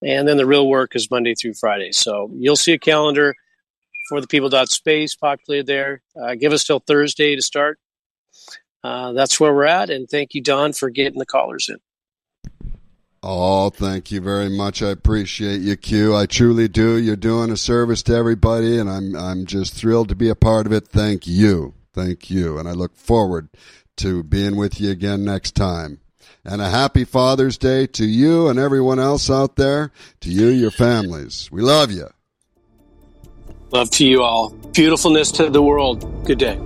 And 0.07 0.28
then 0.28 0.36
the 0.36 0.46
real 0.46 0.68
work 0.68 0.94
is 0.94 1.11
Monday 1.11 1.34
through 1.34 1.54
Friday. 1.54 1.90
So 1.90 2.30
you'll 2.32 2.54
see 2.54 2.72
a 2.72 2.78
calendar 2.78 3.34
for 4.09 4.20
the 4.20 4.28
people 4.28 4.48
dot 4.48 4.68
space 4.68 5.16
populated 5.16 5.66
there. 5.66 6.02
Uh, 6.20 6.36
give 6.36 6.52
us 6.52 6.62
till 6.64 6.78
Thursday 6.78 7.34
to 7.34 7.42
start. 7.42 7.80
Uh, 8.84 9.12
that's 9.12 9.40
where 9.40 9.52
we're 9.52 9.64
at. 9.64 9.90
And 9.90 10.09
thank 10.09 10.32
you, 10.32 10.40
Don, 10.40 10.72
for 10.72 10.90
getting 10.90 11.18
the 11.18 11.26
callers 11.26 11.68
in. 11.68 11.78
Oh, 13.20 13.70
thank 13.70 14.12
you 14.12 14.20
very 14.20 14.48
much. 14.48 14.80
I 14.80 14.90
appreciate 14.90 15.61
you, 15.61 15.76
Q. 15.76 16.14
I 16.14 16.26
truly 16.26 16.68
do. 16.68 16.96
You're 16.96 17.16
doing 17.16 17.50
a 17.50 17.57
service 17.57 18.04
to 18.04 18.14
everybody, 18.14 18.78
and 18.78 18.88
I'm 18.88 19.16
I'm 19.16 19.46
just 19.46 19.74
thrilled 19.74 20.11
to 20.11 20.14
be 20.14 20.28
a 20.28 20.36
part 20.36 20.66
of 20.66 20.72
it. 20.72 20.86
Thank 20.86 21.26
you, 21.26 21.74
thank 21.92 22.30
you, 22.30 22.57
and 22.59 22.68
I 22.68 22.72
look 22.72 22.94
forward 22.94 23.48
to 23.96 24.22
being 24.22 24.54
with 24.54 24.80
you 24.80 24.92
again 24.92 25.24
next 25.24 25.57
time. 25.57 25.98
And 26.49 26.62
a 26.62 26.70
happy 26.70 27.05
Father's 27.05 27.59
Day 27.59 27.88
to 27.88 28.07
you 28.07 28.47
and 28.47 28.57
everyone 28.57 29.01
else 29.01 29.28
out 29.28 29.57
there. 29.57 29.90
To 30.20 30.30
you, 30.30 30.47
your 30.47 30.70
families. 30.70 31.51
We 31.51 31.61
love 31.61 31.90
you. 31.90 32.07
Love 33.72 33.90
to 33.90 34.07
you 34.07 34.22
all. 34.22 34.51
Beautifulness 34.72 35.32
to 35.32 35.51
the 35.51 35.61
world. 35.61 36.24
Good 36.24 36.38
day. 36.38 36.57